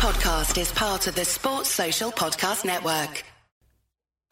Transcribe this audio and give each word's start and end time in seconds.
podcast 0.00 0.58
is 0.58 0.72
part 0.72 1.06
of 1.08 1.14
the 1.14 1.26
Sports 1.26 1.68
Social 1.68 2.10
Podcast 2.10 2.64
Network. 2.64 3.22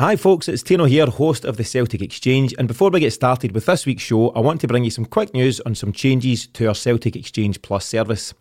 Hi, 0.00 0.16
folks, 0.16 0.48
it's 0.48 0.62
Tino 0.62 0.86
here, 0.86 1.04
host 1.04 1.44
of 1.44 1.58
the 1.58 1.62
Celtic 1.64 2.00
Exchange. 2.00 2.54
And 2.58 2.66
before 2.66 2.88
we 2.88 3.00
get 3.00 3.12
started 3.12 3.52
with 3.52 3.66
this 3.66 3.84
week's 3.84 4.02
show, 4.02 4.30
I 4.30 4.40
want 4.40 4.62
to 4.62 4.66
bring 4.66 4.84
you 4.84 4.90
some 4.90 5.04
quick 5.04 5.34
news 5.34 5.60
on 5.60 5.74
some 5.74 5.92
changes 5.92 6.46
to 6.46 6.68
our 6.68 6.74
Celtic 6.74 7.14
Exchange 7.16 7.60
Plus 7.60 7.84
service. 7.84 8.32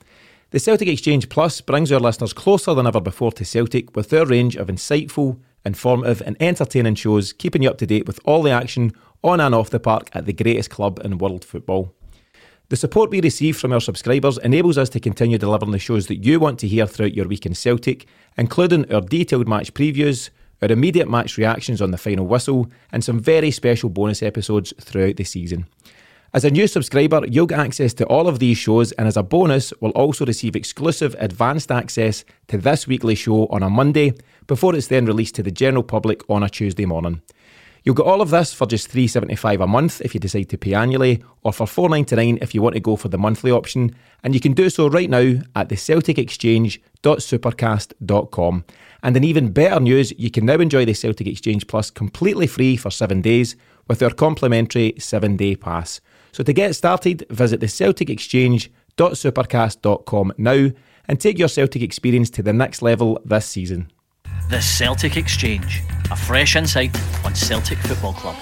The 0.52 0.60
Celtic 0.60 0.88
Exchange 0.88 1.28
Plus 1.28 1.60
brings 1.60 1.92
our 1.92 2.00
listeners 2.00 2.32
closer 2.32 2.74
than 2.74 2.88
ever 2.88 3.02
before 3.02 3.34
to 3.34 3.44
Celtic 3.44 3.94
with 3.94 4.10
their 4.10 4.26
range 4.26 4.56
of 4.56 4.70
insightful, 4.70 5.38
informative, 5.66 6.22
and 6.26 6.38
entertaining 6.40 6.96
shows, 6.96 7.34
keeping 7.34 7.62
you 7.62 7.70
up 7.70 7.78
to 7.80 7.86
date 7.86 8.08
with 8.08 8.22
all 8.24 8.42
the 8.42 8.52
action 8.52 8.94
on 9.22 9.42
and 9.42 9.54
off 9.54 9.70
the 9.70 9.82
park 9.82 10.10
at 10.14 10.28
the 10.28 10.34
greatest 10.34 10.70
club 10.70 11.02
in 11.04 11.18
world 11.18 11.44
football. 11.44 11.94
The 12.70 12.76
support 12.76 13.12
we 13.12 13.22
receive 13.22 13.56
from 13.56 13.72
our 13.72 13.80
subscribers 13.80 14.38
enables 14.40 14.78
us 14.78 14.90
to 14.90 15.00
continue 15.00 15.38
delivering 15.38 15.72
the 15.72 15.80
shows 15.80 16.08
that 16.08 16.18
you 16.18 16.38
want 16.38 16.60
to 16.60 16.68
hear 16.68 16.86
throughout 16.86 17.14
your 17.14 17.26
week 17.26 17.46
in 17.46 17.56
Celtic, 17.56 18.08
including 18.38 18.92
our 18.94 19.00
detailed 19.00 19.48
match 19.48 19.74
previews, 19.74 20.32
our 20.62 20.70
immediate 20.70 21.10
match 21.10 21.38
reactions 21.38 21.82
on 21.82 21.92
the 21.92 21.98
final 21.98 22.28
whistle, 22.28 22.68
and 22.92 23.06
some 23.06 23.22
very 23.22 23.52
special 23.52 23.88
bonus 23.88 24.22
episodes 24.22 24.74
throughout 24.82 25.16
the 25.16 25.24
season. 25.24 25.66
As 26.34 26.44
a 26.44 26.52
new 26.52 26.68
subscriber, 26.68 27.22
you'll 27.26 27.48
get 27.48 27.60
access 27.60 27.94
to 27.94 28.06
all 28.08 28.28
of 28.28 28.40
these 28.40 28.58
shows, 28.58 28.92
and 28.92 29.08
as 29.08 29.16
a 29.16 29.24
bonus, 29.24 29.72
will 29.80 29.92
also 29.92 30.26
receive 30.26 30.58
exclusive 30.58 31.16
advanced 31.20 31.72
access 31.72 32.26
to 32.50 32.58
this 32.58 32.86
weekly 32.86 33.16
show 33.16 33.48
on 33.48 33.64
a 33.64 33.70
Monday 33.70 34.12
before 34.46 34.76
it's 34.76 34.88
then 34.88 35.06
released 35.06 35.36
to 35.36 35.44
the 35.44 35.52
general 35.52 35.84
public 35.84 36.22
on 36.30 36.44
a 36.44 36.50
Tuesday 36.50 36.86
morning. 36.86 37.22
You'll 37.84 37.96
get 37.96 38.06
all 38.06 38.22
of 38.22 38.30
this 38.30 38.54
for 38.54 38.66
just 38.66 38.90
$3.75 38.92 39.64
a 39.64 39.68
month 39.68 40.02
if 40.02 40.14
you 40.14 40.20
decide 40.20 40.50
to 40.50 40.58
pay 40.58 40.74
annually, 40.74 41.24
or 41.44 41.54
for 41.54 41.66
$4.99 41.66 42.40
if 42.42 42.54
you 42.54 42.62
want 42.62 42.76
to 42.76 42.82
go 42.82 42.96
for 42.96 43.10
the 43.10 43.18
monthly 43.18 43.52
option. 43.52 43.94
And 44.24 44.34
you 44.34 44.40
can 44.40 44.54
do 44.54 44.70
so 44.70 44.88
right 44.88 45.10
now 45.10 45.42
at 45.56 45.68
the 45.70 45.76
CelticExchange.supercast.com. 45.76 48.66
And 49.04 49.16
in 49.16 49.24
even 49.24 49.52
better 49.52 49.80
news, 49.80 50.12
you 50.18 50.32
can 50.32 50.46
now 50.46 50.56
enjoy 50.56 50.84
the 50.86 50.94
Celtic 50.94 51.28
Exchange 51.28 51.68
Plus 51.68 51.90
completely 51.90 52.48
free 52.48 52.76
for 52.76 52.92
seven 52.92 53.22
days 53.22 53.56
with 53.88 54.04
our 54.04 54.10
complimentary 54.10 54.96
seven 55.00 55.38
day 55.38 55.56
pass. 55.56 56.02
So 56.32 56.44
to 56.44 56.52
get 56.54 56.76
started, 56.76 57.26
visit 57.30 57.62
the 57.62 57.68
CelticExchange.supercast.com 57.68 60.34
now 60.38 60.72
and 61.08 61.22
take 61.22 61.40
your 61.40 61.48
Celtic 61.48 61.82
experience 61.82 62.30
to 62.32 62.44
the 62.44 62.52
next 62.54 62.82
level 62.82 63.22
this 63.24 63.46
season. 63.46 63.90
The 64.50 64.62
Celtic 64.62 65.18
Exchange, 65.18 65.84
a 66.12 66.16
fresh 66.16 66.56
insight 66.56 66.96
on 67.26 67.36
Celtic 67.36 67.78
Football 67.80 68.14
Club. 68.14 68.36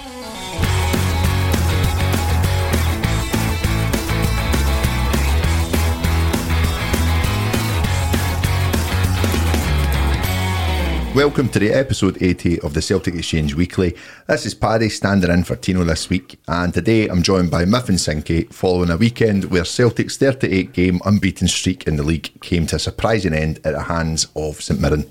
Welcome 11.16 11.48
to 11.48 11.58
the 11.58 11.72
episode 11.72 12.22
80 12.22 12.60
of 12.60 12.74
the 12.74 12.82
Celtic 12.82 13.14
Exchange 13.14 13.54
Weekly. 13.54 13.96
This 14.26 14.44
is 14.44 14.54
Paddy 14.54 14.90
standing 14.90 15.30
in 15.30 15.44
for 15.44 15.56
Tino 15.56 15.82
this 15.82 16.10
week, 16.10 16.38
and 16.46 16.74
today 16.74 17.08
I'm 17.08 17.22
joined 17.22 17.50
by 17.50 17.64
Miff 17.64 17.88
and 17.88 17.96
Sinky 17.96 18.52
following 18.52 18.90
a 18.90 18.98
weekend 18.98 19.46
where 19.46 19.64
Celtic's 19.64 20.18
38 20.18 20.74
game 20.74 21.00
unbeaten 21.06 21.48
streak 21.48 21.86
in 21.86 21.96
the 21.96 22.02
league 22.02 22.38
came 22.42 22.66
to 22.66 22.76
a 22.76 22.78
surprising 22.78 23.32
end 23.32 23.60
at 23.64 23.72
the 23.72 23.84
hands 23.84 24.26
of 24.36 24.60
St 24.60 24.78
Mirren. 24.78 25.06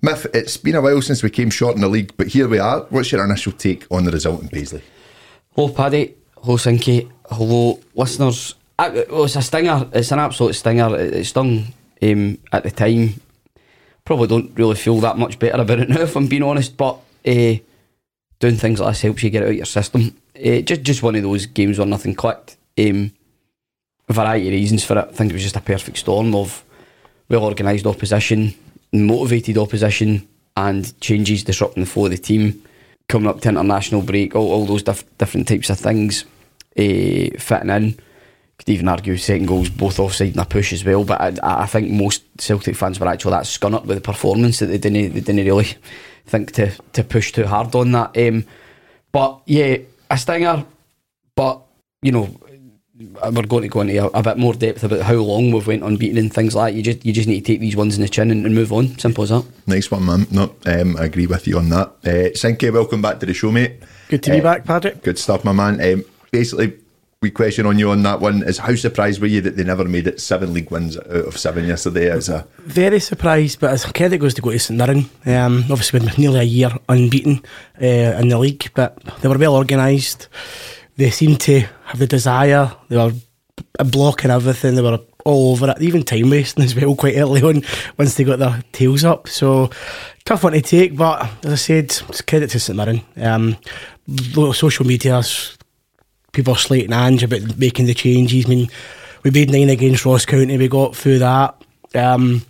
Miff, 0.00 0.26
it's 0.26 0.56
been 0.56 0.76
a 0.76 0.80
while 0.80 1.02
since 1.02 1.24
we 1.24 1.30
came 1.30 1.50
short 1.50 1.74
in 1.74 1.80
the 1.80 1.88
league, 1.88 2.12
but 2.16 2.28
here 2.28 2.46
we 2.46 2.60
are. 2.60 2.82
What's 2.90 3.10
your 3.10 3.24
initial 3.24 3.50
take 3.50 3.84
on 3.90 4.04
the 4.04 4.12
result 4.12 4.42
in 4.42 4.48
Paisley? 4.48 4.82
Hello, 5.56 5.68
Paddy. 5.70 6.14
Hello, 6.36 6.56
Sinky. 6.56 7.10
Hello, 7.28 7.80
listeners. 7.94 8.54
Uh, 8.78 9.02
well, 9.10 9.24
it's 9.24 9.34
a 9.34 9.42
stinger. 9.42 9.88
It's 9.92 10.12
an 10.12 10.20
absolute 10.20 10.54
stinger. 10.54 10.96
It, 10.96 11.24
stung 11.24 11.74
um, 12.00 12.38
at 12.52 12.62
the 12.62 12.70
time. 12.70 13.20
Probably 14.04 14.28
don't 14.28 14.56
really 14.56 14.76
feel 14.76 15.00
that 15.00 15.18
much 15.18 15.40
better 15.40 15.60
about 15.60 15.80
it 15.80 15.88
now, 15.88 16.02
if 16.02 16.14
I'm 16.14 16.28
being 16.28 16.44
honest. 16.44 16.76
But 16.76 17.00
uh, 17.26 17.54
doing 18.38 18.56
things 18.56 18.78
like 18.78 18.92
this 18.92 19.02
helps 19.02 19.24
you 19.24 19.30
get 19.30 19.42
out 19.42 19.48
of 19.48 19.56
your 19.56 19.66
system. 19.66 20.16
Uh, 20.36 20.60
just, 20.60 20.82
just 20.82 21.02
one 21.02 21.16
of 21.16 21.24
those 21.24 21.46
games 21.46 21.76
where 21.76 21.88
nothing 21.88 22.14
clicked. 22.14 22.56
Um, 22.78 23.10
variety 24.08 24.46
of 24.46 24.52
reasons 24.52 24.84
for 24.84 24.96
it. 24.96 25.08
I 25.08 25.12
think 25.12 25.32
it 25.32 25.34
was 25.34 25.42
just 25.42 25.56
a 25.56 25.60
perfect 25.60 25.98
storm 25.98 26.36
of 26.36 26.64
well 27.28 27.44
organised 27.44 27.84
opposition 27.84 28.54
motivated 28.92 29.58
opposition 29.58 30.26
and 30.56 30.98
changes 31.00 31.44
disrupting 31.44 31.84
the 31.84 31.88
flow 31.88 32.06
of 32.06 32.10
the 32.10 32.18
team, 32.18 32.62
coming 33.08 33.28
up 33.28 33.40
to 33.40 33.48
international 33.48 34.02
break, 34.02 34.34
all, 34.34 34.50
all 34.50 34.66
those 34.66 34.82
diff- 34.82 35.18
different 35.18 35.48
types 35.48 35.70
of 35.70 35.78
things 35.78 36.24
uh, 36.78 37.30
fitting 37.38 37.70
in. 37.70 37.98
Could 38.58 38.70
even 38.70 38.88
argue 38.88 39.16
second 39.16 39.46
goals 39.46 39.70
both 39.70 40.00
offside 40.00 40.32
and 40.32 40.40
a 40.40 40.44
push 40.44 40.72
as 40.72 40.84
well, 40.84 41.04
but 41.04 41.20
I, 41.20 41.62
I 41.62 41.66
think 41.66 41.92
most 41.92 42.24
Celtic 42.40 42.74
fans 42.74 42.98
were 42.98 43.06
actually 43.06 43.30
that 43.30 43.44
scun 43.44 43.74
up 43.74 43.86
with 43.86 43.98
the 43.98 44.02
performance 44.02 44.58
that 44.58 44.66
they 44.66 44.78
didn't 44.78 45.14
they 45.14 45.20
didn't 45.20 45.46
really 45.46 45.74
think 46.26 46.52
to 46.52 46.72
to 46.94 47.04
push 47.04 47.30
too 47.30 47.46
hard 47.46 47.72
on 47.76 47.92
that. 47.92 48.16
Um, 48.18 48.44
but 49.12 49.42
yeah, 49.46 49.76
a 50.10 50.18
stinger, 50.18 50.64
but 51.36 51.62
you 52.02 52.10
know 52.10 52.36
we're 52.98 53.42
going 53.42 53.62
to 53.62 53.68
go 53.68 53.80
into 53.80 53.96
a, 53.96 54.06
a, 54.08 54.22
bit 54.22 54.38
more 54.38 54.54
depth 54.54 54.82
about 54.82 55.02
how 55.02 55.14
long 55.14 55.52
we've 55.52 55.66
went 55.66 55.84
unbeaten 55.84 56.18
and 56.18 56.32
things 56.32 56.54
like 56.54 56.72
that. 56.72 56.76
You 56.76 56.82
just 56.82 57.06
you 57.06 57.12
just 57.12 57.28
need 57.28 57.44
to 57.44 57.52
take 57.52 57.60
these 57.60 57.76
ones 57.76 57.96
in 57.96 58.02
the 58.02 58.08
chin 58.08 58.30
and, 58.30 58.44
and 58.44 58.54
move 58.54 58.72
on. 58.72 58.98
Simple 58.98 59.24
as 59.24 59.30
that. 59.30 59.44
Nice 59.66 59.90
one, 59.90 60.04
man. 60.04 60.26
No, 60.30 60.54
um, 60.66 60.96
I 60.96 61.04
agree 61.04 61.26
with 61.26 61.46
you 61.46 61.58
on 61.58 61.68
that. 61.68 61.88
Uh, 62.04 62.30
Sinky, 62.34 62.72
welcome 62.72 63.00
back 63.00 63.20
to 63.20 63.26
the 63.26 63.34
show, 63.34 63.52
mate. 63.52 63.82
Good 64.08 64.22
to 64.24 64.32
uh, 64.32 64.34
be 64.36 64.40
back, 64.40 64.64
Patrick. 64.64 65.02
Good 65.02 65.18
stuff, 65.18 65.44
my 65.44 65.52
man. 65.52 65.80
Um, 65.80 66.04
basically, 66.32 66.76
we 67.20 67.30
question 67.30 67.66
on 67.66 67.78
you 67.78 67.90
on 67.90 68.02
that 68.02 68.20
one 68.20 68.42
is 68.42 68.58
how 68.58 68.74
surprised 68.74 69.20
were 69.20 69.26
you 69.26 69.40
that 69.42 69.56
they 69.56 69.64
never 69.64 69.84
made 69.84 70.06
it 70.06 70.20
seven 70.20 70.52
league 70.52 70.70
wins 70.70 70.96
out 70.96 71.06
of 71.06 71.38
seven 71.38 71.66
yesterday? 71.66 72.10
As 72.10 72.28
a 72.28 72.46
very 72.58 73.00
surprised, 73.00 73.60
but 73.60 73.70
as 73.70 73.84
credit 73.84 74.18
goes 74.18 74.34
to 74.34 74.42
go 74.42 74.50
to 74.50 74.58
St 74.58 74.76
Mirren. 74.76 75.08
Um, 75.24 75.64
obviously, 75.70 76.00
been 76.00 76.10
nearly 76.18 76.40
a 76.40 76.42
year 76.42 76.70
unbeaten 76.88 77.44
uh, 77.80 78.18
in 78.18 78.28
the 78.28 78.38
league, 78.38 78.70
but 78.74 78.96
they 79.20 79.28
were 79.28 79.38
well 79.38 79.54
organised. 79.54 80.28
They 80.98 81.10
seemed 81.10 81.40
to 81.42 81.60
have 81.84 81.98
the 81.98 82.08
desire. 82.08 82.72
They 82.88 82.96
were 82.96 83.12
blocking 83.84 84.32
everything. 84.32 84.74
They 84.74 84.82
were 84.82 84.98
all 85.24 85.52
over 85.52 85.70
it, 85.70 85.80
even 85.80 86.02
time 86.02 86.28
wasting 86.28 86.64
as 86.64 86.74
well 86.74 86.96
quite 86.96 87.16
early 87.16 87.40
on 87.40 87.62
once 87.96 88.14
they 88.14 88.24
got 88.24 88.40
their 88.40 88.62
tails 88.72 89.04
up. 89.04 89.28
So 89.28 89.70
tough 90.24 90.42
one 90.42 90.54
to 90.54 90.60
take, 90.60 90.96
but 90.96 91.30
as 91.44 91.52
I 91.52 91.54
said, 91.54 91.84
it's 91.84 92.22
credit 92.22 92.50
to 92.50 92.60
St 92.60 92.76
Mirren. 92.76 93.02
Um, 93.16 93.56
social 94.52 94.86
media, 94.86 95.22
people 96.32 96.54
are 96.54 96.58
slating 96.58 96.92
Ange 96.92 97.22
about 97.22 97.56
making 97.56 97.86
the 97.86 97.94
changes. 97.94 98.46
I 98.46 98.48
mean, 98.48 98.68
we 99.22 99.30
made 99.30 99.50
nine 99.50 99.68
against 99.68 100.04
Ross 100.04 100.26
County, 100.26 100.58
we 100.58 100.66
got 100.66 100.96
through 100.96 101.20
that. 101.20 101.62
Um, 101.94 102.42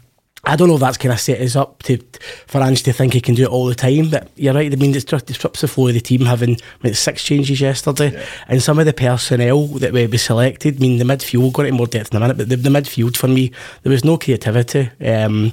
I 0.49 0.57
don't 0.57 0.69
know 0.69 0.77
if 0.77 0.81
that's 0.81 0.97
kind 0.97 1.13
of 1.13 1.21
set 1.21 1.43
us 1.43 1.55
up 1.57 1.83
to 1.85 1.99
for 2.47 2.63
Ange 2.63 2.83
to 2.85 2.93
think 2.93 3.13
he 3.13 3.21
can 3.21 3.35
do 3.35 3.43
it 3.43 3.51
all 3.51 3.67
the 3.67 3.75
time. 3.75 4.09
But 4.09 4.31
you're 4.35 4.55
right. 4.55 4.73
I 4.73 4.77
mean, 4.77 4.95
it 4.95 5.07
disrupts 5.27 5.61
the 5.61 5.69
flow 5.69 5.89
of 5.89 5.95
the 5.95 6.01
team 6.01 6.23
having 6.23 6.57
like, 6.83 6.95
six 6.95 7.23
changes 7.23 7.61
yesterday, 7.61 8.13
yeah. 8.13 8.25
and 8.49 8.63
some 8.63 8.79
of 8.79 8.87
the 8.87 8.95
personnel 8.95 9.67
that 9.67 9.93
we, 9.93 10.07
we 10.07 10.17
selected. 10.17 10.77
I 10.77 10.79
mean, 10.79 10.99
the 10.99 11.05
midfield 11.05 11.53
got 11.53 11.67
into 11.67 11.77
more 11.77 11.87
depth 11.87 12.13
in 12.13 12.17
a 12.17 12.21
minute, 12.21 12.39
but 12.39 12.49
the, 12.49 12.57
the 12.57 12.71
midfield 12.71 13.17
for 13.17 13.29
me, 13.29 13.53
there 13.83 13.93
was 13.93 14.05
no 14.05 14.17
creativity. 14.17 14.91
Um, 15.05 15.53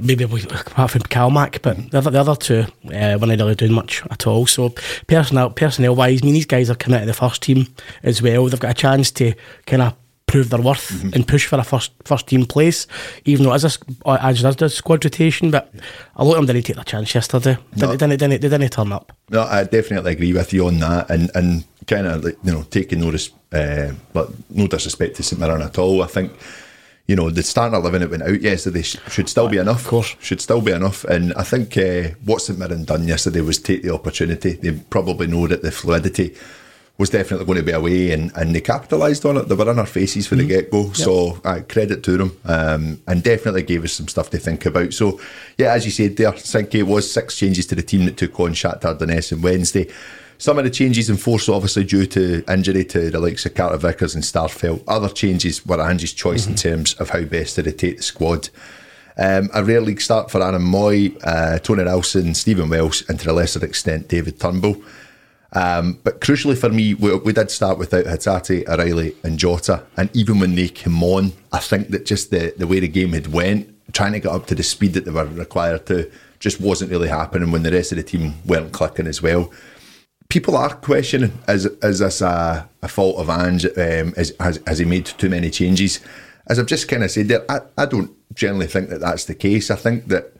maybe 0.00 0.24
apart 0.24 0.92
from 0.92 1.02
Calmac, 1.02 1.60
but 1.62 1.90
the 1.90 1.98
other, 1.98 2.10
the 2.10 2.20
other 2.20 2.36
two 2.36 2.60
uh, 2.86 3.18
weren't 3.20 3.40
really 3.40 3.54
doing 3.54 3.72
much 3.72 4.02
at 4.10 4.26
all. 4.26 4.46
So 4.46 4.72
personnel 5.06 5.50
personnel 5.50 5.96
wise, 5.96 6.22
I 6.22 6.24
mean, 6.24 6.34
these 6.34 6.46
guys 6.46 6.70
are 6.70 6.76
coming 6.76 6.96
out 6.96 7.02
of 7.02 7.08
the 7.08 7.14
first 7.14 7.42
team 7.42 7.66
as 8.02 8.22
well. 8.22 8.46
They've 8.46 8.60
got 8.60 8.70
a 8.70 8.74
chance 8.74 9.10
to 9.12 9.34
kind 9.66 9.82
of 9.82 9.94
prove 10.30 10.50
their 10.50 10.60
worth 10.60 10.90
mm-hmm. 10.90 11.10
and 11.12 11.26
push 11.26 11.46
for 11.46 11.58
a 11.58 11.64
first 11.64 11.92
first 12.04 12.28
team 12.28 12.46
place, 12.46 12.86
even 13.24 13.44
though 13.44 13.52
it 13.52 13.64
is 13.64 13.78
a, 14.06 14.24
as 14.24 14.44
a 14.44 14.68
squad 14.68 15.04
rotation. 15.04 15.50
But 15.50 15.72
a 16.14 16.24
lot 16.24 16.38
of 16.38 16.46
them 16.46 16.54
didn't 16.54 16.66
take 16.66 16.76
their 16.76 16.84
chance 16.84 17.14
yesterday. 17.14 17.58
No. 17.76 17.88
They, 17.88 17.96
didn't, 17.96 18.18
didn't, 18.20 18.40
they 18.40 18.48
didn't 18.48 18.70
turn 18.70 18.92
up. 18.92 19.12
No, 19.28 19.42
I 19.42 19.64
definitely 19.64 20.12
agree 20.12 20.32
with 20.32 20.52
you 20.52 20.68
on 20.68 20.78
that, 20.78 21.10
and 21.10 21.30
and 21.34 21.64
kind 21.86 22.06
of 22.06 22.24
like 22.24 22.38
you 22.44 22.52
know 22.52 22.62
taking 22.62 23.00
notice, 23.00 23.30
uh, 23.52 23.92
but 24.12 24.30
no 24.50 24.68
disrespect 24.68 25.16
to 25.16 25.22
St 25.24 25.40
Mirren 25.40 25.62
at 25.62 25.78
all. 25.78 26.02
I 26.02 26.06
think. 26.06 26.32
You 27.06 27.16
know, 27.16 27.28
the 27.28 27.42
starting 27.42 27.74
eleven 27.74 28.02
that 28.02 28.10
went 28.10 28.22
out 28.22 28.40
yesterday 28.40 28.82
should 28.82 29.28
still 29.28 29.48
be 29.48 29.56
enough. 29.56 29.82
Of 29.82 29.88
course, 29.88 30.14
should 30.20 30.40
still 30.40 30.60
be 30.60 30.70
enough. 30.70 31.02
And 31.02 31.34
I 31.34 31.42
think 31.42 31.76
uh, 31.76 32.14
what 32.24 32.40
St 32.40 32.56
Mirren 32.56 32.84
done 32.84 33.08
yesterday 33.08 33.40
was 33.40 33.58
take 33.58 33.82
the 33.82 33.92
opportunity. 33.92 34.52
They 34.52 34.70
probably 34.90 35.26
know 35.26 35.48
that 35.48 35.62
the 35.62 35.72
fluidity 35.72 36.36
was 36.98 37.10
definitely 37.10 37.46
going 37.46 37.58
to 37.58 37.64
be 37.64 37.72
away, 37.72 38.12
and, 38.12 38.30
and 38.36 38.54
they 38.54 38.60
capitalised 38.60 39.24
on 39.24 39.38
it. 39.38 39.48
They 39.48 39.54
were 39.54 39.70
in 39.70 39.78
our 39.78 39.86
faces 39.86 40.26
from 40.26 40.38
mm-hmm. 40.38 40.48
the 40.48 40.54
get 40.54 40.70
go. 40.70 40.84
Yep. 40.84 40.96
So 40.96 41.40
uh, 41.44 41.60
credit 41.68 42.02
to 42.04 42.16
them, 42.18 42.36
um, 42.44 43.00
and 43.06 43.22
definitely 43.22 43.62
gave 43.62 43.84
us 43.84 43.92
some 43.92 44.08
stuff 44.08 44.30
to 44.30 44.38
think 44.38 44.66
about. 44.66 44.92
So 44.92 45.20
yeah, 45.56 45.72
as 45.72 45.84
you 45.84 45.90
said 45.90 46.16
there, 46.16 46.32
Sinky 46.32 46.74
it 46.76 46.82
was 46.82 47.10
six 47.10 47.36
changes 47.38 47.66
to 47.68 47.74
the 47.74 47.82
team 47.82 48.04
that 48.04 48.16
took 48.16 48.38
on 48.38 48.52
Shakhtar 48.52 48.98
Donetsk 48.98 49.32
on 49.32 49.42
Wednesday. 49.42 49.90
Some 50.40 50.56
of 50.56 50.64
the 50.64 50.70
changes 50.70 51.10
in 51.10 51.18
force 51.18 51.50
obviously 51.50 51.84
due 51.84 52.06
to 52.06 52.42
injury 52.48 52.82
to 52.86 53.10
the 53.10 53.20
likes 53.20 53.44
of 53.44 53.54
Carter 53.54 53.76
Vickers 53.76 54.14
and 54.14 54.24
Starfelt. 54.24 54.82
Other 54.88 55.10
changes 55.10 55.66
were 55.66 55.82
Ange's 55.82 56.14
choice 56.14 56.42
mm-hmm. 56.42 56.52
in 56.52 56.56
terms 56.56 56.94
of 56.94 57.10
how 57.10 57.22
best 57.24 57.56
to 57.56 57.62
rotate 57.62 57.98
the 57.98 58.02
squad. 58.02 58.48
Um, 59.18 59.50
a 59.52 59.62
rare 59.62 59.82
league 59.82 60.00
start 60.00 60.30
for 60.30 60.42
Aaron 60.42 60.62
Mooy, 60.62 61.14
uh, 61.24 61.58
Tony 61.58 61.84
Ralston, 61.84 62.34
Stephen 62.34 62.70
Welsh, 62.70 63.06
and 63.08 63.20
to 63.20 63.30
a 63.30 63.32
lesser 63.32 63.62
extent 63.62 64.08
David 64.08 64.40
Turnbull. 64.40 64.82
Um, 65.52 65.98
but 66.04 66.20
crucially 66.20 66.56
for 66.56 66.68
me, 66.68 66.94
we, 66.94 67.16
we, 67.16 67.32
did 67.32 67.50
start 67.50 67.78
without 67.78 68.04
Hatate, 68.04 68.68
O'Riley, 68.68 69.16
and 69.24 69.38
Jota. 69.38 69.84
And 69.96 70.14
even 70.14 70.38
when 70.38 70.54
they 70.54 70.68
came 70.68 71.02
on, 71.02 71.32
I 71.52 71.58
think 71.58 71.88
that 71.88 72.06
just 72.06 72.30
the, 72.30 72.54
the 72.56 72.68
way 72.68 72.78
the 72.78 72.88
game 72.88 73.12
had 73.12 73.32
went, 73.32 73.68
trying 73.92 74.12
to 74.12 74.20
get 74.20 74.30
up 74.30 74.46
to 74.46 74.54
the 74.54 74.62
speed 74.62 74.94
that 74.94 75.04
they 75.04 75.10
were 75.10 75.24
required 75.26 75.86
to 75.86 76.10
just 76.38 76.60
wasn't 76.60 76.90
really 76.90 77.08
happening 77.08 77.50
when 77.50 77.64
the 77.64 77.72
rest 77.72 77.92
of 77.92 77.96
the 77.96 78.04
team 78.04 78.34
weren't 78.46 78.72
clicking 78.72 79.06
as 79.06 79.20
well. 79.20 79.52
People 80.28 80.56
are 80.56 80.74
questioning 80.74 81.32
is 81.48 81.66
is 81.66 81.98
this 81.98 82.20
a, 82.20 82.68
a 82.82 82.88
fault 82.88 83.18
of 83.18 83.28
Ange? 83.28 83.66
Um, 83.66 84.14
is, 84.16 84.32
has, 84.38 84.60
has 84.66 84.78
he 84.78 84.84
made 84.84 85.06
too 85.06 85.28
many 85.28 85.50
changes? 85.50 86.00
As 86.46 86.58
I've 86.58 86.66
just 86.66 86.88
kind 86.88 87.02
of 87.02 87.10
said 87.10 87.26
there, 87.26 87.44
I, 87.50 87.60
I 87.76 87.86
don't 87.86 88.12
generally 88.34 88.68
think 88.68 88.88
that 88.90 89.00
that's 89.00 89.24
the 89.24 89.34
case. 89.34 89.70
I 89.70 89.76
think 89.76 90.06
that 90.06 90.32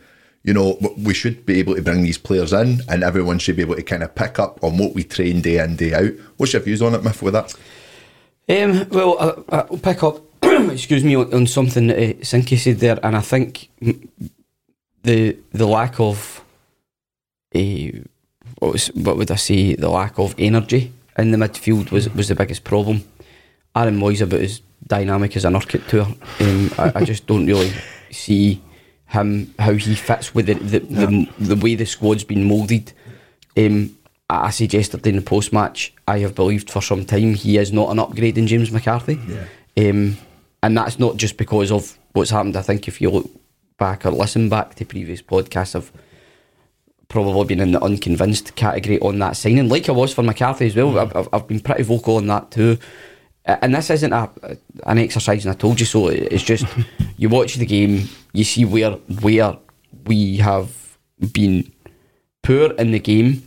you 0.42 0.54
know 0.54 0.78
we 0.96 1.12
should 1.12 1.44
be 1.44 1.58
able 1.58 1.75
to 1.75 1.82
bring 1.82 2.02
these 2.02 2.19
players 2.19 2.52
in, 2.52 2.81
and 2.88 3.02
everyone 3.02 3.38
should 3.38 3.56
be 3.56 3.62
able 3.62 3.76
to 3.76 3.82
kind 3.82 4.02
of 4.02 4.14
pick 4.14 4.38
up 4.38 4.62
on 4.62 4.78
what 4.78 4.94
we 4.94 5.04
train 5.04 5.40
day 5.40 5.62
in 5.62 5.76
day 5.76 5.94
out. 5.94 6.12
What's 6.37 6.52
your 6.52 6.62
views 6.62 6.82
on 6.82 6.94
it, 6.94 7.04
Miff, 7.04 7.22
with 7.22 7.34
that? 7.34 7.54
Um, 8.48 8.88
well, 8.88 9.44
I, 9.50 9.56
I'll 9.56 9.78
pick 9.78 10.02
up, 10.02 10.20
excuse 10.42 11.04
me, 11.04 11.14
on, 11.14 11.32
on 11.32 11.46
something 11.46 11.88
that 11.88 11.98
uh, 11.98 12.12
Sinky 12.20 12.58
said 12.58 12.78
there, 12.78 12.98
and 13.02 13.16
I 13.16 13.20
think 13.20 13.69
the 15.02 15.37
the 15.52 15.66
lack 15.66 16.00
of 16.00 16.42
a 17.54 18.02
what, 18.58 18.72
was, 18.72 18.87
what 18.88 19.16
would 19.16 19.31
I 19.31 19.37
say 19.37 19.75
the 19.75 19.88
lack 19.88 20.19
of 20.19 20.34
energy 20.38 20.92
in 21.19 21.32
the 21.32 21.38
midfield 21.38 21.90
was 21.90 22.08
was 22.14 22.28
the 22.28 22.34
biggest 22.34 22.64
problem. 22.64 23.04
Aaron 23.76 23.98
Mooy's 23.98 24.20
about 24.20 24.40
as 24.40 24.62
dynamic 24.87 25.37
as 25.37 25.44
an 25.44 25.54
Urquhart 25.54 25.87
tour. 25.88 26.06
Um, 26.40 26.70
I, 26.78 26.92
I 26.96 27.04
just 27.04 27.26
don't 27.26 27.46
really 27.46 27.72
see 28.10 28.60
him 29.10 29.54
how 29.58 29.74
he 29.74 29.94
fits 29.94 30.34
with 30.34 30.46
the 30.46 30.54
the, 30.54 30.78
the, 30.80 31.28
the 31.38 31.56
way 31.56 31.74
the 31.74 31.86
squad's 31.86 32.24
been 32.24 32.44
moulded. 32.44 32.92
Um, 33.56 33.96
I 34.28 34.50
said 34.50 34.72
yesterday 34.72 35.10
in 35.10 35.16
the 35.16 35.22
post 35.22 35.52
match, 35.52 35.92
I 36.06 36.18
have 36.20 36.34
believed 36.36 36.70
for 36.70 36.80
some 36.80 37.04
time 37.04 37.34
he 37.34 37.58
is 37.58 37.72
not 37.72 37.90
an 37.90 37.98
upgrade 37.98 38.38
in 38.38 38.46
James 38.46 38.70
McCarthy. 38.70 39.18
Um, 39.76 40.16
and 40.62 40.76
that's 40.76 40.98
not 40.98 41.16
just 41.16 41.36
because 41.36 41.72
of 41.72 41.98
what's 42.12 42.30
happened. 42.30 42.56
I 42.56 42.62
think 42.62 42.86
if 42.86 43.00
you 43.00 43.10
look 43.10 43.28
back 43.78 44.06
or 44.06 44.10
listen 44.10 44.48
back 44.48 44.76
to 44.76 44.84
previous 44.84 45.20
podcasts, 45.22 45.74
I've 45.74 45.90
probably 47.08 47.44
been 47.44 47.60
in 47.60 47.72
the 47.72 47.82
unconvinced 47.82 48.54
category 48.54 49.00
on 49.00 49.18
that 49.18 49.36
signing, 49.36 49.68
like 49.68 49.88
I 49.88 49.92
was 49.92 50.14
for 50.14 50.22
McCarthy 50.22 50.66
as 50.66 50.76
well. 50.76 50.96
I've, 50.96 51.16
I've, 51.16 51.28
I've 51.32 51.48
been 51.48 51.60
pretty 51.60 51.82
vocal 51.82 52.16
on 52.16 52.28
that 52.28 52.52
too. 52.52 52.78
Uh, 53.50 53.56
And 53.62 53.75
this 53.75 53.91
isn't 53.91 54.12
a, 54.12 54.29
an 54.87 54.99
exercise, 54.99 55.44
and 55.44 55.55
I 55.55 55.58
told 55.58 55.81
you 55.81 55.87
so. 55.87 56.08
It's 56.08 56.43
just 56.43 56.67
you 57.17 57.29
watch 57.29 57.55
the 57.56 57.67
game, 57.67 58.08
you 58.32 58.44
see 58.44 58.64
where 58.64 58.93
where 59.23 59.56
we 60.06 60.37
have 60.38 60.69
been 61.32 61.70
poor 62.43 62.73
in 62.79 62.93
the 62.93 63.00
game. 63.00 63.43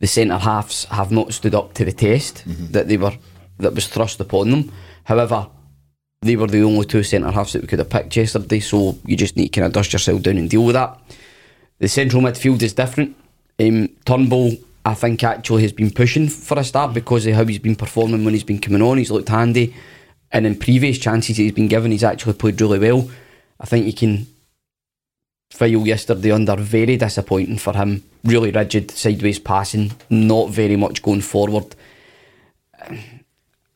The 0.00 0.06
centre 0.06 0.38
halves 0.38 0.84
have 0.90 1.10
not 1.10 1.32
stood 1.32 1.54
up 1.54 1.74
to 1.74 1.84
the 1.84 1.92
test 1.92 2.42
that 2.72 2.88
they 2.88 2.96
were 2.96 3.12
that 3.58 3.74
was 3.74 3.86
thrust 3.88 4.20
upon 4.20 4.50
them. 4.50 4.72
However, 5.04 5.48
they 6.22 6.36
were 6.36 6.46
the 6.46 6.62
only 6.62 6.86
two 6.86 7.02
centre 7.02 7.30
halves 7.30 7.52
that 7.52 7.62
we 7.62 7.68
could 7.68 7.78
have 7.80 7.90
picked 7.90 8.16
yesterday, 8.16 8.60
so 8.60 8.98
you 9.04 9.16
just 9.16 9.36
need 9.36 9.48
to 9.52 9.60
kind 9.60 9.66
of 9.66 9.72
dust 9.72 9.92
yourself 9.92 10.22
down 10.22 10.38
and 10.38 10.48
deal 10.50 10.64
with 10.64 10.74
that. 10.74 10.98
The 11.78 11.88
central 11.88 12.22
midfield 12.22 12.62
is 12.62 12.72
different. 12.72 13.14
Um, 13.58 13.88
Turnbull, 14.04 14.52
I 14.84 14.94
think, 14.94 15.22
actually 15.22 15.62
has 15.62 15.72
been 15.72 15.90
pushing 15.90 16.28
for 16.28 16.58
a 16.58 16.64
start 16.64 16.94
because 16.94 17.26
of 17.26 17.34
how 17.34 17.44
he's 17.44 17.58
been 17.58 17.76
performing 17.76 18.24
when 18.24 18.34
he's 18.34 18.44
been 18.44 18.60
coming 18.60 18.82
on. 18.82 18.98
He's 18.98 19.10
looked 19.10 19.28
handy, 19.28 19.74
and 20.32 20.46
in 20.46 20.56
previous 20.58 20.98
chances 20.98 21.36
he's 21.36 21.52
been 21.52 21.68
given, 21.68 21.90
he's 21.92 22.04
actually 22.04 22.34
played 22.34 22.60
really 22.60 22.78
well. 22.78 23.10
I 23.60 23.66
think 23.66 23.84
you 23.86 23.92
can 23.92 24.26
file 25.50 25.86
yesterday 25.86 26.30
under 26.30 26.56
very 26.56 26.96
disappointing 26.96 27.58
for 27.58 27.74
him. 27.74 28.02
Really 28.24 28.50
rigid, 28.50 28.90
sideways 28.90 29.38
passing, 29.38 29.92
not 30.08 30.50
very 30.50 30.76
much 30.76 31.02
going 31.02 31.20
forward. 31.20 31.74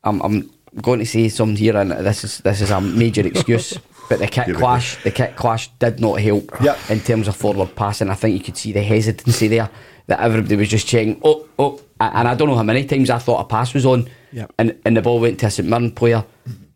I'm, 0.03 0.21
I'm 0.21 0.49
going 0.81 0.99
to 0.99 1.05
say 1.05 1.29
something 1.29 1.55
here, 1.55 1.77
and 1.77 1.91
this 1.91 2.23
is 2.23 2.39
this 2.39 2.61
is 2.61 2.71
a 2.71 2.81
major 2.81 3.25
excuse. 3.27 3.77
But 4.07 4.19
the 4.19 4.27
kick 4.27 4.55
clash, 4.55 5.01
the 5.03 5.09
kick 5.11 5.35
clash 5.35 5.69
did 5.79 5.99
not 5.99 6.21
help 6.21 6.51
Yep. 6.61 6.77
in 6.91 6.99
terms 6.99 7.27
of 7.27 7.35
forward 7.35 7.75
passing. 7.75 8.09
I 8.11 8.15
think 8.15 8.37
you 8.37 8.43
could 8.43 8.57
see 8.57 8.71
the 8.71 8.83
hesitancy 8.83 9.47
there 9.47 9.69
that 10.07 10.19
everybody 10.19 10.55
was 10.55 10.69
just 10.69 10.87
checking. 10.87 11.19
Oh, 11.23 11.47
oh, 11.57 11.81
and 11.99 12.27
I 12.27 12.35
don't 12.35 12.47
know 12.47 12.55
how 12.55 12.63
many 12.63 12.85
times 12.85 13.09
I 13.09 13.19
thought 13.19 13.39
a 13.41 13.45
pass 13.45 13.73
was 13.73 13.85
on, 13.85 14.09
Yep. 14.31 14.51
and 14.59 14.77
and 14.85 14.97
the 14.97 15.01
ball 15.01 15.19
went 15.19 15.39
to 15.39 15.45
a 15.47 15.51
St 15.51 15.67
Mirren 15.67 15.91
player, 15.91 16.23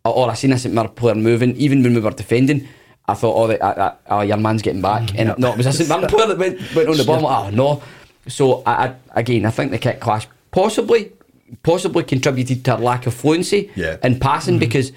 or, 0.04 0.30
I 0.30 0.34
seen 0.34 0.52
a 0.52 0.58
St 0.58 0.74
Mirren 0.74 0.88
player 0.90 1.14
moving. 1.14 1.54
Even 1.56 1.82
when 1.82 1.94
we 1.94 2.00
were 2.00 2.10
defending, 2.10 2.66
I 3.06 3.14
thought, 3.14 3.34
oh, 3.36 3.50
uh, 3.52 3.94
uh, 4.08 4.14
uh, 4.16 4.20
your 4.22 4.36
man's 4.38 4.62
getting 4.62 4.82
back, 4.82 5.10
and 5.18 5.34
no, 5.38 5.52
it 5.52 5.56
was 5.58 5.66
a 5.66 5.72
St 5.72 5.88
Mirren 5.88 6.06
player 6.08 6.26
that 6.28 6.38
went, 6.38 6.58
went 6.74 6.88
on 6.88 6.96
the 6.96 7.04
ball. 7.04 7.20
Like, 7.20 7.44
oh 7.46 7.50
no. 7.50 7.82
So 8.28 8.62
I, 8.66 8.86
I, 8.88 8.94
again, 9.20 9.44
I 9.46 9.50
think 9.50 9.70
the 9.72 9.78
kick 9.78 10.00
clash 10.00 10.26
possibly 10.50 11.12
possibly 11.62 12.04
contributed 12.04 12.64
to 12.64 12.72
our 12.74 12.78
lack 12.80 13.06
of 13.06 13.14
fluency 13.14 13.70
Yeah. 13.74 13.96
in 14.04 14.20
passing 14.20 14.58
because, 14.58 14.92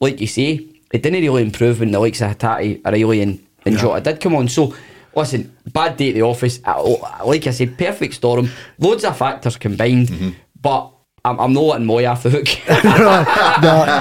like 0.00 0.20
you 0.20 0.26
say, 0.26 0.66
it 0.92 1.02
didn't 1.02 1.20
really 1.20 1.42
improve 1.42 1.80
when 1.80 1.90
the 1.90 2.00
likes 2.00 2.20
of 2.22 2.30
Hatate, 2.36 2.80
O'Riley, 2.86 3.20
and, 3.20 3.38
and 3.66 3.76
Jota 3.76 4.00
did 4.00 4.20
come 4.20 4.34
on. 4.34 4.48
So, 4.48 4.74
listen, 5.14 5.54
bad 5.72 5.96
day 5.96 6.08
at 6.10 6.14
the 6.14 6.22
office. 6.22 6.60
Like 6.64 7.46
I 7.46 7.50
said, 7.50 7.76
perfect 7.78 8.14
storm, 8.14 8.48
loads 8.78 9.04
of 9.04 9.16
factors 9.16 9.56
combined, 9.56 10.08
Mm-hmm. 10.08 10.30
but. 10.60 10.90
I'm, 11.24 11.38
I'm 11.38 11.52
not 11.52 11.60
letting 11.60 11.86
Mooy 11.86 12.10
off 12.10 12.24
the 12.24 12.30
hook. 12.30 12.46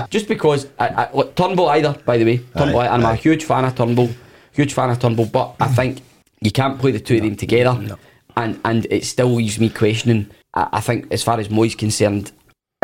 Just 0.09 0.27
because 0.27 0.65
I, 0.79 0.87
I, 0.87 1.13
look, 1.13 1.35
Turnbull 1.35 1.69
either, 1.69 1.93
by 2.03 2.17
the 2.17 2.25
way, 2.25 2.37
Turnbull, 2.57 2.79
Aye, 2.79 2.87
I'm 2.87 3.03
a 3.05 3.13
huge 3.15 3.43
fan 3.43 3.63
of 3.63 3.75
Turnbull, 3.75 4.09
huge 4.53 4.73
fan 4.73 4.89
of 4.89 4.97
Turnbull, 4.97 5.27
but 5.27 5.55
I 5.59 5.67
think 5.67 5.99
you 6.41 6.49
can't 6.49 6.79
play 6.79 6.89
the 6.91 6.99
two 6.99 7.17
of 7.17 7.21
them 7.21 7.35
together, 7.35 7.95
and 8.35 8.59
and 8.65 8.87
it 8.89 9.05
still 9.05 9.27
leaves 9.27 9.59
me 9.59 9.69
questioning. 9.69 10.31
I, 10.55 10.69
I 10.73 10.81
think 10.81 11.11
as 11.13 11.21
far 11.21 11.39
as 11.39 11.49
Mooy's 11.49 11.75
concerned, 11.75 12.31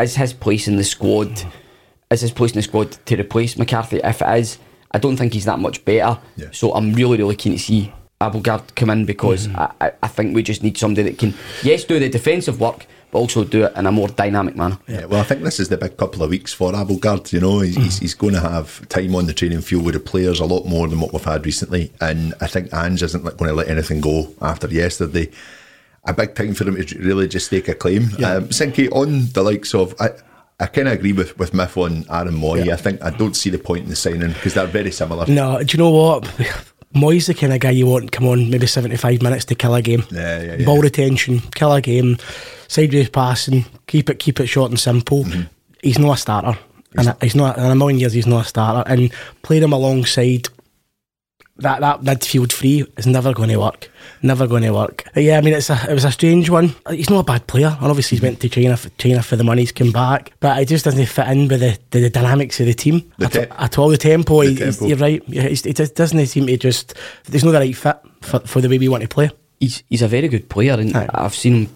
is 0.00 0.14
his 0.14 0.32
place 0.32 0.68
in 0.68 0.76
the 0.76 0.84
squad, 0.84 1.42
is 2.12 2.20
his 2.20 2.30
place 2.30 2.52
in 2.52 2.58
the 2.58 2.62
squad 2.62 2.92
to 3.06 3.16
replace 3.20 3.58
McCarthy? 3.58 3.96
If 4.04 4.22
it 4.22 4.38
is, 4.38 4.58
I 4.92 4.98
don't 4.98 5.16
think 5.16 5.32
he's 5.32 5.46
that 5.46 5.58
much 5.58 5.84
better. 5.84 6.16
Yeah. 6.36 6.46
So 6.52 6.72
I'm 6.74 6.92
really 6.92 7.18
really 7.18 7.34
keen 7.34 7.54
to 7.54 7.58
see 7.58 7.92
Abildgaard 8.20 8.74
come 8.74 8.90
in 8.90 9.04
because 9.04 9.48
I, 9.54 9.72
I, 9.80 9.92
I 10.02 10.08
think 10.08 10.34
we 10.34 10.42
just 10.42 10.62
need 10.62 10.76
somebody 10.76 11.08
that 11.08 11.18
can 11.18 11.34
yes 11.62 11.84
do 11.84 12.00
the 12.00 12.08
defensive 12.08 12.60
work, 12.60 12.86
but 13.12 13.18
also 13.20 13.44
do 13.44 13.64
it 13.66 13.76
in 13.76 13.86
a 13.86 13.92
more 13.92 14.08
dynamic 14.08 14.56
manner. 14.56 14.76
Yeah, 14.88 15.04
well, 15.04 15.20
I 15.20 15.22
think 15.22 15.42
this 15.42 15.60
is 15.60 15.68
the 15.68 15.76
big 15.76 15.96
couple 15.96 16.24
of 16.24 16.30
weeks 16.30 16.52
for 16.52 16.72
Abildgaard. 16.72 17.32
You 17.32 17.40
know, 17.40 17.60
he's, 17.60 17.76
he's, 17.76 17.98
he's 18.00 18.14
going 18.14 18.34
to 18.34 18.40
have 18.40 18.86
time 18.88 19.14
on 19.14 19.26
the 19.26 19.34
training 19.34 19.60
field 19.60 19.84
with 19.84 19.94
the 19.94 20.00
players 20.00 20.40
a 20.40 20.46
lot 20.46 20.66
more 20.66 20.88
than 20.88 20.98
what 21.00 21.12
we've 21.12 21.22
had 21.22 21.46
recently. 21.46 21.92
And 22.00 22.34
I 22.40 22.48
think 22.48 22.74
Ange 22.74 23.04
isn't 23.04 23.22
going 23.22 23.50
to 23.50 23.54
let 23.54 23.68
anything 23.68 24.00
go 24.00 24.34
after 24.42 24.66
yesterday. 24.66 25.30
A 26.04 26.12
big 26.12 26.34
time 26.34 26.54
for 26.54 26.64
him 26.64 26.84
to 26.84 26.98
really 26.98 27.28
just 27.28 27.46
stake 27.46 27.68
a 27.68 27.74
claim. 27.74 28.02
Um, 28.16 28.48
Sinky, 28.48 28.90
on 28.90 29.26
the 29.32 29.42
likes 29.42 29.74
of. 29.74 29.94
I, 30.00 30.10
I 30.60 30.66
kind 30.66 30.88
of 30.88 30.94
agree 30.94 31.12
with, 31.12 31.38
with 31.38 31.54
Miff 31.54 31.76
on 31.76 32.04
Aaron 32.10 32.34
Mooy. 32.34 32.64
Yeah. 32.64 32.72
I 32.72 32.76
think 32.78 33.00
I 33.00 33.10
don't 33.10 33.36
see 33.36 33.48
the 33.48 33.60
point 33.60 33.84
in 33.84 33.90
the 33.90 33.94
signing 33.94 34.32
because 34.32 34.54
they're 34.54 34.66
very 34.66 34.90
similar. 34.90 35.24
No, 35.26 35.62
do 35.62 35.76
you 35.76 35.78
know 35.78 35.90
what? 35.90 36.28
Mooy's 36.94 37.26
the 37.26 37.34
kind 37.34 37.52
of 37.52 37.60
guy 37.60 37.70
you 37.70 37.86
want 37.86 38.12
come 38.12 38.26
on 38.26 38.50
maybe 38.50 38.66
75 38.66 39.22
minutes 39.22 39.44
to 39.46 39.54
kill 39.54 39.74
a 39.74 39.82
game. 39.82 40.04
Yeah, 40.10 40.40
yeah, 40.40 40.56
yeah. 40.56 40.64
Ball 40.64 40.80
retention, 40.80 41.40
kill 41.54 41.72
a 41.72 41.80
game, 41.80 42.16
sideways 42.66 43.10
passing, 43.10 43.66
keep 43.86 44.08
it 44.10 44.18
keep 44.18 44.40
it 44.40 44.46
short 44.46 44.70
and 44.70 44.80
simple. 44.80 45.24
Mm-hmm. 45.24 45.42
He's 45.82 45.98
not 45.98 46.14
a 46.14 46.20
starter. 46.20 46.58
and 46.96 47.14
he's 47.20 47.34
not 47.34 47.58
in 47.58 47.64
a 47.64 47.74
million 47.74 47.98
years 47.98 48.14
he's 48.14 48.26
not 48.26 48.46
a 48.46 48.48
starter. 48.48 48.90
And 48.90 49.12
playing 49.42 49.62
him 49.62 49.72
alongside 49.72 50.48
that 51.58 51.80
that 51.80 52.00
midfield 52.02 52.52
three 52.52 52.84
is 52.96 53.06
never 53.06 53.32
going 53.34 53.48
to 53.50 53.58
work. 53.58 53.90
Never 54.22 54.46
going 54.46 54.62
to 54.62 54.70
work. 54.72 55.04
But 55.14 55.22
yeah, 55.22 55.38
I 55.38 55.40
mean 55.40 55.54
it's 55.54 55.70
a 55.70 55.78
it 55.90 55.94
was 55.94 56.04
a 56.04 56.12
strange 56.12 56.50
one. 56.50 56.74
He's 56.90 57.10
not 57.10 57.20
a 57.20 57.24
bad 57.24 57.46
player, 57.46 57.76
and 57.80 57.88
obviously 57.88 58.16
he's 58.16 58.22
went 58.22 58.40
to 58.40 58.48
China 58.48 58.76
for, 58.76 58.88
China 58.90 59.22
for 59.22 59.36
the 59.36 59.44
money. 59.44 59.62
He's 59.62 59.72
come 59.72 59.92
back, 59.92 60.32
but 60.40 60.60
it 60.62 60.66
just 60.68 60.84
doesn't 60.84 61.04
fit 61.06 61.26
in 61.28 61.48
with 61.48 61.60
the, 61.60 61.78
the, 61.90 62.00
the 62.02 62.10
dynamics 62.10 62.60
of 62.60 62.66
the 62.66 62.74
team 62.74 63.10
The 63.18 63.26
at, 63.26 63.32
te- 63.32 63.40
at 63.58 63.78
all. 63.78 63.88
The 63.88 63.96
tempo, 63.98 64.42
the 64.42 64.50
he's- 64.54 64.78
tempo. 64.78 64.86
you're 64.86 64.98
right. 64.98 65.22
Yeah, 65.28 65.42
he's- 65.48 65.66
it 65.66 65.94
doesn't 65.94 66.26
seem 66.26 66.46
to 66.46 66.56
just. 66.56 66.94
There's 67.24 67.44
no 67.44 67.52
the 67.52 67.58
right 67.60 67.76
fit 67.76 67.96
for, 68.22 68.40
for 68.40 68.60
the 68.60 68.68
way 68.68 68.78
we 68.78 68.88
want 68.88 69.02
to 69.02 69.08
play. 69.08 69.30
he's 69.60 69.82
he's 69.88 70.02
a 70.02 70.08
very 70.08 70.28
good 70.28 70.48
player, 70.48 70.74
and 70.74 70.96
Aye. 70.96 71.08
I've 71.14 71.34
seen 71.34 71.54
him. 71.54 71.74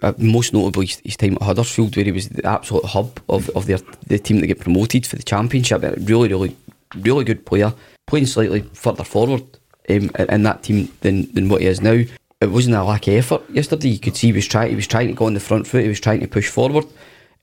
Uh, 0.00 0.12
most 0.18 0.52
notably, 0.52 0.86
his, 0.86 1.00
his 1.04 1.16
time 1.16 1.34
at 1.34 1.42
Huddersfield, 1.42 1.96
where 1.96 2.04
he 2.04 2.12
was 2.12 2.28
the 2.28 2.46
absolute 2.46 2.84
hub 2.84 3.18
of, 3.28 3.48
of 3.56 3.66
their 3.66 3.78
the 4.06 4.16
team 4.16 4.38
that 4.38 4.46
get 4.46 4.60
promoted 4.60 5.04
for 5.04 5.16
the 5.16 5.24
championship. 5.24 5.82
A 5.82 5.92
really, 6.02 6.28
really, 6.28 6.56
really 6.94 7.24
good 7.24 7.44
player, 7.44 7.72
playing 8.06 8.26
slightly 8.26 8.62
further 8.72 9.04
forward 9.04 9.42
um, 9.88 10.10
in 10.18 10.26
in 10.30 10.42
that 10.44 10.62
team 10.62 10.92
than, 11.00 11.30
than 11.32 11.48
what 11.48 11.60
he 11.60 11.66
is 11.66 11.80
now. 11.80 12.02
It 12.40 12.50
wasn't 12.50 12.76
a 12.76 12.84
lack 12.84 13.08
of 13.08 13.14
effort 13.14 13.42
yesterday. 13.50 13.88
You 13.88 13.98
could 13.98 14.16
see 14.16 14.28
he 14.28 14.32
was 14.34 14.46
trying. 14.46 14.70
He 14.70 14.76
was 14.76 14.86
trying 14.86 15.08
to 15.08 15.14
go 15.14 15.26
on 15.26 15.34
the 15.34 15.40
front 15.40 15.66
foot. 15.66 15.82
He 15.82 15.88
was 15.88 16.00
trying 16.00 16.20
to 16.20 16.28
push 16.28 16.48
forward. 16.48 16.84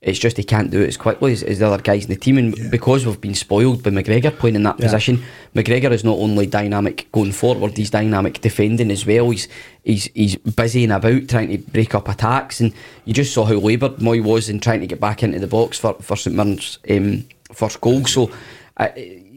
It's 0.00 0.18
just 0.18 0.36
he 0.36 0.44
can't 0.44 0.70
do 0.70 0.82
it 0.82 0.88
as 0.88 0.98
quickly 0.98 1.32
as, 1.32 1.42
as 1.42 1.58
the 1.60 1.66
other 1.66 1.82
guys 1.82 2.04
in 2.04 2.10
the 2.10 2.16
team, 2.16 2.36
and 2.36 2.54
because 2.70 3.06
we've 3.06 3.20
been 3.20 3.34
spoiled 3.34 3.82
by 3.82 3.88
McGregor 3.90 4.36
playing 4.38 4.54
in 4.54 4.62
that 4.64 4.78
Yeah. 4.78 4.84
position, 4.84 5.22
McGregor 5.54 5.90
is 5.92 6.04
not 6.04 6.18
only 6.18 6.46
dynamic 6.46 7.08
going 7.10 7.32
forward, 7.32 7.74
he's 7.76 7.88
dynamic 7.88 8.40
defending 8.42 8.90
as 8.90 9.06
well. 9.06 9.30
He's 9.30 9.48
he's 9.82 10.04
he's 10.14 10.36
busy 10.36 10.84
and 10.84 10.92
about 10.92 11.26
trying 11.28 11.48
to 11.50 11.58
break 11.58 11.94
up 11.94 12.08
attacks, 12.08 12.60
and 12.60 12.72
you 13.06 13.14
just 13.14 13.32
saw 13.32 13.46
how 13.46 13.54
laboured 13.54 13.96
Mooy 13.96 14.22
was 14.22 14.48
in 14.50 14.60
trying 14.60 14.80
to 14.80 14.86
get 14.86 15.00
back 15.00 15.22
into 15.22 15.38
the 15.38 15.46
box 15.46 15.78
for 15.78 15.94
for 15.94 16.16
St 16.16 16.36
Mirren's 16.36 16.78
um, 16.90 17.24
first 17.52 17.80
goal. 17.80 18.04
So, 18.04 18.30
uh, 18.76 18.88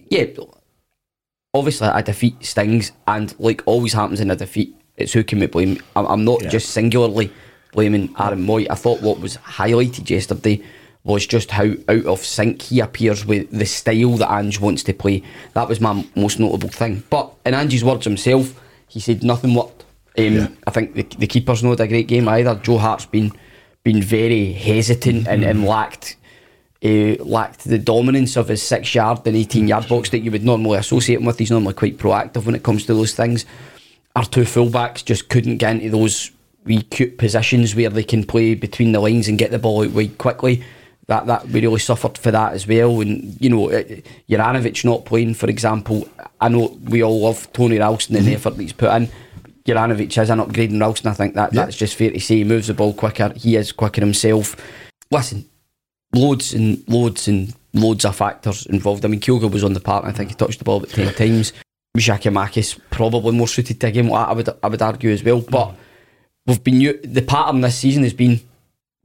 yeah, 0.10 0.26
obviously 1.54 1.88
a 1.92 2.04
defeat 2.04 2.44
stings, 2.46 2.92
and 3.08 3.34
like 3.40 3.62
always 3.66 3.94
happens 3.94 4.20
in 4.20 4.32
a 4.32 4.36
defeat, 4.36 4.76
it's 4.96 5.14
who 5.14 5.24
can 5.24 5.40
we 5.40 5.48
blame? 5.48 5.80
I'm, 5.96 6.06
I'm 6.06 6.26
not 6.26 6.42
just 6.50 6.70
singularly 6.70 7.32
blaming 7.74 8.14
Aaron 8.20 8.46
Mooy. 8.46 8.68
I 8.70 8.76
thought 8.76 9.02
what 9.02 9.20
was 9.20 9.38
highlighted 9.38 10.10
yesterday 10.10 10.62
was 11.04 11.26
just 11.26 11.52
how 11.52 11.72
out 11.88 12.06
of 12.06 12.20
sync 12.26 12.62
he 12.64 12.80
appears 12.82 13.26
with 13.26 13.50
the 13.52 13.66
style 13.66 14.18
that 14.18 14.32
Ange 14.32 14.60
wants 14.60 14.84
to 14.84 14.94
play. 14.94 15.24
That 15.54 15.70
was 15.70 15.80
my 15.80 16.06
most 16.16 16.40
notable 16.40 16.70
thing. 16.70 17.04
But 17.10 17.32
in 17.46 17.54
Ange's 17.54 17.84
words 17.84 18.04
himself, 18.06 18.60
he 18.88 19.00
said 19.00 19.24
nothing 19.24 19.54
worked. 19.54 19.86
Um, 20.18 20.34
Yeah. 20.34 20.48
I 20.66 20.72
think 20.72 20.96
the, 20.96 21.04
the 21.04 21.28
keeper's 21.28 21.64
not 21.64 21.80
a 21.80 21.88
great 21.88 22.08
game 22.08 22.28
either. 22.28 22.56
Joe 22.56 22.78
Hart's 22.78 23.06
been 23.06 23.32
been 23.84 24.02
very 24.02 24.52
hesitant 24.52 25.28
and, 25.30 25.44
and 25.46 25.64
lacked 25.64 26.18
uh, 26.84 27.24
lacked 27.24 27.64
the 27.66 27.78
dominance 27.80 28.36
of 28.38 28.48
his 28.50 28.62
six 28.62 28.94
yard 28.94 29.26
and 29.26 29.36
eighteen 29.36 29.68
yard 29.68 29.88
box 29.88 30.10
that 30.12 30.20
you 30.20 30.32
would 30.32 30.44
normally 30.44 30.78
associate 30.78 31.20
him 31.20 31.26
with. 31.26 31.40
He's 31.40 31.52
normally 31.52 31.74
quite 31.74 31.98
proactive 31.98 32.46
when 32.46 32.56
it 32.56 32.64
comes 32.64 32.86
to 32.86 32.94
those 32.94 33.14
things. 33.16 33.46
Our 34.16 34.26
two 34.26 34.42
fullbacks 34.42 35.04
just 35.06 35.30
couldn't 35.30 35.58
get 35.58 35.76
into 35.76 35.90
those 35.90 36.32
wee 36.66 36.82
cute 36.82 37.18
positions 37.18 37.76
where 37.76 37.90
they 37.90 38.04
can 38.04 38.24
play 38.26 38.54
between 38.56 38.92
the 38.92 39.00
lines 39.00 39.28
and 39.28 39.38
get 39.38 39.52
the 39.52 39.60
ball 39.60 39.84
out 39.86 39.92
wide 39.92 40.18
quickly. 40.18 40.64
That 41.08 41.26
that 41.28 41.48
we 41.48 41.62
really 41.62 41.80
suffered 41.80 42.18
for 42.18 42.32
that 42.32 42.54
as 42.54 42.68
well. 42.68 43.00
And 43.02 43.38
you 43.40 43.50
know, 43.50 43.70
uh, 43.72 43.84
Juranovic 44.30 44.84
not 44.84 45.06
playing, 45.06 45.36
for 45.36 45.50
example. 45.50 46.08
I 46.42 46.50
know 46.50 46.78
we 46.84 47.02
all 47.04 47.22
love 47.22 47.52
Tony 47.54 47.80
Ralston 47.80 48.16
and 48.18 48.26
the 48.28 48.34
effort 48.34 48.52
that 48.58 48.62
he's 48.62 48.74
put 48.74 48.92
in. 48.94 49.10
Juranovic 49.66 50.22
is 50.22 50.30
an 50.30 50.40
upgrade 50.40 50.72
in 50.72 50.80
Ralston. 50.80 51.10
I 51.10 51.14
think 51.14 51.34
that 51.36 51.54
Yeah. 51.54 51.64
that's 51.66 51.78
just 51.78 51.96
fair 51.96 52.12
to 52.12 52.20
say. 52.20 52.38
He 52.38 52.44
moves 52.44 52.68
the 52.68 52.74
ball 52.74 52.94
quicker. 52.94 53.34
He 53.36 53.56
is 53.56 53.72
quicker 53.72 54.02
himself. 54.02 54.56
Listen, 55.10 55.46
loads 56.14 56.54
and 56.54 56.84
loads 56.88 57.28
and 57.28 57.54
loads 57.74 58.06
of 58.06 58.16
factors 58.16 58.66
involved. 58.66 59.06
I 59.06 59.08
mean, 59.08 59.20
Kyogo 59.20 59.52
was 59.52 59.64
on 59.64 59.74
the 59.74 59.80
park. 59.80 60.06
I 60.06 60.12
think 60.12 60.30
he 60.30 60.36
touched 60.36 60.60
the 60.60 60.66
ball 60.66 60.78
about 60.78 60.90
ten 60.90 61.14
times. 61.14 61.54
Giakoumakis 61.98 62.80
probably 62.92 63.32
more 63.32 63.48
suited 63.48 63.80
to 63.82 63.88
a 63.88 63.92
game 63.92 64.10
like. 64.10 64.28
I 64.28 64.34
would 64.34 64.50
I 64.62 64.68
would 64.68 64.82
argue 64.82 65.12
as 65.12 65.24
well. 65.24 65.42
But 65.42 65.76
we've 66.46 66.64
been 66.64 66.80
the 67.04 67.22
pattern 67.22 67.62
this 67.62 67.78
season 67.78 68.04
has 68.04 68.14
been 68.14 68.40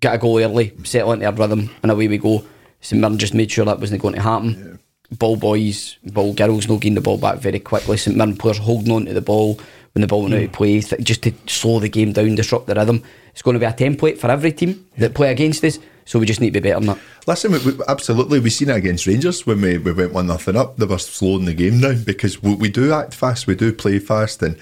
get 0.00 0.14
a 0.14 0.18
goal 0.18 0.40
early, 0.40 0.74
settle 0.84 1.12
into 1.12 1.28
a 1.28 1.32
rhythm, 1.32 1.70
and 1.82 1.90
away 1.90 2.08
we 2.08 2.18
go. 2.18 2.44
St 2.80 3.00
Mirren 3.00 3.16
just 3.16 3.32
made 3.32 3.50
sure 3.50 3.64
that 3.64 3.78
wasn't 3.78 4.02
going 4.02 4.14
to 4.14 4.20
happen. 4.20 4.78
Ball 5.12 5.36
boys, 5.36 5.98
ball 6.04 6.34
girls, 6.34 6.68
no 6.68 6.76
getting 6.76 6.94
the 6.94 7.00
ball 7.00 7.16
back 7.16 7.38
very 7.38 7.60
quickly. 7.60 7.96
St 7.96 8.16
Mirren 8.16 8.36
players 8.36 8.58
holding 8.58 8.92
on 8.92 9.06
to 9.06 9.14
the 9.14 9.20
ball 9.20 9.58
when 9.94 10.00
the 10.00 10.06
ball 10.06 10.22
went 10.22 10.34
out 10.34 10.42
of 10.42 10.50
mm. 10.50 10.52
play, 10.52 10.80
th- 10.80 11.02
just 11.02 11.22
to 11.22 11.32
slow 11.46 11.78
the 11.78 11.88
game 11.88 12.12
down, 12.12 12.34
disrupt 12.34 12.66
the 12.66 12.74
rhythm. 12.74 13.02
It's 13.32 13.42
going 13.42 13.54
to 13.54 13.60
be 13.60 13.66
a 13.66 13.72
template 13.72 14.18
for 14.18 14.30
every 14.30 14.52
team 14.52 14.86
that 14.98 15.14
play 15.14 15.30
against 15.30 15.64
us. 15.64 15.78
So 16.04 16.18
we 16.18 16.26
just 16.26 16.40
need 16.40 16.54
to 16.54 16.60
be 16.60 16.68
better 16.68 16.80
than 16.80 16.88
that. 16.88 16.98
Listen, 17.26 17.52
we, 17.52 17.58
we, 17.58 17.84
absolutely, 17.88 18.40
we 18.40 18.50
seen 18.50 18.70
it 18.70 18.76
against 18.76 19.06
Rangers 19.06 19.46
when 19.46 19.60
we, 19.60 19.78
we 19.78 19.92
went 19.92 20.12
one 20.12 20.26
nothing 20.26 20.56
up. 20.56 20.76
They 20.76 20.86
were 20.86 20.98
slowing 20.98 21.44
the 21.44 21.54
game 21.54 21.80
down 21.80 22.02
because 22.04 22.42
we, 22.42 22.54
we 22.54 22.68
do 22.68 22.92
act 22.92 23.14
fast, 23.14 23.46
we 23.46 23.54
do 23.54 23.72
play 23.72 23.98
fast, 23.98 24.42
and 24.42 24.58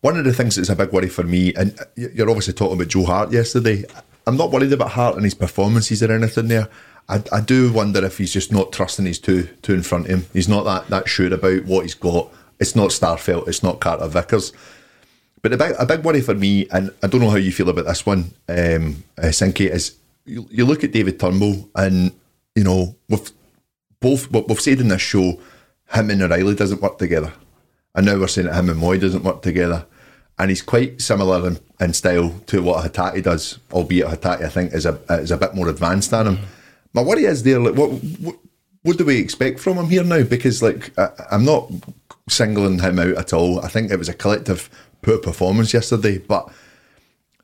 one 0.00 0.16
of 0.16 0.24
the 0.24 0.32
things 0.32 0.56
that's 0.56 0.68
a 0.68 0.76
big 0.76 0.92
worry 0.92 1.08
for 1.08 1.24
me, 1.24 1.52
and 1.54 1.78
you're 1.96 2.30
obviously 2.30 2.54
talking 2.54 2.76
about 2.76 2.88
Joe 2.88 3.04
Hart 3.04 3.32
yesterday. 3.32 3.84
I'm 4.26 4.36
not 4.36 4.52
worried 4.52 4.72
about 4.72 4.90
Hart 4.90 5.16
and 5.16 5.24
his 5.24 5.34
performances 5.34 6.02
or 6.02 6.12
anything 6.12 6.48
there. 6.48 6.68
I, 7.08 7.22
I 7.32 7.40
do 7.40 7.72
wonder 7.72 8.04
if 8.04 8.18
he's 8.18 8.32
just 8.32 8.52
not 8.52 8.72
trusting 8.72 9.06
his 9.06 9.18
two 9.18 9.48
two 9.62 9.74
in 9.74 9.82
front 9.82 10.04
of 10.04 10.10
him. 10.10 10.26
He's 10.32 10.48
not 10.48 10.64
that 10.64 10.88
that 10.88 11.08
sure 11.08 11.32
about 11.32 11.64
what 11.64 11.82
he's 11.82 11.94
got. 11.94 12.32
It's 12.60 12.76
not 12.76 12.90
Starfelt. 12.90 13.48
It's 13.48 13.62
not 13.62 13.80
Carter 13.80 14.06
Vickers. 14.06 14.52
But 15.40 15.52
a 15.52 15.56
big, 15.56 15.74
a 15.78 15.86
big 15.86 16.04
worry 16.04 16.20
for 16.20 16.34
me, 16.34 16.66
and 16.70 16.92
I 17.02 17.06
don't 17.06 17.20
know 17.20 17.30
how 17.30 17.36
you 17.36 17.52
feel 17.52 17.68
about 17.68 17.86
this 17.86 18.04
one, 18.04 18.32
um, 18.48 19.04
uh, 19.16 19.28
Sinky, 19.28 19.70
is 19.70 19.96
you, 20.28 20.46
you 20.50 20.64
look 20.64 20.84
at 20.84 20.92
David 20.92 21.18
Turnbull, 21.18 21.68
and 21.74 22.12
you 22.54 22.64
know 22.64 22.96
we've 23.08 23.30
both 24.00 24.30
what 24.30 24.48
we've 24.48 24.60
said 24.60 24.80
in 24.80 24.88
this 24.88 25.02
show, 25.02 25.40
him 25.90 26.10
and 26.10 26.22
O'Riley 26.22 26.54
doesn't 26.54 26.82
work 26.82 26.98
together, 26.98 27.32
and 27.94 28.06
now 28.06 28.18
we're 28.18 28.28
saying 28.28 28.46
that 28.46 28.54
him 28.54 28.70
and 28.70 28.80
Mooy 28.80 29.00
doesn't 29.00 29.24
work 29.24 29.42
together, 29.42 29.86
and 30.38 30.50
he's 30.50 30.62
quite 30.62 31.00
similar 31.00 31.46
in, 31.46 31.58
in 31.80 31.92
style 31.92 32.34
to 32.46 32.62
what 32.62 32.84
Hatate 32.84 33.22
does, 33.22 33.58
albeit 33.72 34.08
Hatate 34.08 34.44
I 34.44 34.48
think 34.48 34.72
is 34.72 34.86
a 34.86 35.00
is 35.10 35.30
a 35.30 35.36
bit 35.36 35.54
more 35.54 35.68
advanced 35.68 36.10
than 36.10 36.26
him. 36.26 36.36
Mm. 36.36 36.44
My 36.94 37.02
worry 37.02 37.24
is 37.24 37.42
there, 37.42 37.58
like 37.58 37.74
what 37.74 37.90
what, 38.20 38.36
what 38.82 38.98
do 38.98 39.04
we 39.04 39.18
expect 39.18 39.60
from 39.60 39.78
him 39.78 39.88
here 39.88 40.04
now? 40.04 40.22
Because 40.22 40.62
like 40.62 40.96
I, 40.98 41.10
I'm 41.30 41.44
not 41.44 41.70
singling 42.28 42.80
him 42.80 42.98
out 42.98 43.16
at 43.16 43.32
all. 43.32 43.60
I 43.60 43.68
think 43.68 43.90
it 43.90 43.98
was 43.98 44.08
a 44.08 44.14
collective 44.14 44.68
poor 45.02 45.18
performance 45.18 45.72
yesterday, 45.72 46.18
but 46.18 46.50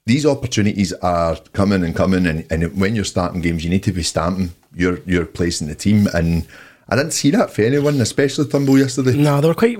these 0.06 0.26
opportunities 0.26 0.92
are 0.94 1.36
coming 1.52 1.82
and 1.82 1.96
coming, 1.96 2.26
and, 2.26 2.46
and 2.50 2.78
when 2.78 2.94
you're 2.94 3.04
starting 3.04 3.40
games, 3.40 3.64
you 3.64 3.70
need 3.70 3.82
to 3.84 3.92
be 3.92 4.02
stamping 4.02 4.50
your 4.74 4.98
your 5.06 5.24
place 5.24 5.60
in 5.60 5.68
the 5.68 5.74
team. 5.74 6.08
And 6.12 6.46
I 6.88 6.96
didn't 6.96 7.12
see 7.12 7.30
that 7.30 7.50
for 7.50 7.62
anyone, 7.62 8.00
especially 8.00 8.46
Turnbull 8.46 8.78
yesterday. 8.78 9.16
No, 9.16 9.40
they 9.40 9.48
were 9.48 9.54
quite. 9.54 9.78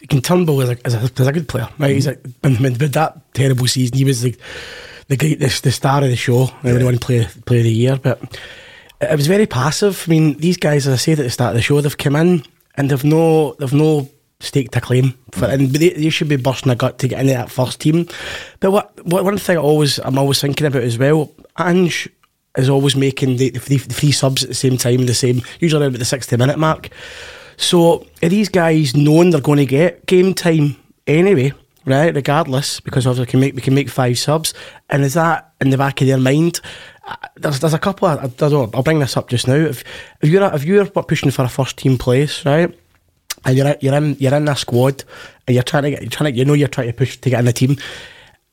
You 0.00 0.08
can 0.08 0.20
Turnbull 0.20 0.60
is 0.62 0.70
a, 0.70 0.86
is 0.86 0.94
a, 0.94 1.22
is 1.22 1.26
a 1.26 1.32
good 1.32 1.48
player, 1.48 1.68
right? 1.78 1.94
He's 1.94 2.06
like 2.06 2.22
with 2.42 2.92
that 2.92 3.32
terrible 3.32 3.66
season, 3.66 3.96
he 3.96 4.04
was 4.04 4.22
the 4.22 4.34
the 5.08 5.16
great 5.16 5.38
the, 5.38 5.60
the 5.62 5.70
star 5.70 6.02
of 6.02 6.08
the 6.08 6.16
show. 6.16 6.48
Yeah. 6.64 6.82
Won 6.82 6.98
play 6.98 7.26
play 7.46 7.58
of 7.58 7.64
the 7.64 7.70
year, 7.70 7.96
but 7.96 8.20
it 9.00 9.16
was 9.16 9.26
very 9.26 9.46
passive. 9.46 10.04
I 10.06 10.10
mean, 10.10 10.38
these 10.38 10.56
guys, 10.56 10.86
as 10.86 10.94
I 10.94 10.96
said 10.96 11.20
at 11.20 11.24
the 11.24 11.30
start 11.30 11.50
of 11.50 11.56
the 11.56 11.62
show, 11.62 11.80
they've 11.80 11.96
come 11.96 12.16
in 12.16 12.42
and 12.76 12.90
they've 12.90 13.04
no 13.04 13.54
they've 13.54 13.72
no 13.72 14.08
stake 14.44 14.70
to 14.70 14.80
claim 14.80 15.14
for, 15.32 15.46
and 15.46 15.70
they, 15.70 15.90
they 15.90 16.10
should 16.10 16.28
be 16.28 16.36
bursting 16.36 16.72
a 16.72 16.76
gut 16.76 16.98
to 16.98 17.08
get 17.08 17.20
into 17.20 17.32
that 17.32 17.50
first 17.50 17.80
team. 17.80 18.06
But 18.60 18.70
what, 18.70 19.04
what 19.04 19.24
one 19.24 19.38
thing 19.38 19.56
I 19.56 19.60
always 19.60 19.98
I'm 19.98 20.18
always 20.18 20.40
thinking 20.40 20.66
about 20.66 20.82
as 20.82 20.98
well, 20.98 21.32
Ange 21.58 22.08
is 22.56 22.68
always 22.68 22.94
making 22.94 23.36
the, 23.38 23.50
the, 23.50 23.58
three, 23.58 23.78
the 23.78 24.12
subs 24.12 24.42
at 24.42 24.48
the 24.48 24.54
same 24.54 24.76
time, 24.76 25.06
the 25.06 25.14
same 25.14 25.42
usually 25.60 25.84
around 25.84 25.96
the 25.96 26.04
sixty 26.04 26.36
minute 26.36 26.58
mark. 26.58 26.90
So 27.56 28.06
are 28.22 28.28
these 28.28 28.48
guys 28.48 28.94
knowing 28.94 29.30
they're 29.30 29.40
going 29.40 29.58
to 29.58 29.66
get 29.66 30.06
game 30.06 30.34
time 30.34 30.76
anyway? 31.06 31.52
Right, 31.86 32.14
regardless, 32.14 32.80
because 32.80 33.06
obviously 33.06 33.26
we 33.26 33.30
can 33.30 33.40
make 33.40 33.54
we 33.56 33.60
can 33.60 33.74
make 33.74 33.90
five 33.90 34.18
subs, 34.18 34.54
and 34.88 35.04
is 35.04 35.12
that 35.12 35.52
in 35.60 35.68
the 35.68 35.76
back 35.76 36.00
of 36.00 36.06
their 36.06 36.16
mind? 36.16 36.62
Uh, 37.06 37.14
There's 37.36 37.60
there's 37.60 37.74
a 37.74 37.78
couple. 37.78 38.08
Of, 38.08 38.24
I 38.24 38.48
don't. 38.48 38.74
I'll 38.74 38.82
bring 38.82 39.00
this 39.00 39.18
up 39.18 39.28
just 39.28 39.46
now. 39.46 39.56
If 39.56 39.84
if 40.22 40.30
you're 40.30 40.42
if 40.54 40.64
you're 40.64 40.86
pushing 40.86 41.30
for 41.30 41.44
a 41.44 41.48
first 41.50 41.76
team 41.76 41.98
place, 41.98 42.46
right, 42.46 42.74
and 43.44 43.56
you're 43.56 43.76
you're 43.80 43.94
in 43.94 44.16
you're 44.18 44.34
in 44.34 44.48
a 44.48 44.56
squad, 44.56 45.04
and 45.46 45.54
you're 45.54 45.62
trying 45.62 45.84
to 45.84 45.90
get 45.90 46.02
you're 46.02 46.10
trying 46.10 46.32
to 46.32 46.38
you 46.38 46.44
know 46.44 46.54
you're 46.54 46.68
trying 46.68 46.88
to 46.88 46.92
push 46.92 47.16
to 47.18 47.30
get 47.30 47.38
in 47.38 47.46
the 47.46 47.52
team, 47.52 47.76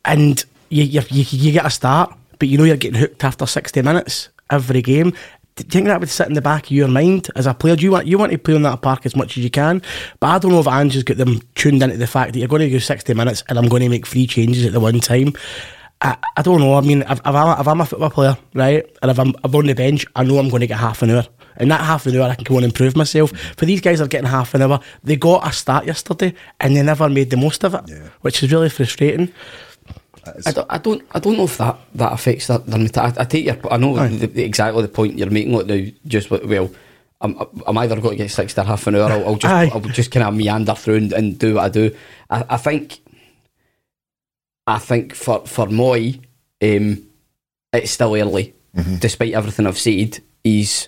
and 0.06 0.44
you 0.70 0.84
you 0.84 1.02
you, 1.10 1.52
get 1.52 1.66
a 1.66 1.70
start, 1.70 2.14
but 2.40 2.48
you 2.48 2.58
know 2.58 2.64
you're 2.64 2.78
getting 2.78 3.00
hooked 3.00 3.24
after 3.24 3.46
sixty 3.46 3.82
minutes 3.82 4.30
every 4.50 4.82
game. 4.82 5.14
Do 5.56 5.66
you 5.66 5.70
think 5.70 5.88
that 5.88 6.00
would 6.00 6.10
sit 6.10 6.28
in 6.28 6.34
the 6.34 6.42
back 6.42 6.66
of 6.66 6.72
your 6.72 6.88
mind 6.88 7.30
as 7.36 7.46
a 7.46 7.54
player? 7.54 7.76
Do 7.76 7.84
you 7.84 7.92
want 7.92 8.08
you 8.08 8.18
want 8.18 8.32
to 8.32 8.38
play 8.38 8.56
on 8.56 8.62
that 8.64 8.82
park 8.82 9.06
as 9.06 9.16
much 9.16 9.38
as 9.38 9.44
you 9.44 9.50
can? 9.50 9.82
But 10.20 10.28
I 10.28 10.40
don't 10.40 10.52
know 10.52 10.62
if 10.62 10.68
Ange 10.68 10.94
has 10.94 11.04
got 11.04 11.18
them 11.18 11.42
tuned 11.56 11.84
into 11.84 11.98
the 11.98 12.08
fact 12.08 12.34
that 12.34 12.40
you're 12.40 12.48
going 12.48 12.62
to 12.62 12.70
go 12.70 12.80
sixty 12.80 13.14
minutes 13.14 13.44
and 13.50 13.58
I'm 13.58 13.68
going 13.68 13.84
to 13.84 13.90
make 13.90 14.08
three 14.08 14.28
changes 14.28 14.66
at 14.66 14.72
the 14.72 14.80
one 14.80 15.00
time. 15.00 15.34
I, 16.04 16.18
I 16.38 16.42
don't 16.42 16.60
know. 16.60 16.74
I 16.74 16.82
mean, 16.82 17.02
if, 17.04 17.12
if, 17.20 17.26
I'm, 17.28 17.60
if 17.60 17.68
I'm 17.68 17.82
a 17.82 17.86
football 17.86 18.10
player, 18.10 18.38
right, 18.56 18.84
and 19.02 19.12
if 19.12 19.20
I'm, 19.20 19.34
I'm 19.44 19.56
on 19.56 19.66
the 19.68 19.76
bench, 19.76 20.06
I 20.16 20.24
know 20.24 20.40
I'm 20.40 20.50
going 20.50 20.62
to 20.62 20.68
get 20.68 20.80
half 20.80 21.02
an 21.04 21.12
hour. 21.12 21.26
In 21.60 21.68
that 21.70 21.82
half 21.82 22.08
an 22.08 22.16
hour, 22.18 22.30
I 22.30 22.36
can 22.36 22.44
go 22.46 22.56
and 22.56 22.66
improve 22.66 22.96
myself. 22.96 23.32
For 23.58 23.66
these 23.66 23.82
guys, 23.82 24.02
are 24.02 24.08
getting 24.08 24.28
half 24.30 24.56
an 24.56 24.64
hour. 24.64 24.80
They 25.04 25.16
got 25.16 25.48
a 25.48 25.52
start 25.52 25.86
yesterday, 25.86 26.34
and 26.60 26.76
they 26.76 26.82
never 26.82 27.08
made 27.08 27.30
the 27.30 27.38
most 27.38 27.64
of 27.64 27.76
it, 27.76 27.82
Yeah. 27.88 28.08
which 28.22 28.42
is 28.42 28.52
really 28.52 28.70
frustrating. 28.70 29.32
I 30.46 30.52
don't, 30.52 30.68
I 30.72 30.78
don't, 30.78 31.02
I 31.12 31.20
don't 31.20 31.38
know 31.38 31.44
if 31.46 31.58
that, 31.58 31.78
that 31.96 32.14
affects 32.14 32.48
that. 32.48 32.66
their 32.68 32.80
meta- 32.80 33.02
I, 33.04 33.14
I 33.22 33.24
take 33.26 33.46
your, 33.46 33.58
I 33.74 33.78
know 33.78 34.08
the, 34.08 34.28
the, 34.28 34.44
exactly 34.44 34.82
the 34.82 34.88
point 34.88 35.18
you're 35.18 35.30
making. 35.30 35.54
Like 35.54 35.66
now, 35.66 35.84
just 36.08 36.30
well, 36.32 36.72
I'm, 37.22 37.36
I'm 37.68 37.78
either 37.80 37.96
going 38.00 38.18
to 38.18 38.24
get 38.24 38.32
six 38.32 38.54
to 38.56 38.64
half 38.64 38.86
an 38.88 38.96
hour. 38.96 39.12
I'll, 39.12 39.26
I'll 39.28 39.36
just, 39.36 39.52
Aye. 39.54 39.70
I'll 39.74 39.82
just 39.82 40.10
kind 40.12 40.26
of 40.26 40.34
meander 40.36 40.74
through 40.76 40.96
and, 40.96 41.14
and 41.14 41.38
do 41.40 41.56
what 41.56 41.66
I 41.66 41.70
do. 41.70 41.96
I, 42.30 42.46
I 42.50 42.58
think, 42.58 43.01
I 44.72 44.80
think 44.80 45.14
for 45.16 45.46
for 45.46 45.68
Mooy, 45.68 46.20
um, 46.62 47.04
it's 47.74 47.92
still 47.92 48.16
early. 48.16 48.54
Despite 49.00 49.34
everything 49.34 49.68
I've 49.68 49.78
said, 49.78 50.20
he's 50.44 50.88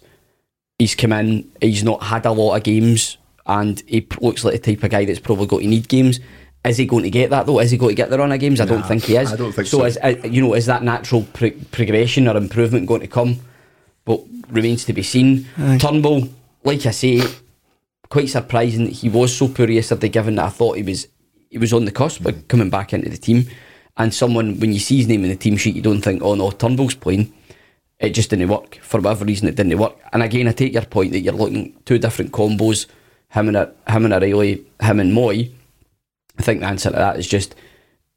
he's 0.79 0.95
come 0.95 1.11
in. 1.13 1.51
He's 1.61 1.83
not 1.83 2.01
had 2.03 2.25
a 2.25 2.31
lot 2.31 2.55
of 2.55 2.63
games, 2.63 3.17
and 3.45 3.81
he 3.87 4.01
p- 4.01 4.17
looks 4.21 4.45
like 4.45 4.53
the 4.61 4.75
type 4.75 4.83
of 4.83 4.89
guy 4.89 5.03
that's 5.05 5.19
probably 5.19 5.47
going 5.47 5.63
to 5.63 5.69
need 5.69 5.89
games. 5.89 6.19
Is 6.63 6.77
he 6.77 6.85
going 6.85 7.03
to 7.03 7.09
get 7.09 7.29
that 7.31 7.45
though? 7.45 7.59
Is 7.59 7.71
he 7.71 7.77
going 7.77 7.89
to 7.89 7.95
get 7.95 8.09
the 8.09 8.17
run 8.17 8.31
of 8.31 8.39
games? 8.39 8.61
I 8.61 8.65
don't 8.65 8.85
think 8.85 9.03
he 9.03 9.17
is. 9.17 9.33
I 9.33 9.35
don't 9.35 9.51
think 9.51 9.67
so. 9.67 9.79
so. 9.79 9.85
Is 9.85 9.97
uh, 10.01 10.15
you 10.23 10.41
know 10.41 10.53
is 10.53 10.65
that 10.67 10.81
natural 10.81 11.23
pro- 11.33 11.51
progression 11.71 12.27
or 12.29 12.37
improvement 12.37 12.87
going 12.87 13.01
to 13.01 13.07
come? 13.07 13.39
But 14.05 14.21
remains 14.49 14.85
to 14.85 14.93
be 14.93 15.03
seen. 15.03 15.45
Turnbull, 15.79 16.29
like 16.63 16.85
I 16.85 16.91
say, 16.91 17.21
quite 18.09 18.29
surprising 18.29 18.85
that 18.85 18.93
he 18.93 19.09
was 19.09 19.35
so 19.35 19.49
poor 19.49 19.69
yesterday. 19.69 20.07
Given 20.07 20.35
that 20.35 20.45
I 20.45 20.49
thought 20.49 20.77
he 20.77 20.83
was 20.83 21.07
he 21.49 21.57
was 21.57 21.73
on 21.73 21.83
the 21.83 21.91
cusp 21.91 22.25
of 22.25 22.47
coming 22.47 22.69
back 22.69 22.93
into 22.93 23.09
the 23.09 23.17
team, 23.17 23.45
and 23.97 24.13
someone 24.13 24.59
when 24.59 24.73
you 24.73 24.79
see 24.79 24.97
his 24.97 25.07
name 25.07 25.23
in 25.23 25.29
the 25.29 25.35
team 25.35 25.57
sheet, 25.57 25.75
you 25.75 25.81
don't 25.81 26.01
think, 26.01 26.21
oh 26.23 26.35
no, 26.35 26.51
Turnbull's 26.51 26.95
playing. 26.95 27.33
It 27.99 28.09
just 28.09 28.29
didn't 28.29 28.49
work 28.49 28.79
for 28.81 28.99
whatever 28.99 29.25
reason. 29.25 29.47
It 29.47 29.55
didn't 29.55 29.77
work. 29.77 29.95
And 30.11 30.23
again, 30.23 30.47
I 30.47 30.51
take 30.51 30.73
your 30.73 30.85
point 30.85 31.11
that 31.11 31.19
you're 31.19 31.33
looking 31.33 31.73
two 31.85 31.99
different 31.99 32.31
combos. 32.31 32.87
Him 33.29 33.47
and 33.47 33.57
a, 33.57 33.73
him 33.87 34.05
and 34.05 34.13
O'Riley, 34.13 34.65
him 34.81 34.99
and 34.99 35.13
Mooy. 35.13 35.51
I 36.37 36.41
think 36.41 36.59
the 36.59 36.67
answer 36.67 36.89
to 36.89 36.95
that 36.95 37.17
is 37.17 37.27
just 37.27 37.55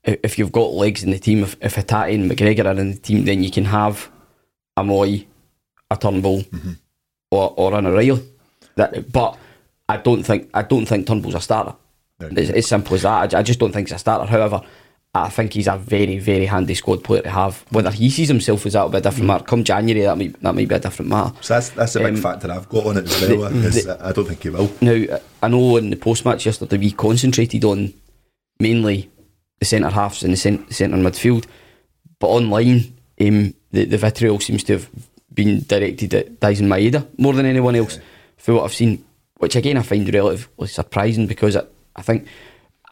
if 0.03 0.39
you've 0.39 0.53
got 0.53 0.73
legs 0.73 1.03
in 1.03 1.11
the 1.11 1.19
team, 1.19 1.43
if, 1.43 1.57
if 1.61 1.77
Hatate 1.77 2.15
and 2.15 2.31
McGregor 2.31 2.65
are 2.65 2.81
in 2.81 2.93
the 2.93 2.99
team, 2.99 3.25
then 3.25 3.43
you 3.43 3.51
can 3.51 3.65
have 3.67 4.11
a 4.77 4.83
Mooy, 4.83 5.27
a 5.91 5.97
Turnbull, 5.97 6.45
or, 7.31 7.55
or 7.57 7.75
an 7.75 7.87
O'Riley. 7.87 8.23
That, 8.77 9.13
but 9.13 9.39
I 9.89 9.97
don't 9.97 10.23
think 10.23 10.51
I 10.53 10.63
don't 10.63 10.87
think 10.87 11.07
Turnbull's 11.07 11.35
a 11.35 11.41
starter. 11.41 11.75
No. 12.21 12.29
It's 12.33 12.51
as 12.51 12.67
simple 12.67 12.95
as 12.95 13.03
that. 13.03 13.35
I, 13.35 13.39
I 13.39 13.43
just 13.43 13.59
don't 13.59 13.73
think 13.73 13.89
he's 13.89 13.97
a 13.97 13.99
starter. 13.99 14.31
However, 14.31 14.63
I 15.23 15.29
think 15.29 15.53
he's 15.53 15.67
a 15.69 15.77
very, 15.77 16.19
very 16.19 16.47
handy 16.47 16.75
squad 16.75 17.03
player 17.05 17.23
to 17.23 17.31
have. 17.31 17.65
Whether 17.71 17.91
he 17.91 18.11
sees 18.11 18.29
himself 18.29 18.67
as 18.67 18.73
that 18.75 18.83
will 18.83 18.91
be 18.91 18.99
a 18.99 19.01
different 19.01 19.27
matter. 19.27 19.45
Come 19.45 19.65
January, 19.65 20.03
that 20.07 20.17
might 20.19 20.41
that 20.43 20.55
might 20.55 20.69
be 20.69 20.75
a 20.75 20.79
different 20.79 21.11
matter. 21.11 21.33
So 21.41 21.55
that's 21.55 21.69
that's 21.71 21.97
a 21.97 22.01
big 22.01 22.15
Um, 22.15 22.17
factor 22.17 22.51
I've 22.51 22.69
got 22.69 22.87
on 22.87 22.97
it 22.99 23.05
as 23.05 23.21
well. 23.21 23.51
the- 23.51 23.69
the- 23.71 23.99
I 24.01 24.13
don't 24.13 24.27
think 24.29 24.43
he 24.43 24.51
will. 24.51 24.71
Now, 24.81 25.19
I 25.43 25.49
know 25.49 25.77
in 25.77 25.91
the 25.91 25.97
post 25.97 26.25
match 26.25 26.47
yesterday 26.47 26.79
we 26.79 26.91
concentrated 26.93 27.65
on 27.65 27.93
mainly 28.61 29.11
the 29.59 29.65
centre 29.65 29.91
halves 29.91 30.23
and 30.23 30.33
the 30.33 30.37
cent- 30.37 30.73
centre 30.73 30.97
midfield, 30.97 31.45
but 32.19 32.29
online 32.29 32.93
um, 33.21 33.55
the, 33.73 33.85
the 33.85 33.99
vitriol 33.99 34.41
seems 34.41 34.65
to 34.65 34.75
have 34.75 34.89
been 35.33 35.61
directed 35.67 36.15
at 36.15 36.41
Daizen 36.41 36.67
Maeda 36.67 37.07
more 37.19 37.33
than 37.35 37.47
anyone 37.47 37.75
else 37.77 37.99
for 38.37 38.55
what 38.55 38.65
I've 38.65 38.75
seen, 38.75 39.05
which 39.39 39.57
again 39.57 39.77
I 39.77 39.83
find 39.83 40.13
relatively 40.13 40.67
surprising 40.69 41.27
because 41.27 41.57
I, 41.57 41.63
I 41.95 42.03
think 42.03 42.27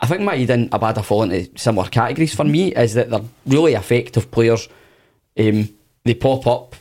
I 0.05 0.07
think 0.07 0.21
Maeda 0.21 0.51
and 0.51 0.71
Abada 0.71 1.03
fall 1.03 1.23
into 1.23 1.49
similar 1.59 1.89
categories 1.89 2.35
for 2.35 2.45
me 2.45 2.75
is 2.75 2.93
that 2.95 3.09
they're 3.09 3.21
really 3.47 3.73
effective 3.73 4.31
players. 4.31 4.69
Um, 5.39 5.71
they 6.05 6.15
pop 6.15 6.47
up 6.47 6.77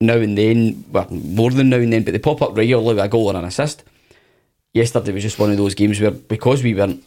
now 0.00 0.14
and 0.14 0.38
then, 0.38 0.84
well, 0.92 1.08
more 1.10 1.50
than 1.50 1.68
now 1.70 1.78
and 1.78 1.92
then, 1.92 2.04
but 2.04 2.12
they 2.12 2.18
pop 2.20 2.40
up 2.42 2.56
regularly 2.56 2.94
with 2.94 3.04
a 3.04 3.08
goal 3.08 3.26
or 3.30 3.36
an 3.36 3.44
assist 3.44 3.82
yesterday 4.72 5.12
was 5.12 5.22
just 5.22 5.38
one 5.38 5.50
of 5.50 5.56
those 5.56 5.74
games 5.74 6.00
where 6.00 6.10
because 6.10 6.62
we 6.62 6.74
weren't 6.74 7.04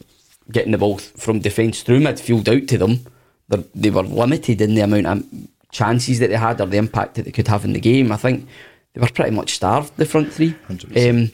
getting 0.52 0.72
the 0.72 0.78
ball 0.78 0.98
from 0.98 1.40
defence 1.40 1.82
through 1.82 2.00
midfield 2.00 2.46
out 2.48 2.68
to 2.68 2.78
them, 2.78 3.00
they're- 3.48 3.92
were 3.92 4.02
limited 4.02 4.60
in 4.60 4.74
the 4.74 4.82
amount 4.82 5.06
of 5.06 5.24
chances 5.72 6.18
that 6.18 6.28
they 6.28 6.36
had 6.36 6.60
or 6.60 6.66
the 6.66 6.76
impact 6.76 7.14
that 7.14 7.24
they 7.24 7.30
could 7.32 7.48
have 7.48 7.64
in 7.64 7.72
the 7.72 7.80
game. 7.80 8.12
I 8.12 8.16
think 8.16 8.46
they 8.92 9.00
were 9.00 9.08
pretty 9.08 9.30
much 9.30 9.54
starved 9.54 9.96
the 9.96 10.04
front 10.04 10.32
three. 10.32 10.54
Um, 11.10 11.30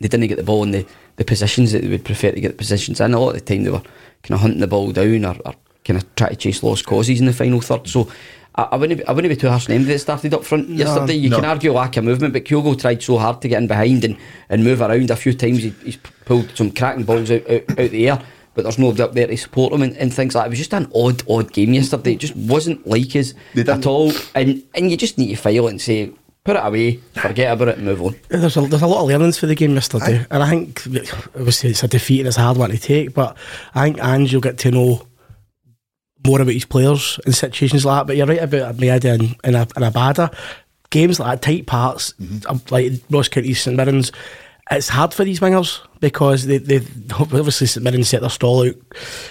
they 0.00 0.08
didn't 0.08 0.26
get 0.26 0.36
the 0.36 0.42
ball 0.42 0.64
in 0.64 0.72
the, 0.72 0.86
the 1.16 1.24
positions 1.24 1.72
that 1.72 1.82
they 1.82 1.88
would 1.88 2.04
prefer 2.04 2.32
to 2.32 2.40
get 2.40 2.52
the 2.52 2.58
positions 2.58 3.00
in. 3.00 3.14
A 3.14 3.18
lot 3.18 3.30
of 3.30 3.34
the 3.34 3.40
time 3.40 3.64
they 3.64 3.70
were 3.70 3.82
kind 4.22 4.34
of 4.34 4.40
hunting 4.40 4.60
the 4.60 4.66
ball 4.66 4.92
down 4.92 5.24
or, 5.24 5.36
or 5.44 5.54
kind 5.84 6.00
of 6.00 6.14
try 6.14 6.28
to 6.28 6.36
chase 6.36 6.62
lost 6.62 6.86
causes 6.86 7.20
in 7.20 7.26
the 7.26 7.32
final 7.32 7.60
third. 7.60 7.88
So 7.88 8.10
I, 8.54 8.62
I 8.72 8.76
wouldn't 8.76 9.00
be, 9.00 9.06
I 9.06 9.12
wouldn't 9.12 9.32
be 9.32 9.40
too 9.40 9.48
harsh 9.48 9.68
on 9.68 9.74
anybody 9.74 9.94
that 9.94 9.98
started 10.00 10.34
up 10.34 10.44
front 10.44 10.68
yesterday. 10.68 11.14
You 11.14 11.30
no. 11.30 11.36
can 11.36 11.44
argue 11.44 11.72
lack 11.72 11.96
of 11.96 12.04
movement, 12.04 12.32
but 12.32 12.44
Kyogo 12.44 12.80
tried 12.80 13.02
so 13.02 13.18
hard 13.18 13.40
to 13.42 13.48
get 13.48 13.60
in 13.60 13.66
behind 13.66 14.04
and, 14.04 14.16
and 14.48 14.64
move 14.64 14.80
around 14.80 15.10
a 15.10 15.16
few 15.16 15.34
times. 15.34 15.62
He, 15.62 15.70
he's 15.82 15.96
pulled 15.96 16.56
some 16.56 16.70
cracking 16.70 17.04
balls 17.04 17.30
out, 17.30 17.48
out, 17.50 17.70
out 17.70 17.90
the 17.90 18.08
air, 18.08 18.22
but 18.54 18.62
there's 18.62 18.78
nobody 18.78 19.02
up 19.02 19.14
there 19.14 19.26
to 19.26 19.36
support 19.36 19.72
him 19.72 19.82
and, 19.82 19.96
and 19.96 20.12
things 20.12 20.34
like 20.34 20.44
that. 20.44 20.46
It 20.46 20.50
was 20.50 20.58
just 20.58 20.74
an 20.74 20.90
odd, 20.94 21.22
odd 21.28 21.52
game 21.52 21.72
yesterday. 21.72 22.12
It 22.12 22.20
just 22.20 22.36
wasn't 22.36 22.86
like 22.86 23.16
us 23.16 23.34
at 23.56 23.86
all. 23.86 24.12
And 24.34 24.62
and 24.74 24.90
you 24.90 24.96
just 24.96 25.18
need 25.18 25.34
to 25.34 25.36
file 25.36 25.66
it 25.66 25.70
and 25.70 25.80
say, 25.80 26.12
put 26.44 26.56
it 26.56 26.64
away, 26.64 26.96
forget 27.14 27.52
about 27.52 27.68
it, 27.68 27.76
and 27.78 27.86
move 27.86 28.02
on. 28.02 28.16
There's 28.28 28.56
a, 28.56 28.60
there's 28.62 28.82
a 28.82 28.86
lot 28.86 29.02
of 29.02 29.08
learnings 29.08 29.38
for 29.38 29.46
the 29.46 29.54
game 29.54 29.74
yesterday, 29.74 30.26
and 30.30 30.42
I 30.42 30.50
think 30.50 30.86
obviously 31.36 31.70
it's 31.70 31.82
a 31.82 31.88
defeat 31.88 32.20
and 32.20 32.28
it's 32.28 32.38
a 32.38 32.42
hard 32.42 32.56
one 32.56 32.70
to 32.70 32.78
take. 32.78 33.14
But 33.14 33.36
I 33.74 33.84
think 33.84 34.02
Ange 34.02 34.34
will 34.34 34.40
get 34.40 34.58
to 34.58 34.70
know 34.70 35.06
more 36.26 36.40
about 36.40 36.54
his 36.54 36.64
players 36.64 37.18
in 37.26 37.32
situations 37.32 37.84
like 37.84 38.00
that. 38.00 38.06
But 38.06 38.16
you're 38.16 38.26
right 38.26 38.42
about 38.42 38.76
Maeda 38.76 39.14
and, 39.14 39.36
and, 39.44 39.56
a, 39.56 39.68
and 39.76 39.94
Abada. 39.94 40.34
Games 40.90 41.18
like 41.18 41.40
that, 41.40 41.42
tight 41.42 41.66
parts, 41.66 42.14
um, 42.48 42.60
like 42.70 42.92
Ross 43.10 43.28
County, 43.28 43.54
St 43.54 43.76
Mirren's, 43.76 44.12
it's 44.70 44.88
hard 44.88 45.12
for 45.12 45.24
these 45.24 45.40
wingers 45.40 45.80
because 46.00 46.46
they, 46.46 46.58
they 46.58 46.76
obviously 47.18 47.66
St 47.66 47.82
Mirren 47.82 48.04
set 48.04 48.20
their 48.20 48.30
stall 48.30 48.66
out 48.66 48.74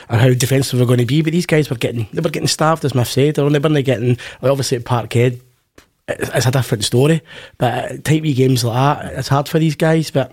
and 0.09 0.21
how 0.21 0.33
defensive 0.33 0.77
they're 0.77 0.87
going 0.87 0.99
to 0.99 1.05
be. 1.05 1.21
But 1.21 1.33
these 1.33 1.45
guys 1.45 1.69
were 1.69 1.75
getting 1.77 2.07
they 2.13 2.21
were 2.21 2.29
getting 2.29 2.47
starved, 2.47 2.83
as 2.83 2.95
Miff 2.95 3.07
said, 3.07 3.39
or 3.39 3.49
they 3.49 3.59
weren't 3.59 3.85
getting 3.85 4.17
like 4.41 4.51
obviously 4.51 4.77
at 4.77 4.83
Parkhead 4.83 5.39
it's 6.07 6.45
a 6.45 6.51
different 6.51 6.83
story. 6.83 7.21
But 7.57 8.03
tight 8.03 8.21
wee 8.21 8.33
games 8.33 8.63
like 8.63 8.75
that, 8.75 9.13
it's 9.13 9.27
hard 9.27 9.47
for 9.47 9.59
these 9.59 9.75
guys. 9.75 10.11
But 10.11 10.31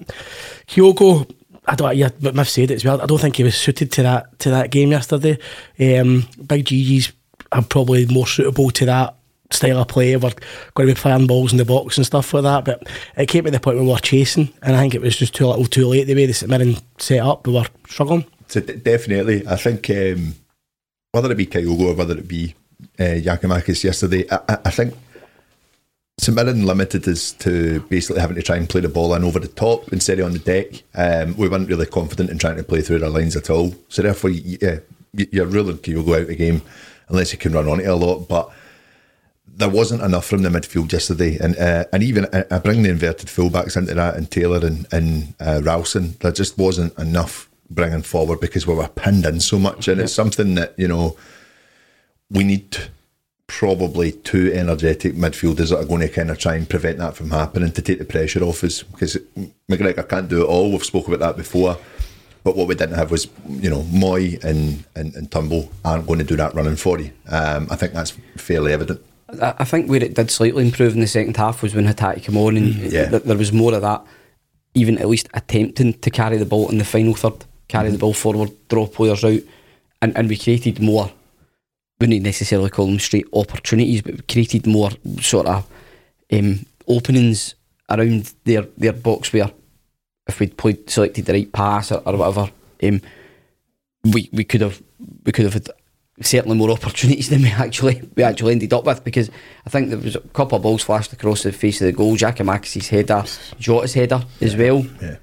Kyogo, 0.67 1.31
I 1.67 1.75
don't. 1.75 1.97
Yeah, 1.97 2.11
but 2.21 2.35
Miff 2.35 2.49
said 2.49 2.71
it 2.71 2.77
as 2.77 2.85
well. 2.85 3.01
I 3.01 3.07
don't 3.07 3.21
think 3.21 3.37
he 3.37 3.45
was 3.45 3.57
suited 3.57 3.93
to 3.93 4.03
that 4.03 4.39
to 4.41 4.51
that 4.51 4.71
game 4.71 4.91
yesterday. 4.91 5.39
Um, 5.79 6.27
Big 6.47 6.67
Gigi's 6.67 7.13
are 7.53 7.63
probably 7.63 8.07
more 8.07 8.27
suitable 8.27 8.71
to 8.71 8.85
that 8.87 9.15
style 9.51 9.79
of 9.79 9.89
play. 9.89 10.15
We're 10.17 10.33
going 10.75 10.89
to 10.89 10.95
be 10.95 11.01
playing 11.01 11.27
balls 11.27 11.53
in 11.53 11.59
the 11.59 11.65
box 11.65 11.97
and 11.97 12.07
stuff 12.07 12.35
like 12.35 12.43
that. 12.43 12.65
But 12.65 12.89
it 13.17 13.27
came 13.27 13.45
to 13.45 13.51
the 13.51 13.61
point 13.61 13.77
where 13.77 13.85
we 13.85 13.91
were 13.91 13.99
chasing, 13.99 14.53
and 14.63 14.77
I 14.77 14.81
think 14.81 14.95
it 14.95 15.03
was 15.03 15.17
just 15.17 15.35
too 15.35 15.47
little, 15.47 15.67
too 15.67 15.87
late. 15.87 16.05
The 16.05 16.15
way 16.15 16.27
the 16.27 16.33
St 16.35 16.83
set 16.99 17.21
up, 17.21 17.47
we 17.47 17.55
were 17.55 17.67
struggling. 17.87 18.27
So 18.49 18.61
d- 18.61 18.77
definitely, 18.77 19.47
I 19.47 19.57
think 19.57 19.89
um, 19.91 20.35
whether 21.13 21.31
it 21.31 21.37
be 21.37 21.47
Kyogo 21.47 21.93
or 21.93 21.95
whether 21.95 22.17
it 22.17 22.29
be 22.29 22.55
uh, 22.99 23.21
Giakoumakis 23.21 23.85
yesterday, 23.85 24.27
I, 24.31 24.59
I 24.65 24.71
think 24.71 24.95
St 26.19 26.35
Mirren 26.35 26.67
limited 26.67 27.07
us 27.07 27.33
to 27.33 27.81
basically 27.83 28.21
having 28.21 28.37
to 28.37 28.43
try 28.43 28.57
and 28.57 28.69
play 28.69 28.81
the 28.81 28.89
ball 28.89 29.15
in 29.15 29.23
over 29.23 29.39
the 29.39 29.49
top 29.49 29.93
instead 29.93 30.19
of 30.19 30.27
on 30.27 30.33
the 30.33 30.41
deck. 30.41 30.83
Um, 30.95 31.37
we 31.37 31.49
weren't 31.49 31.69
really 31.69 31.87
confident 31.87 32.31
in 32.31 32.39
trying 32.39 32.57
to 32.57 32.65
play 32.65 32.83
through 32.83 33.03
our 33.05 33.09
lines 33.09 33.37
at 33.37 33.51
all. 33.51 33.75
So 33.89 34.03
therefore, 34.03 34.31
yeah, 34.31 34.81
you're 35.13 35.47
ruling 35.47 35.79
Kyogo 35.79 36.17
out 36.17 36.23
of 36.23 36.29
the 36.29 36.37
game 36.37 36.63
unless 37.09 37.33
you 37.33 37.39
can 37.39 37.53
run 37.53 37.69
on 37.69 37.81
it 37.81 37.87
a 37.87 37.95
lot. 37.95 38.29
But 38.29 38.51
there 39.47 39.69
wasn't 39.69 40.03
enough 40.03 40.27
from 40.27 40.43
the 40.43 40.49
midfield 40.49 40.93
yesterday, 40.93 41.39
and 41.39 41.57
uh, 41.57 41.85
and 41.93 42.03
even 42.03 42.27
I 42.33 42.45
I 42.51 42.59
bring 42.59 42.83
the 42.83 42.91
inverted 42.91 43.29
fullbacks 43.29 43.77
into 43.77 43.95
that, 43.95 44.17
and 44.17 44.31
Taylor 44.31 44.65
and 44.67 44.87
and 44.93 45.35
uh, 45.41 45.61
Ralston. 45.63 46.17
There 46.21 46.33
just 46.33 46.59
wasn't 46.59 46.99
enough 46.99 47.49
bringing 47.71 48.03
forward 48.03 48.41
because 48.41 48.67
we 48.67 48.75
were 48.75 48.89
pinned 48.89 49.25
in 49.25 49.41
so 49.41 49.59
much, 49.59 49.87
and 49.89 50.01
it's 50.01 50.13
something 50.13 50.57
that 50.57 50.75
you 50.77 50.89
know 50.89 51.17
we 52.31 52.43
need 52.45 52.77
probably 53.49 54.13
two 54.13 54.53
energetic 54.53 55.15
midfielders 55.15 55.71
that 55.71 55.79
are 55.79 55.85
going 55.85 56.03
to 56.03 56.09
kind 56.09 56.31
of 56.31 56.39
try 56.39 56.55
and 56.55 56.69
prevent 56.69 56.99
that 56.99 57.17
from 57.17 57.31
happening 57.31 57.73
to 57.73 57.83
take 57.83 57.99
the 57.99 58.05
pressure 58.05 58.45
off 58.45 58.63
us 58.63 58.83
because 58.85 59.17
McGregor 59.69 60.09
can't 60.09 60.29
do 60.29 60.43
it 60.43 60.47
all. 60.47 60.71
We've 60.71 60.85
spoken 60.85 61.15
about 61.15 61.27
that 61.27 61.43
before. 61.43 61.77
But 62.45 62.57
what 62.57 62.69
we 62.69 62.77
didn't 62.77 62.95
have 62.95 63.11
was, 63.11 63.27
you 63.49 63.69
know, 63.69 63.83
Mooy 63.83 64.43
and, 64.45 64.85
and, 64.95 65.15
and 65.17 65.31
Turnbull 65.31 65.71
aren't 65.85 66.07
going 66.07 66.21
to 66.21 66.25
do 66.25 66.37
that 66.37 66.55
running 66.55 66.77
for 66.77 67.01
you. 67.01 67.11
Um, 67.29 67.67
I 67.71 67.77
think 67.77 67.95
that's 67.95 68.13
fairly 68.37 68.73
evident. 68.73 69.03
I 69.43 69.65
think 69.65 69.91
where 69.91 70.03
it 70.03 70.15
did 70.15 70.31
slightly 70.31 70.65
improve 70.65 70.95
in 70.95 71.01
the 71.01 71.07
second 71.07 71.37
half 71.37 71.63
was 71.63 71.75
when 71.75 71.87
Hatate 71.87 72.23
came 72.23 72.37
on 72.37 72.57
and 72.57 72.75
yeah. 72.75 73.11
th- 73.11 73.25
there 73.25 73.37
was 73.37 73.53
more 73.53 73.75
of 73.75 73.83
that, 73.83 74.03
even 74.75 74.99
at 74.99 75.09
least 75.09 75.29
attempting 75.35 75.95
to 75.95 76.11
carry 76.11 76.39
the 76.39 76.47
ball 76.47 76.71
in 76.71 76.79
the 76.79 76.85
final 76.85 77.15
third, 77.15 77.45
carry 77.67 77.91
the 77.91 77.99
ball 77.99 78.15
forward, 78.15 78.51
draw 78.69 78.87
players 78.87 79.25
out, 79.25 79.41
and, 80.01 80.17
and 80.17 80.29
we 80.29 80.37
created 80.39 80.81
more. 80.81 81.11
Wouldn't 82.01 82.23
necessarily 82.23 82.71
call 82.71 82.87
them 82.87 82.99
straight 82.99 83.27
opportunities, 83.33 84.03
but 84.03 84.29
created 84.29 84.67
more 84.67 84.91
sort 85.21 85.47
of 85.47 85.67
um, 86.33 86.65
openings 86.87 87.55
around 87.91 88.33
their 88.45 88.63
their 88.77 88.93
box 88.93 89.33
where 89.33 89.51
if 90.29 90.39
we'd 90.39 90.57
played 90.57 90.89
selected 90.89 91.25
the 91.25 91.33
right 91.33 91.53
pass 91.53 91.91
or, 91.91 92.03
or 92.07 92.17
whatever, 92.17 92.51
um, 92.85 93.01
we 94.05 94.29
we 94.33 94.45
could 94.45 94.61
have 94.61 94.81
we 95.25 95.33
could 95.33 95.45
have 95.45 95.55
had 95.55 95.69
certainly 96.21 96.57
more 96.57 96.71
opportunities 96.71 97.29
than 97.31 97.43
we 97.43 97.49
actually 97.49 98.03
we 98.17 98.23
actually 98.23 98.53
ended 98.53 98.73
up 98.73 98.85
with 98.85 99.05
because 99.05 99.31
I 99.67 99.71
think 99.71 99.89
there 99.89 99.99
was 99.99 100.17
a 100.17 100.21
couple 100.21 100.57
of 100.57 100.63
balls 100.63 100.83
flashed 100.83 101.13
across 101.13 101.43
the 101.43 101.53
face 101.53 101.81
of 101.81 101.87
the 101.87 101.93
goal. 101.93 102.17
Jack 102.17 102.41
and 102.41 102.49
Giakoumakis' 102.49 102.89
header, 102.89 103.25
Jota's 103.59 103.95
header 103.95 104.23
as 104.41 104.57
well. 104.57 104.85
Yeah. 105.03 105.17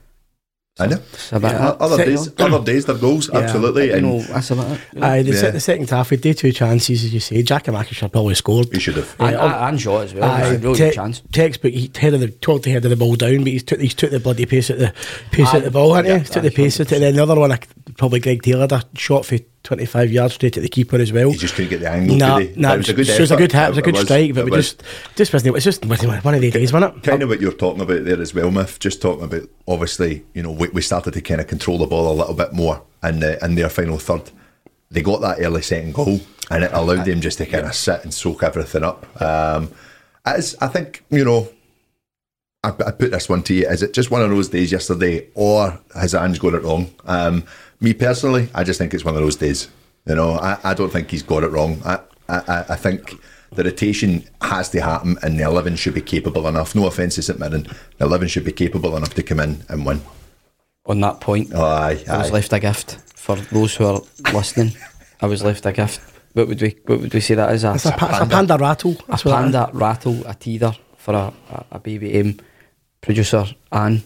I 0.78 0.88
know. 0.88 0.98
It's 1.14 1.32
a 1.32 1.40
bit 1.40 1.52
Yeah, 1.54 1.70
other 1.80 1.96
Second- 1.96 2.12
days, 2.16 2.30
other 2.38 2.66
days, 2.66 2.86
they're 2.86 2.96
goals, 2.98 3.30
Yeah. 3.32 3.40
absolutely. 3.40 3.88
you 3.92 4.02
know, 4.02 4.22
that's 4.22 4.52
about 4.52 4.72
it. 4.72 5.02
Aye, 5.02 5.22
the, 5.22 5.32
se- 5.34 5.52
the 5.52 5.60
second 5.62 5.90
half, 5.90 6.12
we 6.12 6.18
did 6.18 6.38
two 6.38 6.52
chances, 6.52 7.06
as 7.06 7.14
you 7.14 7.22
say. 7.22 7.42
Jack 7.44 7.70
and 7.70 7.88
should 7.88 7.98
have 8.00 8.12
probably 8.12 8.36
scored. 8.36 8.68
he 8.74 8.80
should 8.82 8.98
have. 8.98 9.16
And, 9.18 9.38
Aye, 9.38 9.70
and 9.70 9.80
Jota 9.80 10.04
as 10.04 10.14
well. 10.14 10.24
Aye, 10.30 10.42
It's 10.42 10.48
a 10.50 10.60
really 10.60 10.78
te- 10.78 10.84
good 10.86 10.94
chance. 10.96 11.22
textbook. 11.32 11.72
He 11.72 11.90
headed 11.96 12.20
the 12.20 12.28
totally 12.28 12.74
headed 12.74 12.92
the 12.92 12.98
ball 12.98 13.16
down, 13.16 13.38
but 13.46 13.48
he's 13.54 13.64
took 13.64 13.80
he's 13.80 13.94
took 13.94 14.12
the 14.12 14.20
bloody 14.20 14.46
pace 14.46 14.70
at 14.70 14.80
the 14.80 14.94
pace 15.32 15.48
Aye. 15.54 15.58
at 15.60 15.64
the 15.64 15.72
ball, 15.72 15.94
hadn't 15.94 16.12
Yeah, 16.12 16.18
he? 16.20 16.26
Took 16.26 16.44
the 16.44 16.52
pace 16.52 16.78
at 16.82 16.92
it. 16.92 16.96
And 16.96 17.04
then 17.04 17.16
the 17.16 17.24
other 17.24 17.40
one, 17.40 17.54
I 17.54 17.60
probably 17.98 18.20
Greg 18.20 18.42
Taylor, 18.44 18.62
had 18.62 18.74
a 18.74 18.84
shot 18.98 19.26
for 19.26 19.38
twenty 19.66 19.86
five 19.86 20.12
yards 20.12 20.36
straight 20.36 20.56
at 20.56 20.64
the 20.64 20.70
keeper 20.70 20.96
as 20.96 21.12
well. 21.12 21.32
He 21.32 21.38
just 21.38 21.56
couldn't 21.56 21.70
get 21.72 21.82
the 21.82 21.90
angle. 21.90 22.16
Nah, 22.16 22.40
nah, 22.56 22.74
It 22.74 22.78
was 22.78 22.90
a 22.90 22.94
good 22.94 23.10
it 23.10 23.20
was 23.20 23.32
a 23.32 23.36
good 23.36 23.52
hit, 23.52 23.64
it 23.66 23.70
was 23.70 23.78
a 23.78 23.82
good 23.82 23.98
strike, 23.98 24.34
but 24.34 24.42
it 24.42 24.46
we 24.46 24.52
was. 24.52 24.74
just 24.76 24.84
just 25.16 25.34
wasn't. 25.34 25.56
It's 25.58 25.66
just 25.66 25.86
wasn't 25.86 26.24
one 26.24 26.34
of 26.36 26.42
the 26.42 26.52
days, 26.52 26.72
wasn't 26.72 26.96
it? 26.96 27.04
kind 27.04 27.22
of 27.22 27.30
what 27.30 27.42
you're 27.42 27.52
talking 27.52 27.82
about 27.82 28.06
there 28.06 28.22
as 28.22 28.34
well, 28.34 28.52
Miff. 28.52 28.80
Just 28.80 29.02
talking 29.02 29.26
about 29.26 29.50
obviously, 29.68 30.24
you 30.34 30.44
know, 30.44 30.52
we, 30.52 30.70
we 30.70 30.82
started 30.82 31.14
to 31.16 31.22
kind 31.22 31.42
of 31.42 31.48
control 31.48 31.78
the 31.78 31.88
ball 31.88 32.12
a 32.12 32.16
little 32.16 32.36
bit 32.36 32.54
more 32.54 32.82
in 33.04 33.20
the, 33.20 33.44
in 33.44 33.56
their 33.56 33.70
final 33.70 33.98
third. 33.98 34.32
They 34.92 35.02
got 35.02 35.20
that 35.22 35.40
early 35.40 35.62
second 35.64 35.94
goal, 35.94 36.20
and 36.50 36.64
it 36.64 36.72
allowed 36.72 37.06
them 37.06 37.20
just 37.20 37.40
to 37.40 37.46
kind 37.46 37.66
of 37.66 37.74
sit 37.76 38.04
and 38.04 38.14
soak 38.14 38.44
everything 38.44 38.84
up. 38.84 39.06
Um, 39.22 39.72
as 40.26 40.56
I 40.62 40.68
think, 40.68 41.04
you 41.10 41.26
know, 41.26 41.50
I, 42.64 42.70
I 42.70 42.92
put 42.92 43.12
this 43.12 43.28
one 43.28 43.44
to 43.44 43.54
you: 43.54 43.68
is 43.68 43.84
it 43.84 43.94
just 43.94 44.12
one 44.12 44.22
of 44.22 44.30
those 44.30 44.50
days 44.50 44.72
yesterday, 44.72 45.28
or 45.34 45.80
has 45.96 46.16
Ange 46.16 46.40
got 46.40 46.54
it 46.54 46.64
wrong? 46.64 46.92
Um, 47.06 47.44
me 47.86 47.94
personally, 47.94 48.50
I 48.54 48.64
just 48.64 48.78
think 48.80 48.94
it's 48.94 49.06
one 49.06 49.16
of 49.16 49.22
those 49.22 49.36
days. 49.38 49.70
You 50.06 50.16
know, 50.16 50.32
I, 50.34 50.58
I 50.64 50.74
don't 50.74 50.92
think 50.92 51.10
he's 51.10 51.24
got 51.24 51.44
it 51.44 51.52
wrong. 51.56 51.82
I, 51.86 52.00
I, 52.28 52.66
I 52.70 52.76
think 52.76 53.14
the 53.52 53.64
rotation 53.64 54.24
has 54.42 54.70
to 54.70 54.82
happen, 54.82 55.18
and 55.24 55.40
the 55.40 55.44
eleven 55.44 55.76
should 55.76 55.94
be 55.94 56.02
capable 56.02 56.48
enough. 56.48 56.76
No 56.76 56.86
offence 56.88 57.16
to 57.16 57.22
St 57.22 57.40
Mirren, 57.40 57.64
the 57.98 58.06
eleven 58.06 58.28
should 58.28 58.44
be 58.44 58.52
capable 58.52 58.98
enough 58.98 59.14
to 59.14 59.24
come 59.24 59.40
in 59.40 59.64
and 59.70 59.86
win. 59.86 60.02
On 60.88 61.00
that 61.02 61.20
point, 61.22 61.52
Oh, 61.54 61.64
aye, 61.64 62.04
I 62.10 62.18
was 62.18 62.32
left 62.32 62.54
a 62.54 62.60
gift 62.60 62.98
for 63.16 63.36
those 63.38 63.76
who 63.76 63.86
are 63.86 64.02
listening. 64.34 64.72
I 65.22 65.28
was 65.28 65.44
left 65.44 65.66
a 65.66 65.72
gift. 65.72 66.02
What 66.34 66.48
would 66.50 66.62
we 66.62 66.76
what 66.86 67.00
would 67.02 67.14
we 67.14 67.22
say 67.22 67.36
that 67.36 67.54
is? 67.54 67.64
A, 67.64 67.74
It's 67.76 67.86
a, 67.86 67.92
pa- 67.92 68.10
it's 68.10 68.20
a 68.20 68.26
panda 68.28 68.58
rattle. 68.58 68.92
a 68.92 69.04
That's 69.08 69.26
what 69.26 69.32
that 69.32 69.46
is. 69.48 69.52
panda 69.56 69.70
rattle, 69.74 70.18
a 70.28 70.34
teether 70.36 70.78
for 70.98 71.14
a, 71.16 71.34
a, 71.52 71.66
a 71.72 71.80
baby 71.80 72.14
aim. 72.20 72.40
Producer 73.02 73.46
Anne, 73.72 74.04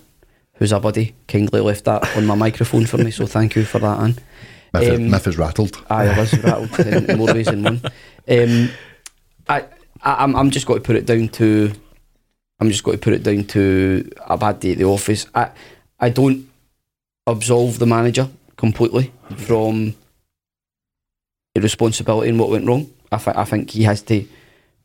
who's 0.60 0.72
a 0.72 0.80
buddy, 0.80 1.16
kindly 1.28 1.62
left 1.62 1.86
that 1.86 2.16
on 2.18 2.26
my 2.26 2.36
microphone 2.36 2.86
for 2.86 2.98
me, 2.98 3.10
so 3.12 3.26
thank 3.26 3.56
you 3.56 3.64
for 3.64 3.80
that, 3.80 4.00
Anne. 4.00 4.16
Miff, 4.74 4.84
is, 4.84 5.00
Um, 5.00 5.10
Miff 5.10 5.26
is 5.28 5.38
rattled. 5.38 5.84
Aye, 5.90 6.08
I 6.10 6.20
was 6.20 6.38
rattled 6.44 6.80
in, 6.82 7.10
in 7.10 7.18
more 7.18 7.34
ways 7.34 7.48
than 7.48 7.64
one. 7.64 7.82
Um, 8.28 8.70
I, 9.48 9.62
I, 10.04 10.24
I'm, 10.24 10.36
I'm 10.36 10.52
just 10.52 10.68
got 10.68 10.76
to 10.76 10.82
put 10.82 10.96
it 10.96 11.06
down 11.08 11.30
to, 11.30 11.72
I'm 12.60 12.70
just 12.70 12.84
got 12.84 12.92
to 12.92 12.98
put 13.00 13.14
it 13.14 13.24
down 13.24 13.46
to 13.46 14.12
a 14.28 14.38
bad 14.38 14.60
day 14.60 14.74
at 14.74 14.78
the 14.78 14.84
office. 14.84 15.26
I, 15.34 15.50
I 16.00 16.10
don't 16.10 16.48
absolve 17.26 17.80
the 17.80 17.88
manager 17.88 18.30
completely 18.58 19.12
from 19.38 19.96
the 21.56 21.62
responsibility 21.62 22.30
in 22.30 22.38
what 22.38 22.50
went 22.50 22.68
wrong. 22.68 22.92
I, 23.12 23.18
th- 23.18 23.38
I 23.38 23.46
think 23.46 23.72
he 23.72 23.84
has 23.84 24.02
to 24.04 24.26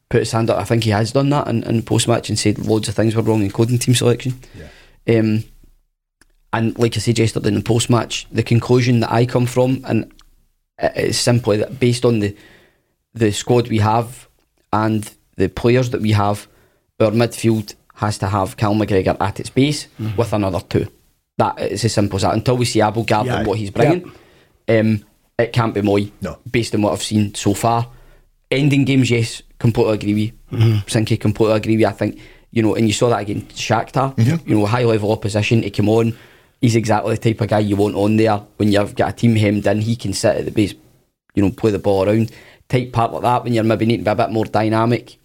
put 0.08 0.20
his 0.20 0.32
hand 0.32 0.48
up. 0.48 0.58
I 0.58 0.64
think 0.64 0.84
he 0.84 0.90
has 0.90 1.12
done 1.12 1.28
that 1.30 1.48
in, 1.48 1.62
in 1.64 1.82
post 1.82 2.08
match 2.08 2.28
and 2.30 2.38
said 2.38 2.58
loads 2.58 2.88
of 2.88 2.94
things 2.94 3.14
were 3.14 3.22
wrong, 3.22 3.42
including 3.42 3.78
team 3.78 3.94
selection. 3.94 4.38
Um, 5.06 5.44
and 6.54 6.78
like 6.78 6.96
I 6.96 7.00
said 7.00 7.18
yesterday 7.18 7.48
in 7.48 7.54
the 7.54 7.62
post 7.62 7.90
match, 7.90 8.26
the 8.30 8.42
conclusion 8.42 9.00
that 9.00 9.12
I 9.12 9.26
come 9.26 9.46
from, 9.46 9.82
and 9.86 10.04
it- 10.78 10.92
it's 10.96 11.18
simply 11.18 11.56
that 11.58 11.78
based 11.80 12.04
on 12.04 12.20
the 12.20 12.34
the 13.14 13.30
squad 13.32 13.68
we 13.68 13.78
have 13.78 14.28
and 14.72 15.08
the 15.36 15.48
players 15.48 15.90
that 15.90 16.00
we 16.00 16.12
have, 16.12 16.48
our 17.00 17.12
midfield 17.12 17.74
has 17.94 18.18
to 18.18 18.26
have 18.26 18.56
Cal 18.56 18.74
McGregor 18.74 19.16
at 19.20 19.38
its 19.38 19.50
base 19.50 19.86
mm-hmm. 20.00 20.16
with 20.16 20.32
another 20.32 20.60
two. 20.68 20.88
That 21.38 21.60
is 21.60 21.84
as 21.84 21.92
simple 21.92 22.16
as 22.16 22.22
that. 22.22 22.34
Until 22.34 22.56
we 22.56 22.64
see 22.64 22.80
Abildgaard 22.80 23.26
Yeah. 23.26 23.36
and 23.38 23.46
what 23.46 23.58
he's 23.58 23.70
bringing, 23.70 24.10
um, 24.68 25.04
it 25.38 25.52
can't 25.52 25.74
be 25.74 25.80
Mooy. 25.80 26.10
No. 26.20 26.38
Based 26.50 26.74
on 26.74 26.82
what 26.82 26.92
I've 26.92 27.02
seen 27.02 27.34
so 27.34 27.54
far, 27.54 27.88
ending 28.50 28.84
games, 28.84 29.10
yes, 29.10 29.42
completely 29.60 29.94
agree 29.94 30.14
with 30.14 30.22
you. 30.22 30.32
Mm-hmm. 30.58 30.78
Sinky, 30.88 31.20
completely 31.20 31.56
agree 31.56 31.76
with. 31.76 31.86
I 31.86 31.92
think 31.92 32.18
you 32.50 32.62
know, 32.62 32.74
and 32.76 32.86
you 32.86 32.92
saw 32.92 33.08
that 33.10 33.20
against 33.20 33.56
Shakhtar. 33.56 34.14
Mm-hmm. 34.16 34.48
You 34.48 34.56
know, 34.56 34.66
high 34.66 34.84
level 34.84 35.10
opposition. 35.12 35.62
He 35.62 35.70
came 35.70 35.88
on. 35.88 36.16
He's 36.64 36.76
exactly 36.76 37.14
the 37.14 37.20
type 37.20 37.42
of 37.42 37.48
guy 37.48 37.58
you 37.58 37.76
want 37.76 37.94
on 37.94 38.16
there 38.16 38.38
when 38.56 38.72
you've 38.72 38.94
got 38.94 39.10
a 39.10 39.12
team 39.12 39.36
hemmed 39.36 39.66
in. 39.66 39.82
He 39.82 39.96
can 39.96 40.14
sit 40.14 40.36
at 40.36 40.44
the 40.46 40.50
base, 40.50 40.72
you 41.34 41.42
know, 41.42 41.50
play 41.50 41.70
the 41.70 41.78
ball 41.78 42.08
around. 42.08 42.32
Type 42.70 42.90
part 42.90 43.12
like 43.12 43.20
that 43.20 43.44
when 43.44 43.52
you're 43.52 43.64
maybe 43.64 43.84
needing 43.84 44.02
to 44.06 44.14
be 44.14 44.22
a 44.22 44.26
bit 44.26 44.32
more 44.32 44.46
dynamic 44.46 45.18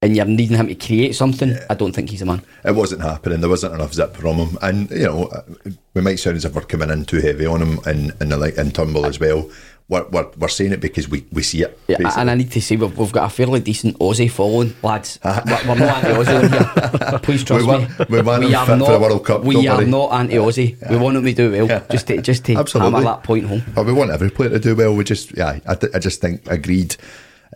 and 0.00 0.16
you're 0.16 0.24
needing 0.24 0.56
him 0.56 0.68
to 0.68 0.74
create 0.74 1.14
something. 1.14 1.58
I 1.68 1.74
don't 1.74 1.92
think 1.92 2.08
he's 2.08 2.22
a 2.22 2.24
man. 2.24 2.40
It 2.64 2.74
wasn't 2.74 3.02
happening. 3.02 3.42
There 3.42 3.50
wasn't 3.50 3.74
enough 3.74 3.92
zip 3.92 4.16
from 4.16 4.36
him, 4.36 4.58
and 4.62 4.90
you 4.90 5.04
know 5.04 5.44
we 5.92 6.00
might 6.00 6.16
sound 6.16 6.38
as 6.38 6.46
if 6.46 6.54
we're 6.54 6.62
coming 6.62 6.88
in 6.88 7.04
too 7.04 7.20
heavy 7.20 7.44
on 7.44 7.60
him 7.60 7.76
the, 8.18 8.38
like 8.38 8.56
in 8.56 8.70
Turnbull 8.70 9.04
as 9.04 9.20
well. 9.20 9.50
We're, 9.88 10.04
we're, 10.08 10.26
we're 10.36 10.48
saying 10.48 10.72
it 10.72 10.80
because 10.80 11.08
we, 11.08 11.24
we 11.30 11.44
see 11.44 11.62
it. 11.62 11.78
Yeah, 11.86 11.98
basically. 11.98 12.20
and 12.22 12.30
I 12.30 12.34
need 12.34 12.50
to 12.50 12.60
say 12.60 12.74
we've, 12.74 12.98
we've 12.98 13.12
got 13.12 13.26
a 13.30 13.32
fairly 13.32 13.60
decent 13.60 13.96
Aussie 14.00 14.28
following, 14.28 14.74
lads. 14.82 15.20
we're, 15.24 15.32
we're 15.46 15.74
not 15.76 16.04
anti-Aussie 16.04 17.10
here. 17.10 17.18
Please 17.22 17.44
trust 17.44 17.62
We 17.64 17.68
want- 17.68 17.88
me. 18.00 18.06
we 18.08 18.16
them 18.16 18.28
are 18.28 18.66
fit 18.66 18.72
for 18.72 18.76
not, 18.78 18.90
the 18.90 18.98
World 18.98 19.24
Cup, 19.24 19.42
We 19.44 19.54
don't 19.54 19.68
are 19.68 19.76
worry. 19.76 19.86
not 19.86 20.12
anti-Aussie. 20.12 20.90
We 20.90 20.96
want 20.96 21.14
them 21.14 21.24
to 21.24 21.32
do 21.32 21.52
well. 21.52 21.86
Just 21.88 22.08
to 22.08 22.20
just 22.20 22.44
to 22.46 22.56
Absolutely. 22.56 22.92
hammer 22.94 23.04
that 23.04 23.22
point 23.22 23.46
home. 23.46 23.62
Oh, 23.76 23.84
we 23.84 23.92
want 23.92 24.10
every 24.10 24.28
player 24.30 24.48
to 24.50 24.58
do 24.58 24.74
well. 24.74 24.92
We 24.92 25.04
just, 25.04 25.36
yeah, 25.36 25.60
I, 25.68 25.76
I 25.94 25.98
just 26.00 26.20
think 26.20 26.42
agreed 26.50 26.96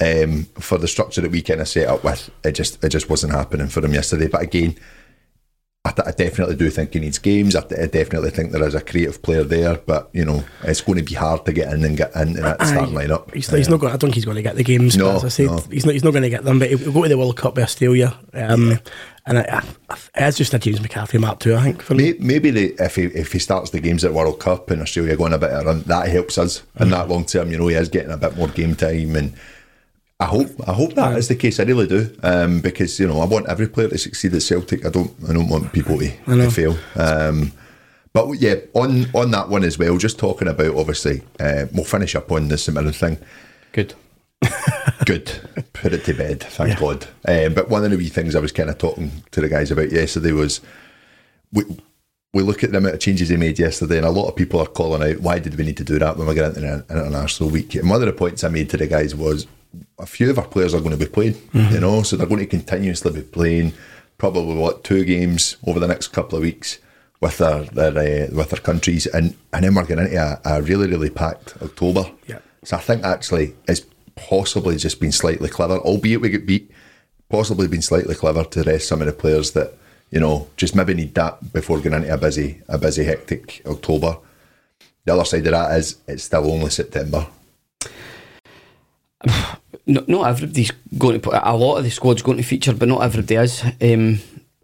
um, 0.01 0.45
for 0.61 0.79
the 0.79 0.87
structure 0.87 1.21
that 1.23 1.33
we 1.33 1.43
kind 1.43 1.61
of 1.61 1.67
set 1.69 1.89
up 1.89 2.05
with. 2.05 2.31
It 2.45 2.53
just, 2.53 2.83
it 2.85 2.91
just 2.91 3.11
wasn't 3.11 3.33
happening 3.33 3.67
for 3.67 3.81
them 3.81 3.93
yesterday. 3.93 4.29
But 4.29 4.43
again, 4.43 4.77
I, 5.83 5.95
I 6.07 6.11
definitely 6.11 6.57
do 6.57 6.69
think 6.69 6.93
he 6.93 7.01
needs 7.01 7.19
games. 7.19 7.57
I, 7.57 7.61
I 7.61 7.87
definitely 7.87 8.31
think 8.31 8.53
there 8.53 8.67
is 8.67 8.75
a 8.75 8.83
creative 8.83 9.23
player 9.23 9.45
there, 9.45 9.77
but 9.77 10.11
you 10.13 10.27
know, 10.27 10.45
it's 10.63 10.83
going 10.83 10.99
to 10.99 11.05
be 11.05 11.15
hard 11.15 11.47
to 11.47 11.55
get 11.55 11.73
in 11.73 11.85
and 11.85 11.97
get 11.97 12.15
in 12.15 12.29
in 12.29 12.35
that 12.35 12.63
starting 12.67 12.95
lineup. 12.95 13.33
He's, 13.33 13.49
he's 13.49 13.69
not 13.71 13.81
going. 13.81 13.93
I 13.93 13.97
don't 13.97 14.11
think 14.11 14.17
he's 14.17 14.27
going 14.27 14.37
to 14.37 14.43
get 14.43 14.57
the 14.57 14.63
games. 14.63 14.97
No, 14.99 15.07
but 15.07 15.17
as 15.17 15.25
I 15.25 15.29
said, 15.29 15.47
no. 15.47 15.59
he's 15.71 15.87
not. 15.87 15.93
He's 15.95 16.05
not 16.05 16.11
going 16.11 16.25
to 16.25 16.31
get 16.31 16.45
them. 16.45 16.59
But 16.59 16.69
he'll 16.69 16.93
go 16.93 17.03
to 17.03 17.09
the 17.09 17.17
World 17.17 17.37
Cup 17.39 17.55
with 17.55 17.65
Australia. 17.65 18.19
Um, 18.35 18.79
And 19.27 19.39
I, 19.39 19.65
it's 20.17 20.39
just 20.39 20.55
a 20.55 20.59
James 20.59 20.81
McCarthy 20.81 21.19
map 21.19 21.41
too. 21.41 21.55
I 21.55 21.63
think 21.63 21.83
for 21.83 21.95
me. 21.95 22.15
Maybe 22.19 22.51
the, 22.51 22.75
if 22.79 22.97
he 22.97 23.05
if 23.05 23.33
he 23.33 23.39
starts 23.39 23.71
the 23.71 23.81
games 23.81 24.05
at 24.05 24.13
World 24.13 24.41
Cup 24.41 24.71
and 24.71 24.83
Australia 24.83 25.17
going 25.17 25.33
a 25.33 25.39
bit 25.39 25.53
run, 25.53 25.83
that 25.83 26.09
helps 26.09 26.37
us 26.37 26.63
in 26.79 26.91
that 26.91 27.09
long 27.09 27.25
term. 27.25 27.51
You 27.51 27.59
know, 27.59 27.69
he 27.69 27.77
is 27.77 27.89
getting 27.89 28.11
a 28.11 28.17
bit 28.17 28.37
more 28.37 28.49
game 28.49 28.75
time, 28.75 29.17
and 29.17 29.35
I 30.21 30.27
hope 30.27 30.49
I 30.69 30.75
hope 30.75 30.95
that 30.95 31.17
is 31.17 31.29
the 31.29 31.35
case. 31.35 31.59
I 31.59 31.63
really 31.63 31.87
do, 31.87 32.15
um, 32.23 32.61
because 32.61 33.01
you 33.01 33.09
know 33.09 33.21
I 33.21 33.25
want 33.25 33.49
every 33.49 33.67
player 33.67 33.89
to 33.89 33.97
succeed 33.97 34.35
at 34.35 34.43
Celtic. 34.43 34.85
I 34.85 34.91
don't 34.91 35.13
I 35.27 35.33
don't 35.33 35.49
want 35.49 35.73
people 35.73 35.99
to, 35.99 36.11
to 36.27 36.51
fail. 36.51 36.77
Um, 36.95 37.53
but 38.13 38.29
yeah, 38.39 38.57
on 38.75 39.07
on 39.15 39.31
that 39.31 39.49
one 39.49 39.65
as 39.65 39.79
well. 39.79 39.97
Just 39.97 40.19
talking 40.19 40.47
about 40.47 40.77
obviously, 40.77 41.23
uh, 41.41 41.67
we'll 41.73 41.85
finish 41.85 42.15
up 42.15 42.31
on 42.31 42.49
the 42.49 42.59
St 42.59 42.75
Mirren 42.75 42.93
thing. 42.93 43.19
Good. 43.73 43.95
Good. 45.07 45.41
Put 45.73 45.95
it 45.95 46.05
to 46.05 46.15
bed, 46.15 46.43
thank 46.43 46.79
God. 46.79 47.07
Um, 47.27 47.55
but 47.55 47.71
one 47.71 47.85
of 47.85 47.91
the 47.91 47.97
wee 47.97 48.09
things 48.09 48.37
I 48.37 48.41
was 48.41 48.53
kind 48.53 48.69
of 48.69 48.77
talking 48.77 49.11
to 49.31 49.41
the 49.41 49.49
guys 49.49 49.71
about 49.71 49.91
yesterday 49.91 50.33
was 50.33 50.61
we 51.51 51.65
we 52.35 52.43
look 52.43 52.63
at 52.63 52.73
the 52.73 52.79
amount 52.79 52.95
of 52.95 53.01
changes 53.01 53.31
they 53.31 53.37
made 53.37 53.59
yesterday, 53.59 53.97
and 53.97 54.07
a 54.07 54.11
lot 54.11 54.29
of 54.29 54.37
people 54.37 54.61
are 54.61 54.67
calling 54.67 55.03
out, 55.03 55.21
why 55.21 55.39
did 55.39 55.57
we 55.57 55.65
need 55.65 55.79
to 55.79 55.85
do 55.85 55.99
that 55.99 56.17
when 56.17 56.27
we 56.27 56.35
get 56.35 56.57
into 56.57 56.67
an 56.67 56.85
international 56.91 57.49
week? 57.49 57.75
And 57.75 57.89
one 57.89 58.01
of 58.03 58.07
the 58.07 58.13
points 58.13 58.45
I 58.45 58.49
made 58.49 58.71
to 58.71 58.77
the 58.77 58.87
guys 58.87 59.15
was 59.15 59.47
a 59.99 60.07
few 60.07 60.31
of 60.31 60.39
our 60.39 60.47
players 60.47 60.75
are 60.75 60.81
going 60.81 60.91
to 60.91 60.97
be 60.97 61.11
playing, 61.11 61.37
you 61.53 61.81
know, 61.81 62.03
so 62.03 62.17
they're 62.17 62.27
going 62.27 62.41
to 62.41 62.47
continuously 62.47 63.13
be 63.13 63.23
playing 63.23 63.73
probably 64.19 64.55
what 64.55 64.85
two 64.85 65.05
games 65.05 65.57
over 65.67 65.81
the 65.81 65.89
next 65.89 66.09
couple 66.09 66.37
of 66.37 66.43
weeks 66.43 66.79
with 67.21 67.39
their, 67.39 67.65
their 67.65 67.91
uh, 67.91 68.35
with 68.35 68.51
their 68.51 68.61
countries, 68.61 69.07
and 69.07 69.37
and 69.53 69.65
then 69.65 69.75
we're 69.75 69.85
getting 69.85 70.07
into 70.07 70.17
a, 70.17 70.41
a 70.45 70.63
really 70.63 70.89
really 70.89 71.11
packed 71.11 71.55
October. 71.63 72.11
Yeah. 72.27 72.39
So 72.65 72.77
I 72.77 72.81
think 72.81 73.05
actually 73.05 73.55
it's 73.69 73.83
possibly 74.17 74.77
just 74.77 75.01
been 75.01 75.13
slightly 75.13 75.49
clever, 75.49 75.79
albeit 75.79 76.21
we 76.21 76.31
get 76.31 76.47
beat. 76.47 76.71
Possibly 77.29 77.69
been 77.69 77.83
slightly 77.83 78.15
clever 78.15 78.43
to 78.45 78.63
rest 78.65 78.89
some 78.89 79.01
of 79.01 79.07
the 79.07 79.13
players 79.13 79.53
that 79.53 79.75
you 80.11 80.21
know 80.21 80.49
just 80.57 80.75
maybe 80.75 80.95
need 80.95 81.15
that 81.15 81.53
before 81.53 81.79
going 81.81 81.95
into 81.95 82.13
a 82.13 82.19
busy 82.19 82.61
a 82.69 82.79
busy 82.79 83.05
hectic 83.05 83.63
October. 83.67 84.19
The 85.05 85.15
other 85.15 85.25
side 85.25 85.47
of 85.47 85.53
that 85.53 85.79
is 85.79 85.97
it's 86.09 86.25
still 86.25 86.51
only 86.51 86.71
September. 86.71 87.27
No, 89.87 90.05
not 90.07 90.29
everybody's 90.29 90.71
going 90.99 91.15
to 91.15 91.21
put 91.21 91.41
a 91.43 91.57
lot 91.57 91.79
of 91.79 91.85
the 91.85 91.91
squad's 91.91 92.23
going 92.23 92.37
to 92.37 92.45
feature, 92.45 92.73
but 92.73 92.87
not 92.87 93.03
everybody 93.03 93.35
is. 93.37 93.65
Um, 93.81 94.21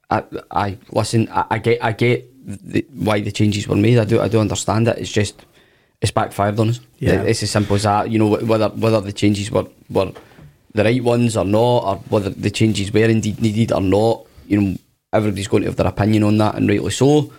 I, 0.09 0.23
I 0.51 0.79
listen. 0.90 1.29
I, 1.31 1.47
I 1.51 1.59
get, 1.59 1.83
I 1.83 1.92
get 1.92 2.31
the, 2.47 2.87
why 2.92 3.21
the 3.21 3.33
changes 3.33 3.66
were 3.66 3.75
made. 3.75 3.99
I 3.99 4.05
do, 4.05 4.21
I 4.21 4.29
do 4.29 4.38
understand 4.38 4.87
it. 4.87 4.99
It's 4.99 5.11
just 5.11 5.45
it's 6.01 6.12
backfired 6.12 6.61
on 6.61 6.69
us. 6.69 6.81
Yeah. 6.99 7.23
It's 7.23 7.42
as 7.42 7.51
simple 7.51 7.77
as 7.77 7.83
that. 7.85 8.11
You 8.11 8.19
know, 8.19 8.37
whether 8.37 8.69
whether 8.69 9.01
the 9.01 9.12
changes 9.12 9.51
were 9.51 9.66
were 9.90 10.12
the 10.75 10.85
right 10.85 11.03
ones 11.03 11.37
or 11.37 11.45
not, 11.45 11.79
or 11.79 11.97
whether 12.09 12.31
the 12.31 12.51
changes 12.51 12.92
were 12.92 13.07
indeed 13.07 13.40
needed 13.40 13.73
or 13.73 13.81
not. 13.81 14.27
You 14.47 14.61
know, 14.61 14.77
everybody's 15.12 15.49
going 15.49 15.62
to 15.62 15.69
have 15.71 15.77
their 15.77 15.88
opinion 15.88 16.23
on 16.23 16.38
that, 16.38 16.55
and 16.55 16.69
rightly 16.69 16.90
so. 16.90 17.33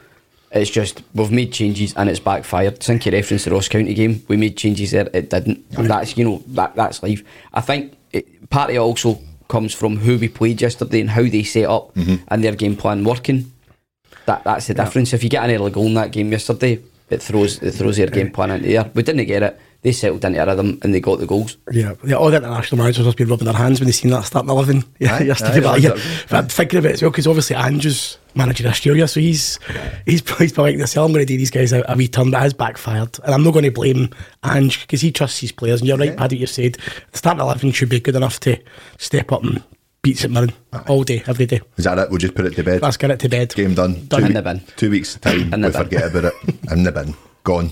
It's 0.51 0.69
just 0.69 1.03
we've 1.13 1.31
made 1.31 1.51
changes 1.51 1.93
and 1.95 2.09
it's 2.09 2.19
backfired. 2.19 2.81
Since 2.81 3.05
you 3.05 3.11
referenced 3.11 3.45
the 3.45 3.51
Ross 3.51 3.67
County 3.67 3.93
game, 3.93 4.23
we 4.27 4.37
made 4.37 4.55
changes 4.57 4.91
there, 4.91 5.09
it 5.13 5.29
didn't. 5.29 5.65
And 5.77 5.89
that's 5.89 6.17
you 6.17 6.23
know 6.23 6.43
that 6.47 6.75
that's 6.75 7.03
life. 7.03 7.23
I 7.53 7.61
think 7.61 7.97
it, 8.13 8.49
part 8.49 8.69
of 8.69 8.75
it 8.75 8.79
also 8.79 9.19
comes 9.49 9.73
from 9.73 9.97
who 9.97 10.17
we 10.17 10.27
played 10.29 10.61
yesterday 10.61 11.01
and 11.01 11.09
how 11.09 11.23
they 11.23 11.43
set 11.43 11.69
up 11.69 11.93
mm-hmm. 11.95 12.23
and 12.27 12.43
their 12.43 12.55
game 12.55 12.75
plan 12.75 13.03
working. 13.03 13.51
That 14.25 14.43
that's 14.43 14.67
the 14.67 14.73
difference. 14.73 15.13
If 15.13 15.23
you 15.23 15.29
get 15.29 15.43
an 15.43 15.55
early 15.55 15.71
goal 15.71 15.85
in 15.85 15.93
that 15.95 16.11
game 16.11 16.31
yesterday, 16.31 16.79
it 17.09 17.21
throws 17.21 17.61
it 17.61 17.71
throws 17.71 17.97
their 17.97 18.07
game 18.07 18.27
uh, 18.27 18.31
plan 18.31 18.51
into 18.51 18.69
there. 18.69 18.89
We 18.93 19.03
didn't 19.03 19.25
get 19.25 19.43
it. 19.43 19.59
They 19.83 19.91
settled 19.91 20.25
into 20.25 20.41
a 20.41 20.45
rhythm 20.45 20.79
and 20.81 20.93
they 20.93 20.99
got 20.99 21.19
the 21.19 21.25
goals. 21.27 21.55
Yeah, 21.71 21.93
yeah, 22.03 22.15
oh, 22.15 22.23
all 22.23 22.31
the 22.31 22.37
international 22.37 22.79
managers 22.79 23.05
must 23.05 23.17
be 23.17 23.23
rubbing 23.23 23.45
their 23.45 23.53
hands 23.53 23.79
when 23.79 23.85
they 23.87 23.91
seen 23.93 24.11
that 24.11 24.25
starting 24.25 24.49
eleven. 24.57 24.83
Yeah, 24.99 25.15
Aye, 25.17 25.23
yesterday. 25.23 25.57
aye, 25.59 25.61
but 25.61 25.81
yeah, 25.81 25.91
aye. 25.91 26.23
but 26.29 26.37
I'm 26.37 26.47
thinking 26.47 26.79
about 26.79 26.89
it 26.89 26.93
as 26.95 27.01
well 27.03 27.11
because 27.11 27.27
obviously 27.27 27.55
Andrew's 27.55 28.17
managing 28.35 28.65
Australia, 28.67 29.07
so 29.07 29.19
he's 29.19 29.59
he's 30.05 30.21
he's 30.39 30.51
probably 30.51 30.73
like 30.73 30.77
this. 30.77 30.97
I'm 30.97 31.11
going 31.13 31.25
to 31.25 31.25
do 31.25 31.37
these 31.37 31.51
guys 31.51 31.71
a, 31.73 31.83
a 31.87 31.95
wee 31.95 32.07
turn, 32.07 32.31
but 32.31 32.37
it 32.37 32.41
has 32.41 32.53
backfired, 32.53 33.19
and 33.23 33.33
I'm 33.33 33.43
not 33.43 33.51
going 33.51 33.65
to 33.65 33.71
blame 33.71 34.09
Ange 34.43 34.81
because 34.81 35.01
he 35.01 35.11
trusts 35.11 35.39
his 35.39 35.51
players. 35.51 35.81
And 35.81 35.87
you're 35.87 35.97
right, 35.97 36.17
Paddy. 36.17 36.37
You 36.37 36.47
said 36.47 36.77
the 37.11 37.17
starting 37.17 37.41
eleven 37.41 37.71
should 37.71 37.89
be 37.89 37.99
good 37.99 38.15
enough 38.15 38.39
to 38.41 38.57
step 38.97 39.31
up 39.31 39.43
and 39.43 39.63
beat 40.01 40.17
St 40.17 40.33
Mirren 40.33 40.53
all 40.87 41.03
day, 41.03 41.21
every 41.27 41.45
day. 41.45 41.61
Is 41.77 41.85
that 41.85 41.97
it? 41.99 42.09
We'll 42.09 42.17
just 42.19 42.33
put 42.35 42.45
it 42.45 42.55
to 42.55 42.63
bed. 42.63 42.81
Let's 42.81 42.97
get 42.97 43.11
it 43.11 43.19
to 43.19 43.29
bed. 43.29 43.53
Game 43.53 43.75
done. 43.75 44.05
Done. 44.07 44.21
Two, 44.21 44.25
In 44.27 44.33
the 44.33 44.41
bin. 44.41 44.61
two 44.75 44.89
weeks 44.89 45.15
time. 45.15 45.53
In 45.53 45.61
the 45.61 45.67
we 45.67 45.73
bin. 45.73 45.83
forget 45.83 46.03
about 46.11 46.25
it. 46.25 46.71
In 46.71 46.83
the 46.83 46.91
bin. 46.91 47.15
Gone. 47.43 47.71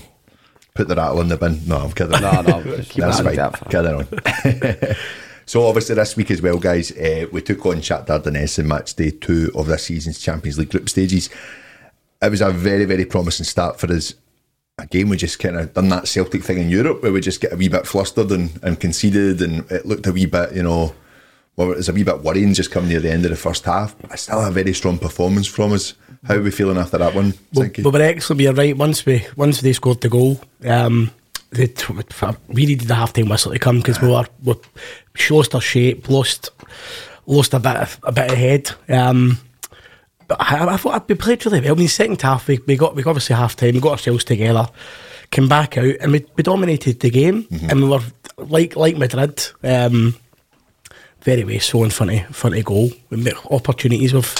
Put 0.76 0.88
the 0.88 0.96
rattle 0.96 1.20
in 1.22 1.28
the 1.28 1.36
bin. 1.36 1.66
No, 1.66 1.78
I'm 1.78 1.92
kidding. 1.92 2.20
No, 2.20 2.42
no, 2.42 2.62
That's 2.62 3.20
fine. 3.20 3.36
that. 3.36 3.60
Kidding 3.70 3.94
on. 3.94 4.96
so 5.46 5.66
obviously 5.66 5.94
this 5.94 6.16
week 6.16 6.30
as 6.30 6.42
well, 6.42 6.58
guys, 6.58 6.92
uh, 6.92 7.26
we 7.32 7.40
took 7.40 7.64
on 7.66 7.76
Shakhtar 7.76 8.22
Donetsk 8.22 8.58
in 8.58 8.68
match 8.68 8.94
day 8.94 9.10
two 9.10 9.50
of 9.54 9.66
this 9.66 9.84
season's 9.84 10.18
Champions 10.18 10.58
League 10.58 10.70
group 10.70 10.88
stages. 10.88 11.30
It 12.20 12.30
was 12.30 12.40
a 12.40 12.50
very, 12.50 12.84
very 12.84 13.04
promising 13.04 13.44
start 13.44 13.78
for 13.80 13.90
us. 13.92 14.14
Again, 14.78 15.08
we 15.08 15.16
just 15.16 15.38
kind 15.38 15.56
of 15.56 15.72
done 15.72 15.88
that 15.88 16.06
Celtic 16.06 16.42
thing 16.44 16.58
in 16.58 16.68
Europe 16.68 17.02
where 17.02 17.12
we 17.12 17.20
just 17.22 17.40
get 17.40 17.52
a 17.52 17.56
wee 17.56 17.68
bit 17.68 17.86
flustered 17.86 18.30
and, 18.30 18.58
and 18.62 18.78
conceded, 18.78 19.40
and 19.40 19.70
it 19.70 19.86
looked 19.86 20.06
a 20.06 20.12
wee 20.12 20.26
bit, 20.26 20.54
you 20.54 20.62
know, 20.62 20.94
well, 21.56 21.72
it 21.72 21.76
was 21.76 21.88
a 21.88 21.92
wee 21.92 22.02
bit 22.02 22.20
worrying 22.20 22.54
just 22.54 22.70
coming 22.70 22.90
near 22.90 23.00
the 23.00 23.10
end 23.10 23.24
of 23.24 23.30
the 23.30 23.36
first 23.36 23.64
half. 23.64 23.96
But 23.98 24.18
still 24.18 24.44
a 24.44 24.50
very 24.50 24.74
strong 24.74 24.98
performance 24.98 25.46
from 25.46 25.72
us. 25.72 25.94
How 26.24 26.34
are 26.34 26.42
we 26.42 26.50
feeling 26.50 26.76
after 26.76 26.98
that 26.98 27.14
one? 27.14 27.34
We, 27.54 27.68
Thank 27.68 27.76
we 27.78 27.84
were 27.84 28.02
excellent. 28.02 28.42
You're 28.42 28.52
right. 28.52 28.76
Once 28.76 29.06
we 29.06 29.24
once 29.36 29.60
they 29.60 29.72
scored 29.72 30.00
the 30.00 30.08
goal, 30.08 30.40
um, 30.66 31.10
they 31.50 31.72
we 32.48 32.66
needed 32.66 32.88
the 32.88 32.94
half 32.94 33.12
time 33.12 33.28
whistle 33.28 33.52
to 33.52 33.58
come 33.58 33.78
because 33.78 34.00
we 34.00 34.08
were 34.08 34.24
we 34.44 34.54
lost 35.30 35.54
our 35.54 35.60
shape, 35.60 36.08
lost 36.08 36.50
lost 37.26 37.54
a 37.54 37.60
bit 37.60 37.76
of, 37.76 38.00
a 38.02 38.12
bit 38.12 38.32
ahead. 38.32 38.70
Um, 38.88 39.38
but 40.28 40.40
I, 40.40 40.74
I 40.74 40.76
thought 40.76 41.08
we 41.08 41.14
played 41.14 41.46
really 41.46 41.60
well. 41.60 41.72
I 41.72 41.74
mean, 41.76 41.88
second 41.88 42.20
half 42.20 42.48
we, 42.48 42.58
we 42.66 42.76
got 42.76 42.94
we 42.96 43.02
got 43.02 43.10
obviously 43.10 43.36
half 43.36 43.56
time. 43.56 43.74
We 43.74 43.80
got 43.80 43.92
ourselves 43.92 44.24
together. 44.24 44.68
came 45.30 45.48
back 45.48 45.78
out 45.78 45.94
and 46.00 46.12
we, 46.12 46.26
we 46.36 46.42
dominated 46.42 47.00
the 47.00 47.10
game 47.10 47.46
and 47.50 47.82
we 47.82 47.88
were 47.88 48.02
like 48.38 48.76
like 48.76 48.96
Madrid. 48.96 49.42
Um, 49.62 50.16
very 51.26 51.42
wasteful 51.42 51.82
in 51.82 51.90
front 51.90 52.12
of 52.12 52.36
front 52.36 52.56
of 52.56 52.64
goal. 52.64 52.88
Opportunities 53.50 54.14
with. 54.14 54.30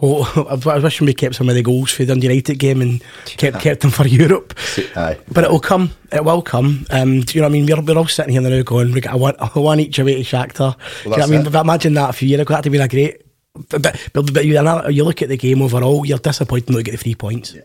Oh, 0.00 0.24
I 0.66 0.78
wish 0.78 1.00
we 1.02 1.12
kept 1.12 1.34
some 1.34 1.50
of 1.50 1.54
the 1.54 1.62
goals 1.62 1.92
for 1.92 2.06
the 2.06 2.18
United 2.18 2.58
game 2.58 2.80
and 2.80 3.04
kept 3.26 3.60
kept 3.60 3.82
them 3.82 3.90
for 3.90 4.06
Europe. 4.20 4.54
Aye. 4.96 5.18
But 5.30 5.44
it 5.44 5.50
will 5.50 5.60
come. 5.60 5.90
It 6.10 6.24
will 6.24 6.40
come. 6.40 6.86
Um, 6.90 7.20
do 7.20 7.34
you 7.34 7.42
know 7.42 7.48
what 7.48 7.50
I 7.50 7.52
mean? 7.52 7.66
We're, 7.66 7.82
we're 7.82 7.98
all 7.98 8.08
sitting 8.08 8.32
here 8.32 8.40
now 8.40 8.62
going, 8.62 8.92
we 8.92 9.02
got 9.02 9.14
a 9.14 9.18
one, 9.18 9.34
a 9.38 9.60
one 9.60 9.80
each 9.80 9.98
away 9.98 10.22
to 10.22 10.22
Shakhtar. 10.22 10.76
do 11.02 11.10
you 11.10 11.10
know 11.10 11.18
what 11.18 11.22
I 11.22 11.30
mean? 11.30 11.46
it. 11.46 11.52
But 11.52 11.60
imagine 11.60 11.94
that 11.94 12.10
a 12.10 12.12
few 12.14 12.26
years 12.26 12.40
ago. 12.40 12.54
That'd 12.54 12.64
have 12.64 12.72
been 12.72 12.80
a 12.80 12.88
great. 12.88 13.22
But, 13.68 13.82
but, 14.14 14.32
but 14.32 14.44
you, 14.46 14.54
you 14.90 15.04
look 15.04 15.20
at 15.22 15.28
the 15.28 15.36
game 15.36 15.60
overall, 15.60 16.06
you're 16.06 16.18
disappointed 16.18 16.70
not 16.70 16.78
to 16.78 16.82
get 16.84 16.92
the 16.92 16.96
three 16.96 17.14
points. 17.14 17.52
Yeah. 17.52 17.62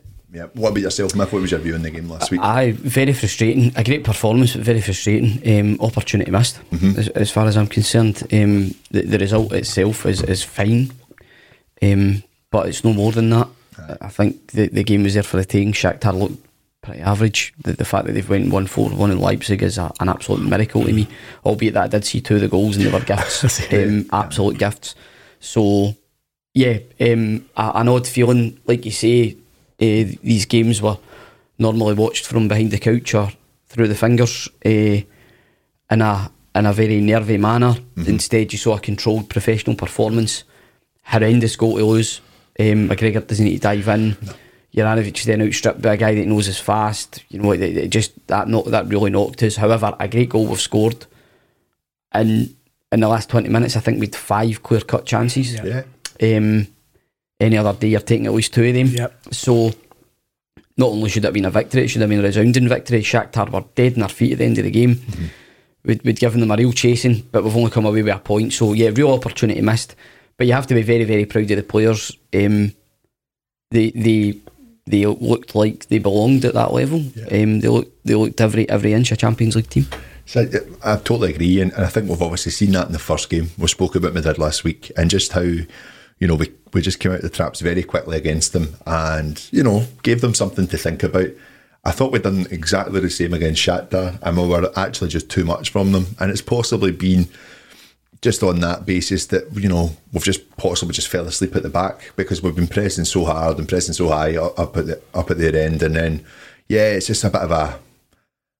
What 0.53 0.69
about 0.69 0.81
yourself, 0.81 1.15
Miff? 1.15 1.31
What 1.31 1.41
was 1.41 1.51
your 1.51 1.59
view 1.59 1.75
on 1.75 1.81
the 1.81 1.91
game 1.91 2.09
last 2.09 2.31
week? 2.31 2.41
Aye, 2.41 2.71
very 2.71 3.13
frustrating. 3.13 3.71
A 3.75 3.83
great 3.83 4.03
performance, 4.03 4.53
but 4.53 4.63
very 4.63 4.81
frustrating. 4.81 5.41
Um, 5.59 5.79
opportunity 5.79 6.31
missed, 6.31 6.59
as, 6.97 7.07
as 7.09 7.31
far 7.31 7.47
as 7.47 7.57
I'm 7.57 7.67
concerned. 7.67 8.23
Um, 8.33 8.75
the, 8.91 9.01
the 9.03 9.17
result 9.17 9.53
itself 9.53 10.05
is, 10.05 10.21
is 10.21 10.43
fine, 10.43 10.91
um, 11.81 12.23
but 12.51 12.67
it's 12.67 12.83
no 12.83 12.93
more 12.93 13.11
than 13.11 13.29
that. 13.29 13.47
I 14.01 14.09
think 14.09 14.51
the, 14.51 14.67
the 14.67 14.83
game 14.83 15.03
was 15.03 15.13
there 15.13 15.23
for 15.23 15.37
the 15.37 15.45
taking. 15.45 15.73
Shakhtar 15.73 16.17
looked 16.17 16.45
pretty 16.81 17.01
average. 17.01 17.53
The, 17.61 17.73
the 17.73 17.85
fact 17.85 18.05
that 18.05 18.13
they've 18.13 18.29
went 18.29 18.51
1 18.51 18.67
4 18.67 18.89
1 18.89 19.11
in 19.11 19.19
Leipzig 19.19 19.63
is 19.63 19.77
a, 19.77 19.91
an 19.99 20.09
absolute 20.09 20.41
miracle 20.41 20.83
to 20.83 20.93
me, 20.93 21.07
albeit 21.45 21.73
that 21.73 21.83
I 21.83 21.87
did 21.87 22.05
see 22.05 22.21
two 22.21 22.35
of 22.35 22.41
the 22.41 22.47
goals 22.47 22.77
and 22.77 22.85
they 22.85 22.91
were 22.91 22.99
gifts, 23.05 23.73
um, 23.73 24.05
absolute 24.11 24.57
gifts. 24.57 24.95
So, 25.39 25.95
yeah, 26.53 26.79
um, 26.99 27.49
an 27.57 27.87
odd 27.87 28.07
feeling, 28.07 28.59
like 28.65 28.85
you 28.85 28.91
say, 28.91 29.37
uh, 29.81 30.17
these 30.23 30.45
games 30.45 30.81
were 30.81 30.97
normally 31.57 31.93
watched 31.93 32.25
from 32.25 32.47
behind 32.47 32.71
the 32.71 32.79
couch 32.79 33.13
or 33.13 33.31
through 33.67 33.87
the 33.87 33.95
fingers 33.95 34.47
uh, 34.65 34.69
in 34.69 36.01
a 36.01 36.31
in 36.55 36.65
a 36.65 36.73
very 36.73 37.01
nervy 37.01 37.37
manner. 37.37 37.75
Instead, 37.97 38.53
you 38.53 38.57
saw 38.57 38.77
a 38.77 38.79
controlled 38.79 39.29
professional 39.29 39.75
performance. 39.75 40.45
Horrendous 41.03 41.55
goal 41.57 41.77
to 41.77 41.85
lose. 41.85 42.21
Um, 42.57 42.87
McGregor 42.87 43.27
doesn't 43.27 43.43
need 43.43 43.57
to 43.57 43.61
dive 43.61 43.87
in. 43.89 44.17
Juranovic 44.73 45.23
then 45.23 45.41
outstripped 45.41 45.81
by 45.81 45.93
a 45.93 45.97
guy 45.97 46.15
that 46.15 46.25
knows 46.27 46.49
us 46.49 46.59
fast. 46.59 47.23
You 47.29 47.39
know, 47.39 47.51
it, 47.51 47.61
it 47.61 47.89
just 47.89 48.13
that 48.27 48.47
not 48.47 48.65
that 48.65 48.87
really 48.87 49.09
knocked 49.09 49.43
us. 49.43 49.57
However, 49.57 49.95
a 49.99 50.07
great 50.07 50.29
goal 50.29 50.47
we've 50.47 50.59
scored. 50.59 51.05
And 52.11 52.55
in 52.91 52.99
the 53.01 53.07
last 53.07 53.29
twenty 53.29 53.49
minutes, 53.49 53.75
I 53.75 53.81
think 53.81 53.99
we 53.99 54.07
had 54.07 54.15
five 54.15 54.63
clear 54.63 54.81
cut 54.81 55.05
chances. 55.05 55.53
yeah. 55.53 55.83
Um, 56.21 56.67
any 57.39 57.57
other 57.57 57.77
day, 57.77 57.89
you're 57.89 57.99
taking 57.99 58.27
at 58.27 58.33
least 58.33 58.53
two 58.53 58.63
of 58.63 58.73
them. 58.73 58.87
Yep. 58.87 59.21
So, 59.31 59.71
not 60.77 60.89
only 60.89 61.09
should 61.09 61.23
it 61.23 61.27
have 61.27 61.33
been 61.33 61.45
a 61.45 61.51
victory, 61.51 61.83
it 61.83 61.87
should 61.89 62.01
have 62.01 62.09
been 62.09 62.19
a 62.19 62.23
resounding 62.23 62.67
victory. 62.67 63.01
Shakhtar 63.01 63.49
were 63.49 63.63
dead 63.75 63.93
in 63.93 63.99
their 63.99 64.09
feet 64.09 64.33
at 64.33 64.37
the 64.39 64.45
end 64.45 64.57
of 64.57 64.63
the 64.63 64.71
game. 64.71 65.01
We'd, 65.83 66.01
we'd 66.03 66.19
given 66.19 66.39
them 66.39 66.51
a 66.51 66.55
real 66.55 66.73
chasing, 66.73 67.27
but 67.31 67.43
we've 67.43 67.55
only 67.55 67.71
come 67.71 67.85
away 67.85 68.03
with 68.03 68.15
a 68.15 68.19
point. 68.19 68.53
So, 68.53 68.73
yeah, 68.73 68.89
real 68.93 69.13
opportunity 69.13 69.61
missed. 69.61 69.95
But 70.37 70.47
you 70.47 70.53
have 70.53 70.67
to 70.67 70.73
be 70.73 70.81
very, 70.81 71.03
very 71.03 71.25
proud 71.25 71.49
of 71.51 71.57
the 71.57 71.63
players. 71.63 72.11
Um, 72.33 72.73
they, 73.71 73.91
they, 73.91 74.37
they 74.85 75.05
looked 75.05 75.55
like 75.55 75.87
they 75.87 75.99
belonged 75.99 76.45
at 76.45 76.53
that 76.53 76.73
level. 76.73 76.99
Um, 77.31 77.59
they 77.59 77.67
looked, 77.67 78.05
they 78.05 78.15
looked 78.15 78.41
every 78.41 78.69
every 78.69 78.93
inch 78.93 79.11
a 79.11 79.15
Champions 79.15 79.55
League 79.55 79.69
team. 79.69 79.87
So 80.25 80.41
I, 80.83 80.93
I 80.93 80.97
totally 80.97 81.33
agree, 81.33 81.61
and, 81.61 81.71
and 81.73 81.85
I 81.85 81.87
think 81.87 82.09
we've 82.09 82.21
obviously 82.21 82.51
seen 82.51 82.71
that 82.71 82.87
in 82.87 82.93
the 82.93 82.99
first 82.99 83.29
game. 83.29 83.51
We 83.57 83.67
spoke 83.67 83.95
about 83.95 84.13
Madrid 84.13 84.37
last 84.37 84.63
week, 84.63 84.91
and 84.97 85.09
just 85.09 85.31
how 85.31 85.51
you 86.19 86.27
know 86.27 86.35
we 86.35 86.51
we 86.73 86.81
just 86.81 86.99
came 86.99 87.11
out 87.11 87.17
of 87.17 87.23
the 87.23 87.29
traps 87.29 87.59
very 87.61 87.83
quickly 87.83 88.17
against 88.17 88.53
them, 88.53 88.75
and 88.85 89.47
you 89.51 89.63
know 89.63 89.85
gave 90.03 90.21
them 90.21 90.33
something 90.33 90.67
to 90.67 90.77
think 90.77 91.03
about. 91.03 91.29
I 91.83 91.91
thought 91.91 92.11
we'd 92.11 92.23
done 92.23 92.47
exactly 92.49 92.99
the 92.99 93.09
same 93.09 93.33
against 93.33 93.61
Shakhtar, 93.61 94.19
and 94.21 94.37
we 94.37 94.47
were 94.47 94.71
actually 94.75 95.09
just 95.09 95.29
too 95.29 95.45
much 95.45 95.69
from 95.69 95.91
them, 95.91 96.07
and 96.19 96.31
it's 96.31 96.41
possibly 96.41 96.91
been 96.91 97.27
just 98.21 98.41
on 98.41 98.59
that 98.61 98.85
basis 98.85 99.27
that 99.27 99.45
you 99.53 99.69
know 99.69 99.91
we've 100.11 100.23
just 100.23 100.55
possibly 100.57 100.93
just 100.93 101.09
fell 101.09 101.27
asleep 101.27 101.55
at 101.55 101.63
the 101.63 101.69
back 101.69 102.11
because 102.15 102.41
we've 102.41 102.55
been 102.55 102.67
pressing 102.67 103.05
so 103.05 103.23
hard 103.25 103.59
and 103.59 103.69
pressing 103.69 103.93
so 103.93 104.07
high 104.07 104.35
up 104.35 104.75
at 104.77 104.87
the 104.87 105.01
up 105.13 105.29
at 105.29 105.37
their 105.37 105.55
end, 105.55 105.83
and 105.83 105.95
then 105.95 106.25
yeah, 106.67 106.89
it's 106.91 107.07
just 107.07 107.23
a 107.23 107.29
bit 107.29 107.41
of 107.41 107.51
a 107.51 107.79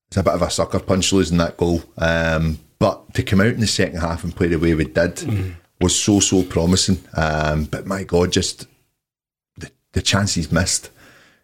it's 0.08 0.16
a 0.16 0.22
bit 0.22 0.34
of 0.34 0.42
a 0.42 0.50
sucker 0.50 0.78
punch 0.78 1.12
losing 1.12 1.38
that 1.38 1.56
goal. 1.56 1.82
Um, 1.98 2.58
but 2.78 3.12
to 3.14 3.22
come 3.22 3.40
out 3.40 3.46
in 3.48 3.60
the 3.60 3.66
second 3.66 4.00
half 4.00 4.22
and 4.22 4.36
play 4.36 4.48
the 4.48 4.58
way 4.58 4.74
we 4.74 4.84
did 4.84 5.56
was 5.80 5.98
so 5.98 6.20
so 6.20 6.42
promising. 6.42 6.98
Um, 7.14 7.64
but 7.64 7.86
my 7.86 8.04
God, 8.04 8.32
just 8.32 8.66
the, 9.56 9.70
the 9.92 10.02
chances 10.02 10.50
missed. 10.50 10.90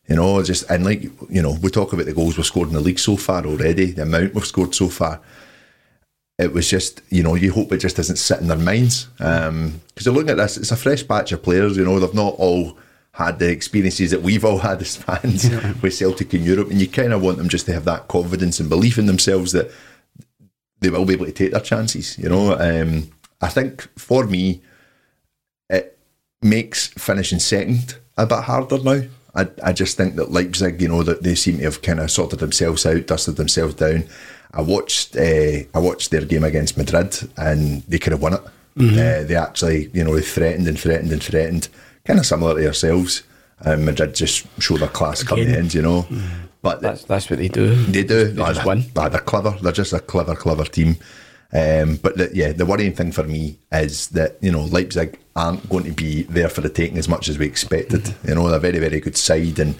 You 0.09 0.17
know, 0.17 0.43
just 0.43 0.69
and 0.71 0.85
like 0.85 1.03
you 1.31 1.43
know, 1.43 1.57
we 1.63 1.71
talk 1.71 1.93
about 1.93 2.07
the 2.07 2.13
goals 2.13 2.37
we've 2.37 2.47
scored 2.47 2.69
in 2.69 2.75
the 2.75 2.81
league 2.81 2.99
so 2.99 3.17
far 3.17 3.45
already, 3.47 3.93
the 3.93 4.03
amount 4.03 4.35
we've 4.35 4.45
scored 4.45 4.75
so 4.75 4.89
far. 4.89 5.21
It 6.39 6.53
was 6.53 6.69
just, 6.69 7.03
you 7.09 7.23
know, 7.23 7.35
you 7.37 7.53
hope 7.53 7.71
it 7.73 7.79
just 7.79 7.97
doesn't 7.97 8.17
sit 8.17 8.41
in 8.41 8.49
their 8.49 8.57
minds. 8.57 9.05
Because 9.17 10.05
you're 10.05 10.15
looking 10.15 10.31
at 10.31 10.39
this, 10.39 10.57
it's 10.57 10.73
a 10.73 10.77
fresh 10.77 11.03
batch 11.03 11.31
of 11.31 11.43
players, 11.43 11.77
you 11.77 11.85
know, 11.85 12.01
they've 12.01 12.15
not 12.15 12.35
all 12.39 12.79
had 13.13 13.39
the 13.39 13.49
experiences 13.51 14.11
that 14.11 14.23
we've 14.23 14.45
all 14.45 14.59
had 14.59 14.81
as 14.81 14.97
fans 14.97 15.49
with 15.83 15.95
Celtic 15.95 16.33
in 16.35 16.43
Europe. 16.43 16.71
And 16.71 16.81
you 16.81 16.89
kind 16.89 17.13
of 17.13 17.23
want 17.23 17.39
them 17.39 17.49
just 17.49 17.67
to 17.67 17.73
have 17.73 17.85
that 17.85 18.09
confidence 18.09 18.59
and 18.59 18.69
belief 18.69 18.99
in 18.99 19.07
themselves 19.07 19.53
that 19.53 19.71
they 20.81 20.91
will 20.91 21.05
be 21.05 21.13
able 21.13 21.27
to 21.27 21.33
take 21.33 21.53
their 21.53 21.61
chances, 21.61 22.19
you 22.19 22.29
know. 22.29 22.59
Um, 22.59 23.11
I 23.43 23.49
think 23.49 23.89
for 23.99 24.25
me, 24.27 24.63
it 25.69 25.99
makes 26.41 26.87
finishing 26.89 27.39
second 27.41 27.97
a 28.17 28.27
bit 28.27 28.45
harder 28.45 28.79
now. 28.79 29.03
I, 29.35 29.49
I 29.63 29.73
just 29.73 29.97
think 29.97 30.17
that 30.17 30.31
Leipzig, 30.31 30.81
you 30.81 30.89
know, 30.89 31.03
that 31.03 31.23
they 31.23 31.35
seem 31.35 31.59
to 31.59 31.65
have 31.65 31.83
kind 31.83 32.01
of 32.01 32.11
sorted 32.11 32.39
themselves 32.39 32.85
out, 32.87 33.07
dusted 33.07 33.37
themselves 33.37 33.75
down. 33.75 34.05
I 34.53 34.61
watched 34.61 35.17
uh, 35.17 35.65
I 35.75 35.79
watched 35.79 36.11
their 36.11 36.25
game 36.27 36.45
against 36.45 36.77
Madrid 36.77 37.17
and 37.39 37.83
they 37.85 37.99
could 37.99 38.13
have 38.13 38.23
won 38.23 38.35
it. 38.35 38.41
Uh, 38.79 39.23
they 39.25 39.35
actually, 39.37 39.91
you 39.93 40.03
know, 40.05 40.15
they 40.15 40.23
threatened 40.23 40.67
and 40.69 40.79
threatened 40.79 41.13
and 41.13 41.23
threatened, 41.23 41.69
kind 42.07 42.19
of 42.19 42.27
similar 42.27 42.55
to 42.55 42.63
yourselves. 42.63 43.23
And 43.61 43.85
Madrid 43.85 44.15
just 44.15 44.47
showed 44.61 44.81
their 44.81 44.89
class 44.89 45.23
coming 45.23 45.49
end, 45.49 45.73
you 45.75 45.83
know. 45.83 46.07
But 46.63 46.81
That's 46.81 47.05
that's 47.05 47.29
what 47.31 47.39
they 47.39 47.49
do. 47.49 47.75
they 47.87 48.03
do. 48.05 48.25
They 48.33 48.43
Oh, 48.43 48.47
just 48.53 48.65
they're, 48.65 48.67
win. 48.67 48.85
they're 48.95 49.19
clever. 49.21 49.57
They're 49.63 49.73
just 49.73 49.93
a 49.93 50.01
clever, 50.01 50.35
clever 50.35 50.65
team. 50.65 50.97
Um, 51.55 51.97
but 51.97 52.17
the, 52.17 52.31
yeah, 52.33 52.53
the 52.53 52.65
worrying 52.65 52.95
thing 52.95 53.13
for 53.13 53.25
me 53.25 53.59
is 53.71 54.09
that 54.09 54.39
you 54.41 54.51
know 54.51 54.65
Leipzig 54.65 55.19
aren't 55.37 55.69
going 55.69 55.85
to 55.85 55.93
be 55.93 56.23
there 56.23 56.49
for 56.49 56.63
the 56.63 56.71
taking 56.71 56.97
as 56.99 57.09
much 57.09 57.29
as 57.29 57.39
we 57.39 57.47
expected. 57.47 58.15
You 58.27 58.35
know, 58.35 58.49
they're 58.49 58.57
a 58.57 58.61
very, 58.61 58.79
very 58.79 59.01
good 59.01 59.17
side, 59.17 59.59
and 59.59 59.75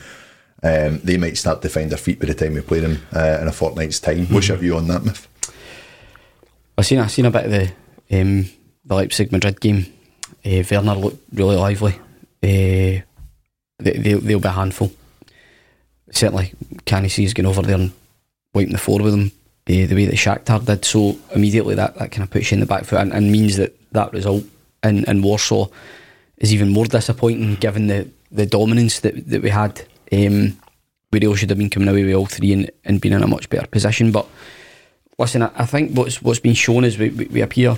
um, 0.63 1.01
they 1.03 1.17
might 1.17 1.39
start 1.39 1.63
to 1.63 1.71
find 1.71 1.91
their 1.91 1.99
feet 1.99 2.21
by 2.21 2.27
the 2.27 2.35
time 2.35 2.55
we 2.55 2.61
play 2.61 2.81
them 2.81 2.99
uh, 3.15 3.39
in 3.41 3.49
a 3.49 3.53
fortnight's 3.53 4.01
time. 4.01 4.27
What's 4.27 4.49
your 4.49 4.59
view 4.59 4.77
on 4.77 4.87
that, 4.89 5.05
Miff? 5.05 5.29
I 6.77 6.83
seen 6.83 6.99
I 6.99 7.07
seen 7.07 7.27
a 7.27 7.31
bit 7.31 7.47
of 7.47 7.51
the 7.51 8.21
um, 8.21 8.51
the 8.85 8.95
Leipzig 8.95 9.33
Madrid 9.33 9.61
game. 9.61 9.87
Uh, 10.45 10.63
Werner 10.71 10.95
looked 10.95 11.23
really 11.33 11.57
lively. 11.57 11.95
Uh, 12.43 13.01
they, 13.03 13.05
they 13.79 14.13
they'll 14.13 14.41
be 14.41 14.49
a 14.49 14.51
handful. 14.51 14.93
Certainly, 16.11 16.53
can 16.85 17.09
see 17.09 17.25
is 17.25 17.33
going 17.33 17.47
over 17.47 17.63
there 17.63 17.77
and 17.77 17.93
wiping 18.53 18.73
the 18.73 18.79
floor 18.79 19.01
with 19.01 19.13
them 19.13 19.33
uh, 19.69 19.87
the 19.87 19.95
way 19.95 20.07
that 20.07 20.15
Shakhtar 20.15 20.65
did. 20.65 20.85
So 20.85 21.17
immediately 21.35 21.75
that, 21.75 21.95
that 21.97 22.13
kind 22.13 22.23
of 22.23 22.31
puts 22.31 22.51
you 22.51 22.57
in 22.57 22.61
the 22.61 22.67
back 22.67 22.85
foot 22.85 23.01
and, 23.01 23.13
and 23.13 23.31
means 23.31 23.57
that 23.57 23.77
that 23.93 24.13
result 24.13 24.45
in, 24.83 25.05
in 25.05 25.23
Warsaw 25.23 25.69
is 26.39 26.53
even 26.53 26.71
more 26.71 26.87
disappointing 26.87 27.55
given 27.57 27.87
the, 27.87 28.11
the 28.31 28.47
dominance 28.47 29.01
that, 29.01 29.29
that 29.29 29.43
we 29.43 29.51
had. 29.51 29.83
Um, 30.13 30.59
we 31.13 31.21
really 31.21 31.37
should 31.37 31.51
have 31.51 31.59
been 31.59 31.71
coming 31.71 31.89
away 31.89 32.05
with 32.05 32.15
all 32.15 32.27
three 32.27 32.53
and, 32.53 32.71
and 32.85 33.01
been 33.01 33.13
in 33.13 33.23
a 33.23 33.29
much 33.29 33.49
better 33.51 33.67
position. 33.67 34.13
But 34.13 34.27
listen, 35.19 35.43
I, 35.43 35.51
I 35.55 35.67
think 35.67 35.97
what's 35.97 36.23
what's 36.23 36.41
been 36.41 36.55
shown 36.55 36.85
is 36.85 36.99
we, 36.99 37.11
we, 37.11 37.27
we 37.27 37.41
appear 37.43 37.77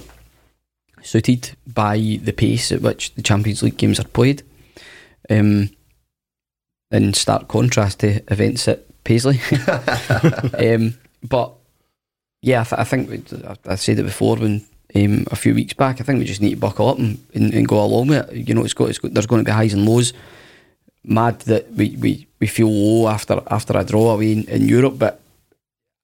suited 1.03 1.57
by 1.67 1.99
the 1.99 2.33
pace 2.33 2.73
at 2.73 2.81
which 2.81 3.15
the 3.15 3.23
Champions 3.23 3.63
League 3.63 3.77
games 3.77 4.01
are 4.01 4.09
played. 4.09 4.43
Um, 5.29 5.71
in 6.91 7.13
stark 7.13 7.49
contrast 7.49 8.01
to 8.01 8.23
events 8.33 8.69
at 8.69 8.85
Paisley. 9.05 9.41
um, 10.59 10.95
but 11.23 11.55
yeah, 12.45 12.61
I, 12.61 12.65
th- 12.65 12.81
I 12.81 12.85
think 12.85 13.09
we, 13.09 13.23
I, 13.49 13.57
I 13.73 13.75
said 13.77 13.99
it 13.99 14.03
before 14.03 14.37
when 14.37 14.63
um, 14.95 15.25
a 15.31 15.37
few 15.37 15.55
weeks 15.55 15.73
back. 15.73 15.99
I 16.01 16.05
think 16.05 16.19
we 16.19 16.27
just 16.27 16.43
need 16.43 16.51
to 16.51 16.57
buckle 16.57 16.91
up 16.91 16.99
and, 16.99 17.19
and, 17.35 17.55
and 17.55 17.67
go 17.67 17.83
along 17.83 18.09
with 18.09 18.29
it. 18.29 18.49
You 18.49 18.55
know, 18.55 18.65
it's 18.65 18.75
got, 18.75 18.91
it's 18.91 18.99
got 18.99 19.15
there's 19.15 19.27
going 19.27 19.43
to 19.43 19.49
be 19.49 19.55
highs 19.55 19.73
and 19.73 19.89
lows. 19.89 20.13
Mad 21.05 21.41
that 21.41 21.73
we, 21.73 21.97
we, 21.97 22.27
we 22.41 22.47
feel 22.47 22.71
low 22.71 23.09
after 23.09 23.41
after 23.51 23.77
a 23.79 23.85
draw 23.85 24.13
away 24.13 24.33
in, 24.33 24.45
in 24.49 24.69
Europe, 24.69 24.99
but 24.99 25.21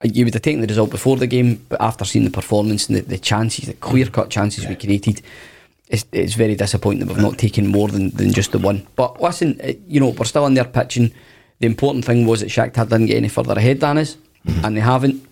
you 0.02 0.24
would 0.24 0.32
have 0.32 0.42
taken 0.42 0.62
the 0.62 0.66
result 0.66 0.90
before 0.90 1.18
the 1.18 1.26
game, 1.26 1.64
but 1.68 1.80
after 1.80 2.06
seeing 2.06 2.24
the 2.24 2.30
performance 2.30 2.88
and 2.88 2.96
the, 2.96 3.02
the 3.02 3.18
chances, 3.18 3.66
the 3.66 3.74
clear 3.74 4.06
cut 4.06 4.30
chances 4.30 4.66
we 4.66 4.76
created, 4.76 5.20
it's, 5.88 6.06
it's 6.12 6.34
very 6.34 6.54
disappointing 6.54 7.00
that 7.00 7.12
we've 7.12 7.22
not 7.22 7.36
taken 7.36 7.66
more 7.66 7.88
than, 7.88 8.08
than 8.10 8.32
just 8.32 8.52
the 8.52 8.58
one. 8.58 8.86
But 8.96 9.20
listen, 9.20 9.60
you 9.86 10.00
know, 10.00 10.08
we're 10.08 10.24
still 10.24 10.46
in 10.46 10.54
there 10.54 10.64
pitching. 10.64 11.12
The 11.58 11.66
important 11.66 12.06
thing 12.06 12.26
was 12.26 12.40
that 12.40 12.48
Shakhtar 12.48 12.88
didn't 12.88 13.06
get 13.06 13.18
any 13.18 13.28
further 13.28 13.52
ahead 13.52 13.80
than 13.80 13.98
us, 13.98 14.16
and 14.64 14.74
they 14.74 14.80
haven't. 14.80 15.22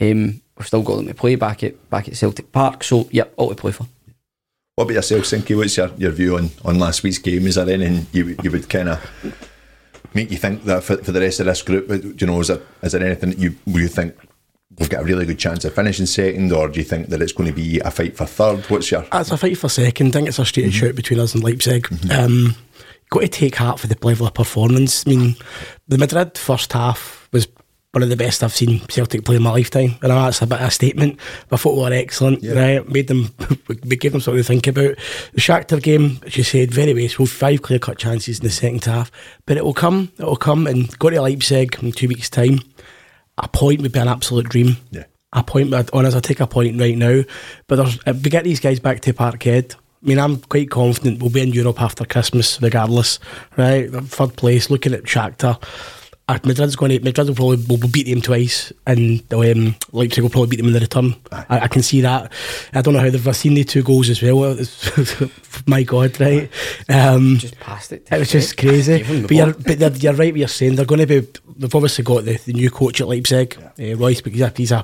Um, 0.00 0.41
we've 0.58 0.66
still 0.66 0.82
got 0.82 0.96
them 0.96 1.06
to 1.06 1.14
play 1.14 1.34
back 1.36 1.62
at 1.64 1.90
back 1.90 2.08
at 2.08 2.16
Celtic 2.16 2.52
Park, 2.52 2.84
so 2.84 3.08
yep, 3.10 3.32
all 3.36 3.48
to 3.50 3.54
play 3.54 3.72
for. 3.72 3.86
What 4.74 4.84
about 4.84 4.94
yourself, 4.94 5.24
Sinky? 5.24 5.56
What's 5.56 5.76
your, 5.76 5.90
your 5.98 6.12
view 6.12 6.36
on, 6.38 6.48
on 6.64 6.78
last 6.78 7.02
week's 7.02 7.18
game? 7.18 7.46
Is 7.46 7.56
there 7.56 7.68
anything 7.68 8.06
you, 8.12 8.24
would- 8.24 8.44
you 8.44 8.50
would 8.50 8.68
kind 8.70 8.88
of 8.88 9.00
make 10.14 10.30
you 10.30 10.38
think 10.38 10.64
that 10.64 10.82
for, 10.82 10.96
for 10.98 11.12
the 11.12 11.20
rest 11.20 11.40
of 11.40 11.46
this 11.46 11.62
group, 11.62 11.88
do 11.88 12.14
you 12.18 12.26
know, 12.26 12.40
is 12.40 12.48
there, 12.48 12.60
is 12.82 12.92
there 12.92 13.04
anything 13.04 13.30
that 13.30 13.38
you 13.38 13.54
you 13.66 13.86
think 13.88 14.14
we've 14.78 14.88
got 14.88 15.02
a 15.02 15.04
really 15.04 15.26
good 15.26 15.38
chance 15.38 15.64
of 15.66 15.74
finishing 15.74 16.06
second, 16.06 16.50
or 16.52 16.68
do 16.68 16.80
you 16.80 16.84
think 16.84 17.08
that 17.08 17.20
it's 17.20 17.32
going 17.32 17.48
to 17.48 17.54
be 17.54 17.80
a 17.80 17.90
fight 17.90 18.16
for 18.16 18.24
third? 18.24 18.64
What's 18.70 18.90
your 18.90 19.04
It's 19.12 19.30
a 19.30 19.36
fight 19.36 19.58
for 19.58 19.68
second. 19.68 20.08
I 20.08 20.10
think 20.12 20.28
it's 20.28 20.38
a 20.38 20.44
straight 20.46 20.66
Mm-hmm. 20.70 20.86
shout 20.86 20.94
between 20.96 21.20
us 21.20 21.34
and 21.34 21.44
Leipzig. 21.44 21.86
Um, 22.10 22.56
got 23.10 23.20
to 23.20 23.28
take 23.28 23.56
heart 23.56 23.78
for 23.78 23.88
the 23.88 23.98
level 24.06 24.26
of 24.26 24.32
performance. 24.32 25.06
I 25.06 25.10
mean, 25.10 25.36
the 25.86 25.98
Madrid 25.98 26.38
first 26.38 26.72
half 26.72 27.28
was 27.30 27.46
one 27.92 28.02
of 28.02 28.08
the 28.08 28.16
best 28.16 28.42
I've 28.42 28.54
seen 28.54 28.80
Celtic 28.88 29.24
play 29.24 29.36
in 29.36 29.42
my 29.42 29.50
lifetime. 29.50 29.96
And 30.00 30.10
that's 30.10 30.40
a 30.40 30.46
bit 30.46 30.60
of 30.60 30.68
a 30.68 30.70
statement. 30.70 31.20
But 31.48 31.60
I 31.60 31.62
thought 31.62 31.76
we 31.76 31.82
were 31.82 31.92
excellent, 31.92 32.42
right? 32.42 32.88
Made 32.88 33.06
them, 33.08 33.28
we 33.84 33.96
gave 33.96 34.12
them 34.12 34.20
something 34.22 34.42
to 34.42 34.46
think 34.46 34.66
about. 34.66 34.96
The 35.34 35.40
Shakhtar 35.40 35.82
game, 35.82 36.18
as 36.24 36.36
you 36.36 36.42
said, 36.42 36.72
very 36.72 36.94
wasteful. 36.94 37.26
Five 37.26 37.60
clear 37.60 37.78
cut 37.78 37.98
chances 37.98 38.38
in 38.38 38.44
the 38.44 38.50
second 38.50 38.84
half. 38.86 39.12
But 39.44 39.58
it 39.58 39.64
will 39.64 39.74
come, 39.74 40.10
it 40.18 40.24
will 40.24 40.36
come. 40.36 40.66
And 40.66 40.98
go 40.98 41.10
to 41.10 41.20
Leipzig 41.20 41.76
in 41.82 41.92
two 41.92 42.08
weeks' 42.08 42.30
time. 42.30 42.60
A 43.36 43.46
point 43.48 43.82
would 43.82 43.92
be 43.92 43.98
an 43.98 44.08
absolute 44.08 44.48
dream 44.48 44.78
Yeah. 44.90 45.04
a 45.34 45.42
point, 45.42 45.70
but 45.70 45.90
honest, 45.92 46.16
I 46.16 46.20
take 46.20 46.40
a 46.40 46.46
point 46.46 46.80
right 46.80 46.96
now. 46.96 47.22
But 47.66 47.98
if 48.06 48.22
we 48.24 48.30
get 48.30 48.44
these 48.44 48.60
guys 48.60 48.80
back 48.80 49.00
to 49.00 49.12
Parkhead, 49.12 49.74
I 49.74 49.78
mean, 50.08 50.18
I'm 50.18 50.38
quite 50.38 50.70
confident 50.70 51.20
we'll 51.20 51.30
be 51.30 51.42
in 51.42 51.52
Europe 51.52 51.80
after 51.80 52.04
Christmas, 52.06 52.60
regardless, 52.62 53.18
right? 53.58 53.90
Third 53.90 54.36
place, 54.36 54.70
looking 54.70 54.94
at 54.94 55.04
Shakhtar. 55.04 55.62
Uh, 56.32 56.38
Madrid's 56.44 56.76
going 56.76 56.90
to, 56.90 57.00
Madrid 57.04 57.28
will 57.28 57.34
probably 57.34 57.56
will 57.76 57.88
beat 57.88 58.06
them 58.06 58.22
twice, 58.22 58.72
and 58.86 59.22
um, 59.34 59.74
Leipzig 59.92 60.22
will 60.22 60.30
probably 60.30 60.48
beat 60.48 60.56
them 60.56 60.68
in 60.68 60.72
the 60.72 60.80
return. 60.80 61.14
I, 61.30 61.60
I 61.60 61.68
can 61.68 61.82
see 61.82 62.00
that. 62.00 62.32
I 62.72 62.80
don't 62.80 62.94
know 62.94 63.00
how 63.00 63.10
they've 63.10 63.28
I've 63.28 63.36
seen 63.36 63.52
the 63.52 63.64
two 63.64 63.82
goals 63.82 64.08
as 64.08 64.22
well. 64.22 64.56
My 65.66 65.82
God, 65.82 66.18
right? 66.18 66.50
Um, 66.88 67.36
Just 67.36 67.60
passed 67.60 67.92
it. 67.92 68.06
to 68.06 68.16
it 68.16 68.18
was 68.18 68.30
just 68.30 68.56
crazy. 68.56 68.96
Gave 68.98 69.06
him 69.06 69.22
the 69.22 69.28
But 69.28 69.36
you're, 69.36 69.52
but 69.78 70.02
you're 70.02 70.14
right 70.14 70.32
what 70.32 70.38
you're 70.38 70.48
saying. 70.48 70.76
They're 70.76 70.86
going 70.86 71.06
to 71.06 71.06
be. 71.06 71.20
They've 71.58 71.74
obviously 71.74 72.04
got 72.04 72.24
the, 72.24 72.38
the 72.38 72.54
new 72.54 72.70
coach 72.70 73.02
at 73.02 73.08
Leipzig, 73.08 73.58
uh, 73.78 73.96
Rose, 73.96 74.22
because 74.22 74.56
he's 74.56 74.72
a, 74.72 74.82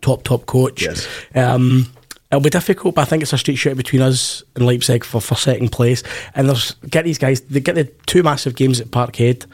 top, 0.00 0.22
top 0.22 0.46
coach. 0.46 0.82
Yes. 0.82 1.08
Um, 1.34 1.92
it'll 2.30 2.42
be 2.42 2.50
difficult, 2.50 2.94
but 2.94 3.02
I 3.02 3.04
think 3.06 3.22
it's 3.24 3.32
a 3.32 3.38
straight 3.38 3.56
shot 3.56 3.76
between 3.76 4.02
us 4.02 4.44
and 4.54 4.64
Leipzig 4.64 5.02
for, 5.02 5.20
for 5.20 5.34
second 5.34 5.72
place. 5.72 6.04
And 6.36 6.48
there's 6.48 6.74
get 6.88 7.04
these 7.04 7.18
guys. 7.18 7.40
They 7.40 7.58
get 7.58 7.74
the 7.74 7.86
two 8.06 8.22
massive 8.22 8.54
games 8.54 8.80
at 8.80 8.88
Parkhead. 8.88 9.46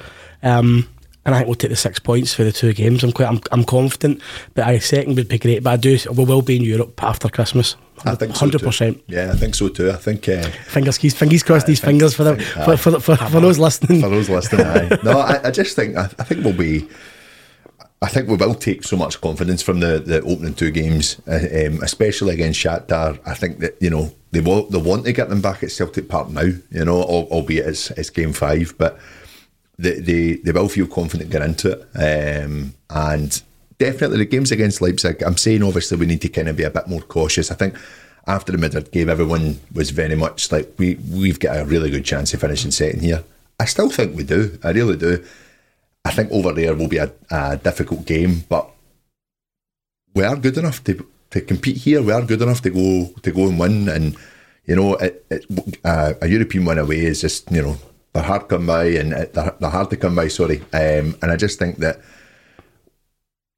Um, 0.43 0.87
and 1.27 1.35
I 1.35 1.39
think 1.39 1.49
we'll 1.49 1.57
take 1.57 1.71
the 1.71 1.77
six 1.77 1.99
points 1.99 2.33
for 2.33 2.45
the 2.45 2.53
two 2.53 2.73
games. 2.73 3.03
I'm 3.03 3.11
quite, 3.11 3.27
I'm, 3.27 3.41
I'm 3.51 3.65
confident. 3.65 4.23
But 4.55 4.69
I 4.69 4.79
second 4.79 5.17
would 5.17 5.27
be 5.27 5.39
great. 5.39 5.65
But 5.65 5.71
I 5.73 5.77
do, 5.77 5.99
we 6.15 6.25
will 6.25 6.41
be 6.41 6.57
in 6.57 6.63
Europe 6.63 7.03
after 7.03 7.29
Christmas. 7.29 7.75
I 8.05 8.15
think 8.15 8.37
hundred 8.37 8.61
too. 8.61 8.67
percent. 8.67 9.03
Yeah, 9.09 9.33
I 9.33 9.37
think 9.37 9.57
so 9.57 9.69
too. 9.69 9.91
I 9.91 9.97
think 9.97 10.29
uh, 10.29 10.43
Fingers, 10.69 10.99
keys, 10.99 11.15
fingers 11.15 11.43
crossed. 11.43 11.67
These 11.67 11.81
fingers 11.81 12.15
for 12.15 12.23
them, 12.23 12.39
for, 12.39 12.77
for, 12.77 13.01
for, 13.01 13.17
for 13.17 13.41
those 13.41 13.59
listening. 13.59 14.03
for 14.03 14.09
those 14.09 14.31
listening, 14.31 14.67
aye. 14.67 14.99
no, 15.03 15.19
I, 15.19 15.49
I 15.49 15.51
just 15.51 15.75
think 15.75 15.97
I, 15.97 16.05
I 16.05 16.23
think 16.23 16.45
we'll 16.45 16.57
be. 16.57 16.89
I 18.03 18.09
think 18.09 18.29
we 18.29 18.37
will 18.37 18.55
take 18.55 18.85
so 18.85 18.97
much 18.97 19.21
confidence 19.23 19.63
from 19.63 19.81
the, 19.81 19.99
the 19.99 20.21
opening 20.21 20.55
two 20.55 20.71
games, 20.71 21.21
uh, 21.27 21.67
um, 21.67 21.83
especially 21.83 22.35
against 22.35 22.61
Shakhtar. 22.63 23.19
I 23.25 23.35
think 23.35 23.59
that 23.61 23.81
you 23.81 23.91
know 23.91 24.13
they 24.31 24.41
will 24.41 24.69
they 24.69 24.79
want 24.79 25.07
to 25.07 25.13
get 25.13 25.31
them 25.31 25.41
back 25.41 25.65
at 25.65 25.73
Celtic 25.73 26.09
Park 26.09 26.29
now. 26.29 26.43
You 26.71 26.85
know, 26.85 27.03
albeit 27.03 27.67
it's, 27.67 27.91
it's 27.93 28.11
game 28.11 28.35
five, 28.35 28.75
but 28.79 29.01
they, 29.79 30.01
they 30.01 30.35
they 30.35 30.53
will 30.53 30.69
feel 30.69 30.87
confident 30.87 31.31
getting 31.31 31.51
into 31.51 31.73
it. 31.73 32.45
Um, 32.45 32.75
and 32.91 33.43
definitely 33.79 34.19
the 34.19 34.25
games 34.25 34.53
against 34.53 34.81
Leipzig. 34.81 35.23
I'm 35.23 35.37
saying 35.37 35.63
obviously 35.63 35.99
we 35.99 36.07
need 36.07 36.23
to 36.23 36.29
kind 36.29 36.49
of 36.49 36.57
be 36.57 36.65
a 36.65 36.71
bit 36.71 36.89
more 36.89 37.01
cautious. 37.03 37.51
I 37.51 37.55
think 37.55 37.77
after 38.27 38.53
the 38.53 38.59
Madrid 38.59 38.91
game, 38.91 39.09
everyone 39.09 39.61
was 39.73 39.91
very 39.91 40.17
much 40.17 40.51
like 40.51 40.73
we 40.79 40.97
we've 41.13 41.41
got 41.41 41.59
a 41.59 41.65
really 41.65 41.91
good 41.91 42.05
chance 42.05 42.35
of 42.35 42.41
finishing 42.41 42.71
second 42.71 43.03
here. 43.03 43.25
I 43.59 43.65
still 43.65 43.91
think 43.91 44.17
we 44.17 44.25
do. 44.25 44.59
I 44.63 44.71
really 44.71 44.97
do. 44.97 45.25
I 46.05 46.11
think 46.11 46.31
over 46.31 46.53
there 46.53 46.75
will 46.75 46.89
be 46.89 46.99
a, 46.99 47.13
a 47.31 47.57
difficult 47.57 48.07
game, 48.07 48.45
but 48.49 48.71
we 50.15 50.23
are 50.25 50.37
good 50.37 50.57
enough 50.59 50.83
to 50.85 51.07
to 51.31 51.41
compete 51.41 51.79
here. 51.79 52.03
We 52.03 52.13
are 52.13 52.23
good 52.23 52.43
enough 52.43 52.63
to 52.63 52.71
go 52.71 53.13
to 53.23 53.31
go 53.33 53.49
and 53.49 53.59
win. 53.59 53.89
And 53.89 54.17
you 54.67 54.77
know, 54.77 54.95
it, 54.95 55.25
it, 55.31 55.45
uh, 55.85 56.15
a 56.21 56.27
European 56.27 56.65
win 56.65 56.79
away 56.79 57.05
is 57.05 57.21
just 57.21 57.51
you 57.51 57.63
know 57.63 57.77
they're 58.17 58.25
hard 58.25 58.43
to 58.43 58.47
come 58.49 58.67
by, 58.67 58.85
and 58.87 59.13
they're, 59.13 59.55
they're 59.61 59.71
hard 59.71 59.91
to 59.91 59.97
come 59.97 60.15
by. 60.15 60.29
Sorry, 60.29 60.61
um, 60.73 61.17
and 61.21 61.31
I 61.31 61.37
just 61.37 61.59
think 61.59 61.77
that 61.79 62.01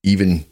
even 0.03 0.45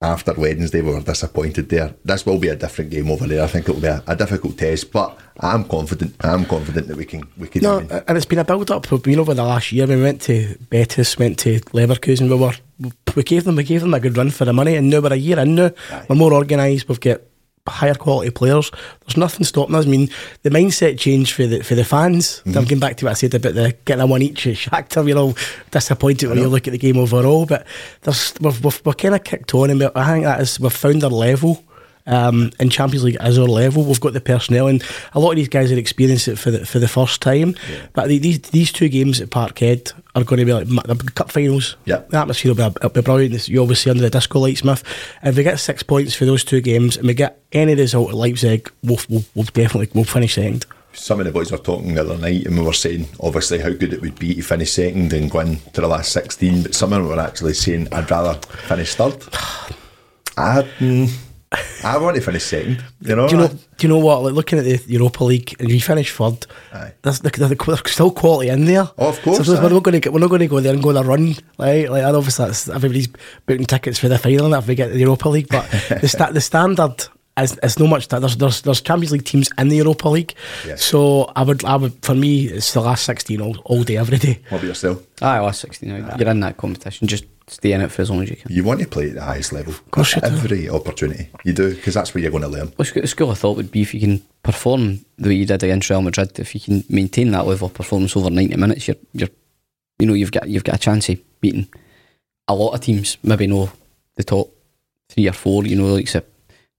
after 0.00 0.32
Wednesday 0.34 0.80
we 0.80 0.92
were 0.92 1.00
disappointed 1.00 1.68
there. 1.68 1.94
This 2.04 2.26
will 2.26 2.38
be 2.38 2.48
a 2.48 2.56
different 2.56 2.90
game 2.90 3.10
over 3.10 3.26
there. 3.26 3.42
I 3.42 3.46
think 3.46 3.68
it 3.68 3.72
will 3.72 3.80
be 3.80 3.88
a, 3.88 4.02
a 4.06 4.16
difficult 4.16 4.58
test, 4.58 4.92
but 4.92 5.18
I'm 5.40 5.64
confident. 5.64 6.14
I'm 6.20 6.44
confident 6.44 6.88
that 6.88 6.96
we 6.96 7.04
can 7.04 7.22
we 7.36 7.48
can. 7.48 7.62
No, 7.62 7.78
win. 7.78 7.90
and 8.06 8.16
it's 8.16 8.26
been 8.26 8.38
a 8.38 8.44
build 8.44 8.70
up. 8.70 8.90
We've 8.90 9.02
been 9.02 9.18
over 9.18 9.34
the 9.34 9.44
last 9.44 9.72
year, 9.72 9.86
we 9.86 10.00
went 10.00 10.22
to 10.22 10.56
Betis, 10.70 11.18
went 11.18 11.38
to 11.40 11.60
Leverkusen. 11.72 12.28
We 12.28 12.36
were 12.36 12.54
we 13.16 13.22
gave 13.22 13.44
them 13.44 13.56
we 13.56 13.64
gave 13.64 13.80
them 13.80 13.94
a 13.94 14.00
good 14.00 14.16
run 14.16 14.30
for 14.30 14.44
the 14.44 14.52
money, 14.52 14.76
and 14.76 14.88
now 14.88 15.00
we're 15.00 15.12
a 15.12 15.16
year 15.16 15.38
in 15.40 15.54
now. 15.54 15.70
We're 16.08 16.16
more 16.16 16.32
organised. 16.32 16.88
We've 16.88 17.00
got 17.00 17.20
higher 17.68 17.94
quality 17.94 18.30
players. 18.30 18.70
There's 19.00 19.16
nothing 19.16 19.44
stopping 19.44 19.74
us. 19.74 19.86
I 19.86 19.88
mean, 19.88 20.08
the 20.42 20.50
mindset 20.50 20.98
change 20.98 21.32
for 21.32 21.46
the 21.46 21.62
for 21.62 21.74
the 21.74 21.84
fans. 21.84 22.42
Mm-hmm. 22.44 22.58
I'm 22.58 22.64
going 22.64 22.80
back 22.80 22.96
to 22.98 23.06
what 23.06 23.12
I 23.12 23.14
said 23.14 23.34
about 23.34 23.54
the 23.54 23.76
getting 23.84 24.02
a 24.02 24.06
one 24.06 24.22
each 24.22 24.46
at 24.46 24.56
Shakhtar. 24.56 25.06
You're 25.06 25.18
all 25.18 25.36
disappointed 25.70 26.28
when 26.28 26.38
you 26.38 26.48
look 26.48 26.66
at 26.66 26.72
the 26.72 26.78
game 26.78 26.98
overall, 26.98 27.46
but 27.46 27.66
there's 28.02 28.34
we've 28.40 28.62
we've, 28.64 28.82
we're 28.84 28.94
kind 28.94 29.14
of 29.14 29.24
kicked 29.24 29.54
on, 29.54 29.70
and 29.70 29.82
I 29.94 30.12
think 30.12 30.24
that 30.24 30.40
is 30.40 30.58
we've 30.58 30.72
found 30.72 31.04
our 31.04 31.10
level. 31.10 31.62
Um, 32.06 32.50
in 32.58 32.68
Champions 32.70 33.04
League 33.04 33.16
as 33.20 33.38
our 33.38 33.46
level, 33.46 33.84
we've 33.84 34.00
got 34.00 34.12
the 34.12 34.20
personnel, 34.20 34.66
and 34.66 34.82
a 35.14 35.20
lot 35.20 35.30
of 35.30 35.36
these 35.36 35.48
guys 35.48 35.70
had 35.70 35.78
experienced 35.78 36.28
it 36.28 36.36
for 36.36 36.50
the 36.50 36.66
for 36.66 36.78
the 36.78 36.88
first 36.88 37.22
time. 37.22 37.54
But 37.92 38.08
the, 38.08 38.18
these 38.18 38.40
these 38.40 38.72
two 38.72 38.88
games 38.88 39.20
at 39.20 39.30
Parkhead 39.30 39.92
are 40.14 40.24
going 40.24 40.38
to 40.40 40.44
be 40.44 40.52
like 40.52 41.14
cup 41.14 41.30
finals. 41.30 41.76
Yeah. 41.84 42.02
the 42.08 42.18
atmosphere 42.18 42.54
will 42.54 42.70
be, 42.70 42.76
it'll 42.76 42.90
be 42.90 43.00
brilliant. 43.00 43.48
You 43.48 43.60
always 43.60 43.78
see 43.80 43.90
under 43.90 44.02
the 44.02 44.10
disco 44.10 44.40
light, 44.40 44.58
Smith. 44.58 44.82
If 45.22 45.36
we 45.36 45.42
get 45.42 45.58
six 45.60 45.82
points 45.82 46.14
for 46.14 46.24
those 46.24 46.44
two 46.44 46.60
games, 46.60 46.96
and 46.96 47.06
we 47.06 47.14
get 47.14 47.40
any 47.52 47.74
result 47.74 48.10
at 48.10 48.14
Leipzig, 48.16 48.70
we'll, 48.82 48.98
we'll, 49.08 49.24
we'll 49.34 49.44
definitely 49.44 49.88
we'll 49.94 50.04
finish 50.04 50.34
second. 50.34 50.66
some 50.92 51.20
of 51.20 51.26
the 51.26 51.32
boys 51.32 51.50
were 51.52 51.58
talking 51.58 51.94
the 51.94 52.00
other 52.00 52.18
night 52.18 52.44
and 52.46 52.58
we 52.58 52.64
were 52.64 52.72
saying 52.72 53.06
obviously 53.20 53.58
how 53.58 53.70
good 53.70 53.92
it 53.94 54.00
would 54.02 54.18
be 54.18 54.34
to 54.34 54.42
finish 54.42 54.72
second 54.72 55.12
and 55.12 55.30
go 55.30 55.40
in 55.40 55.56
to 55.72 55.80
the 55.80 55.86
last 55.86 56.12
16 56.12 56.62
but 56.64 56.74
some 56.74 56.92
of 56.92 56.98
them 57.02 57.08
were 57.08 57.22
actually 57.22 57.54
saying 57.54 57.88
I'd 57.92 58.10
rather 58.10 58.38
finish 58.68 58.94
third 58.94 59.14
I, 60.36 60.62
mm, 60.78 61.10
I 61.84 61.98
want 61.98 62.16
to 62.16 62.22
finish 62.22 62.44
second 62.44 62.82
you 63.00 63.16
know, 63.16 63.28
Do 63.28 63.34
you 63.34 63.40
know? 63.42 63.48
Do 63.48 63.58
you 63.80 63.88
know 63.88 63.98
what? 63.98 64.22
Like 64.22 64.34
looking 64.34 64.58
at 64.58 64.64
the 64.64 64.80
Europa 64.86 65.24
League, 65.24 65.56
and 65.58 65.70
you 65.70 65.80
finish 65.80 66.12
third. 66.12 66.46
Aye. 66.72 66.92
There's, 67.02 67.20
there's, 67.20 67.36
there's 67.50 67.90
still 67.90 68.10
quality 68.10 68.48
in 68.50 68.64
there. 68.64 68.88
Oh, 68.98 69.08
of 69.08 69.20
course, 69.22 69.44
So 69.44 69.60
we're 69.60 69.68
not 69.68 69.82
going 69.82 70.00
to 70.00 70.10
we're 70.10 70.20
not 70.20 70.30
going 70.30 70.40
to 70.40 70.46
go 70.46 70.60
there 70.60 70.72
and 70.72 70.82
go 70.82 70.90
on 70.90 70.96
a 70.96 71.02
run, 71.02 71.34
right? 71.58 71.90
Like 71.90 72.04
and 72.04 72.16
obviously 72.16 72.46
that's, 72.46 72.68
everybody's 72.68 73.08
booking 73.46 73.66
tickets 73.66 73.98
for 73.98 74.08
the 74.08 74.18
final 74.18 74.52
if 74.54 74.66
we 74.66 74.74
get 74.74 74.92
the 74.92 74.98
Europa 74.98 75.28
League. 75.28 75.48
But 75.48 75.68
the 76.00 76.08
sta- 76.08 76.30
the 76.32 76.40
standard 76.40 77.06
is 77.38 77.58
it's 77.62 77.78
no 77.78 77.86
much 77.86 78.08
that 78.08 78.20
there's, 78.20 78.36
there's 78.36 78.62
there's 78.62 78.80
Champions 78.80 79.12
League 79.12 79.24
teams 79.24 79.50
in 79.58 79.68
the 79.68 79.76
Europa 79.76 80.08
League. 80.08 80.34
Yes. 80.66 80.84
So 80.84 81.32
I 81.34 81.42
would 81.42 81.64
I 81.64 81.76
would 81.76 82.04
for 82.04 82.14
me 82.14 82.44
it's 82.44 82.72
the 82.72 82.80
last 82.80 83.04
sixteen 83.04 83.40
all, 83.40 83.56
all 83.64 83.82
day 83.82 83.96
every 83.96 84.18
day. 84.18 84.40
what 84.50 84.58
about 84.58 84.68
yourself 84.68 85.02
Aye, 85.22 85.38
last 85.38 85.60
16 85.60 85.90
out. 85.92 86.18
You're 86.18 86.28
in 86.30 86.40
that 86.40 86.56
competition. 86.56 87.06
Just 87.06 87.24
stay 87.48 87.72
in 87.72 87.80
it 87.80 87.90
for 87.90 88.02
as 88.02 88.10
long 88.10 88.22
as 88.22 88.30
you 88.30 88.36
can. 88.36 88.52
you 88.52 88.64
want 88.64 88.80
to 88.80 88.86
play 88.86 89.08
at 89.08 89.14
the 89.14 89.22
highest 89.22 89.52
level 89.52 89.72
Of 89.72 89.90
course 89.90 90.14
you 90.14 90.20
do. 90.22 90.28
every 90.28 90.68
opportunity 90.68 91.28
you 91.44 91.52
do 91.52 91.74
because 91.74 91.94
that's 91.94 92.14
where 92.14 92.22
you're 92.22 92.30
going 92.30 92.42
to 92.42 92.48
learn 92.48 92.72
Well, 92.78 92.88
the 92.94 93.06
school 93.06 93.30
of 93.30 93.38
thought 93.38 93.56
would 93.56 93.70
be 93.70 93.82
if 93.82 93.92
you 93.94 94.00
can 94.00 94.22
perform 94.42 95.04
the 95.18 95.28
way 95.28 95.34
you 95.34 95.46
did 95.46 95.62
against 95.62 95.90
Real 95.90 96.02
Madrid, 96.02 96.38
if 96.38 96.54
you 96.54 96.60
can 96.60 96.84
maintain 96.88 97.30
that 97.32 97.46
level 97.46 97.66
of 97.66 97.74
performance 97.74 98.16
over 98.16 98.30
90 98.30 98.56
minutes, 98.56 98.88
you're, 98.88 98.96
you're 99.12 99.28
you 99.98 100.06
know, 100.06 100.14
you've 100.14 100.32
got 100.32 100.48
you've 100.48 100.64
got 100.64 100.74
a 100.74 100.78
chance 100.78 101.08
of 101.08 101.20
beating 101.40 101.68
a 102.48 102.54
lot 102.54 102.74
of 102.74 102.80
teams, 102.80 103.18
maybe 103.22 103.46
no 103.46 103.70
the 104.16 104.24
top 104.24 104.48
three 105.08 105.28
or 105.28 105.32
four, 105.32 105.64
you 105.64 105.76
know, 105.76 105.94
like 105.94 106.08
say, 106.08 106.22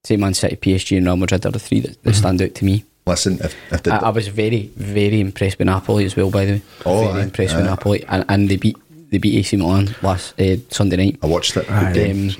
say 0.03 0.17
Man 0.17 0.33
City, 0.33 0.55
PSG 0.55 0.97
and 0.97 1.05
Real 1.05 1.17
Madrid 1.17 1.45
are 1.45 1.51
the 1.51 1.59
three 1.59 1.79
that, 1.79 2.03
that 2.03 2.09
mm-hmm. 2.11 2.19
stand 2.19 2.41
out 2.41 2.55
to 2.55 2.65
me. 2.65 2.83
listen 3.05 3.39
if, 3.41 3.55
if 3.71 3.83
the, 3.83 3.93
I, 3.93 3.97
I 3.97 4.09
was 4.09 4.27
very, 4.27 4.71
very 4.75 5.19
impressed 5.19 5.59
with 5.59 5.67
Napoli 5.67 6.05
as 6.05 6.15
well, 6.15 6.29
by 6.29 6.45
the 6.45 6.51
way. 6.53 6.61
Oh, 6.85 7.05
very 7.05 7.21
aye, 7.21 7.23
impressed 7.23 7.55
with. 7.55 7.65
Napoli. 7.65 8.03
And, 8.05 8.25
and 8.29 8.49
they 8.49 8.57
beat 8.57 8.77
they 9.13 9.19
beat 9.19 9.37
AC 9.37 9.55
Milan 9.57 9.95
last 10.01 10.39
uh, 10.41 10.57
Sunday 10.69 10.97
night. 10.97 11.19
I 11.21 11.27
watched 11.27 11.55
it 11.55 11.69
Aye. 11.71 11.93
game. 11.93 12.29
Um, 12.31 12.35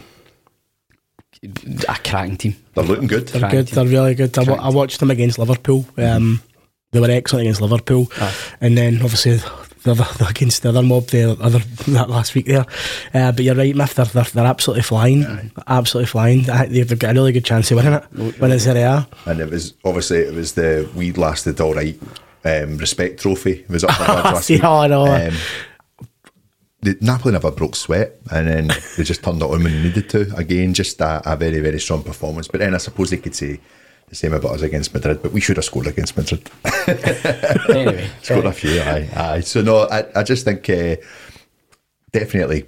a 1.87 1.95
cracking 2.03 2.37
team. 2.37 2.55
they're 2.73 2.83
looking 2.83 3.05
good 3.07 3.27
They're 3.27 3.41
Cracking 3.41 3.59
good. 3.59 3.67
They're 3.67 3.85
really 3.85 4.15
good. 4.15 4.37
I, 4.39 4.43
I 4.53 4.69
watched 4.69 4.99
them 4.99 5.11
against 5.11 5.37
Liverpool. 5.37 5.85
Um, 5.97 6.41
they 6.91 6.99
were 6.99 7.11
excellent 7.11 7.43
against 7.43 7.61
Liverpool, 7.61 8.11
and 8.61 8.77
then 8.77 8.95
obviously 9.03 9.37
the 9.83 9.91
other, 9.91 10.05
against 10.29 10.63
the 10.63 10.69
other 10.69 10.81
mob 10.81 11.07
there 11.07 11.35
other 11.39 11.59
that 11.89 12.09
last 12.09 12.33
week 12.33 12.45
there. 12.47 12.65
Uh, 13.13 13.31
but 13.31 13.43
you're 13.43 13.55
right, 13.55 13.75
Miff. 13.75 13.93
They're, 13.93 14.05
they're, 14.05 14.23
they're 14.23 14.45
absolutely 14.45 14.83
flying, 14.83 15.51
absolutely 15.67 16.07
flying. 16.07 16.49
I 16.49 16.65
They've 16.65 16.87
they've 16.87 16.97
got 16.97 17.11
a 17.11 17.13
really 17.13 17.33
good 17.33 17.45
chance 17.45 17.69
of 17.71 17.77
winning 17.77 17.93
it. 17.93 18.39
Winning 18.39 18.59
Serie 18.59 18.81
A. 18.81 19.07
and 19.25 19.39
it 19.39 19.49
was 19.49 19.73
obviously 19.85 20.19
it 20.19 20.33
was 20.33 20.53
the 20.53 20.89
we 20.95 21.11
lasted 21.11 21.59
all 21.61 21.73
right 21.75 21.99
um, 22.45 22.77
respect 22.77 23.21
trophy 23.21 23.65
was 23.69 23.83
up 23.83 23.97
there 23.99 24.07
last 24.07 24.45
See, 24.45 24.55
week. 24.55 24.63
oh, 24.63 24.77
I 24.79 24.87
know. 24.87 25.05
Um, 25.05 25.33
the 26.83 26.97
Napoli 27.01 27.31
never 27.31 27.51
broke 27.51 27.75
sweat, 27.75 28.19
and 28.31 28.47
then 28.47 28.67
they 28.97 29.03
just 29.03 29.23
turned 29.23 29.41
it 29.41 29.45
on 29.45 29.63
when 29.63 29.63
they 29.63 29.81
needed 29.83 30.09
to. 30.09 30.35
Again, 30.35 30.73
just 30.73 30.99
a, 31.01 31.21
a 31.31 31.35
very 31.35 31.59
very 31.59 31.79
strong 31.79 32.03
performance. 32.03 32.47
But 32.47 32.59
then 32.59 32.75
I 32.75 32.77
suppose 32.77 33.09
they 33.09 33.17
could 33.17 33.35
say 33.35 33.59
the 34.09 34.15
same 34.15 34.33
about 34.33 34.51
us 34.51 34.61
against 34.61 34.93
Madrid, 34.93 35.21
but 35.21 35.31
we 35.31 35.41
should 35.41 35.57
have 35.57 35.65
scored 35.65 35.87
against 35.87 36.15
Madrid. 36.17 36.49
anyway, 37.69 38.09
scored 38.21 38.45
a 38.45 38.51
few, 38.51 38.79
aye, 38.81 39.09
aye. 39.15 39.39
So 39.39 39.61
no, 39.61 39.87
I, 39.89 40.05
I 40.19 40.23
just 40.23 40.45
think 40.45 40.69
uh, 40.69 40.97
definitely 42.11 42.65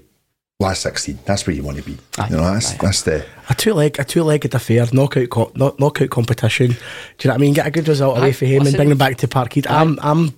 last 0.60 0.82
sixteen. 0.82 1.20
That's 1.26 1.46
where 1.46 1.56
you 1.56 1.64
want 1.64 1.78
to 1.78 1.84
be. 1.84 1.98
Aye, 2.18 2.30
you 2.30 2.38
know, 2.38 2.54
that's 2.54 2.74
aye. 2.74 2.78
that's 2.82 3.02
the 3.04 3.26
A 3.50 3.54
two 3.56 3.74
leg, 3.74 4.00
a 4.00 4.04
two 4.04 4.24
legged 4.24 4.54
affair, 4.56 4.86
knockout, 4.94 5.30
co- 5.30 5.52
knock, 5.56 5.80
knockout 5.80 6.10
competition. 6.10 6.72
Do 6.72 6.76
you 6.76 7.28
know 7.28 7.34
what 7.34 7.36
I 7.36 7.38
mean? 7.42 7.54
Get 7.54 7.68
a 7.68 7.72
good 7.72 7.88
result 7.88 8.18
away 8.18 8.30
Aye, 8.30 8.34
for 8.34 8.46
him 8.46 8.66
and 8.66 8.76
bring 8.76 8.92
him 8.92 8.98
back 8.98 9.18
to 9.18 9.28
Parkhead. 9.28 9.70
I'm, 9.70 10.00
I'm. 10.02 10.34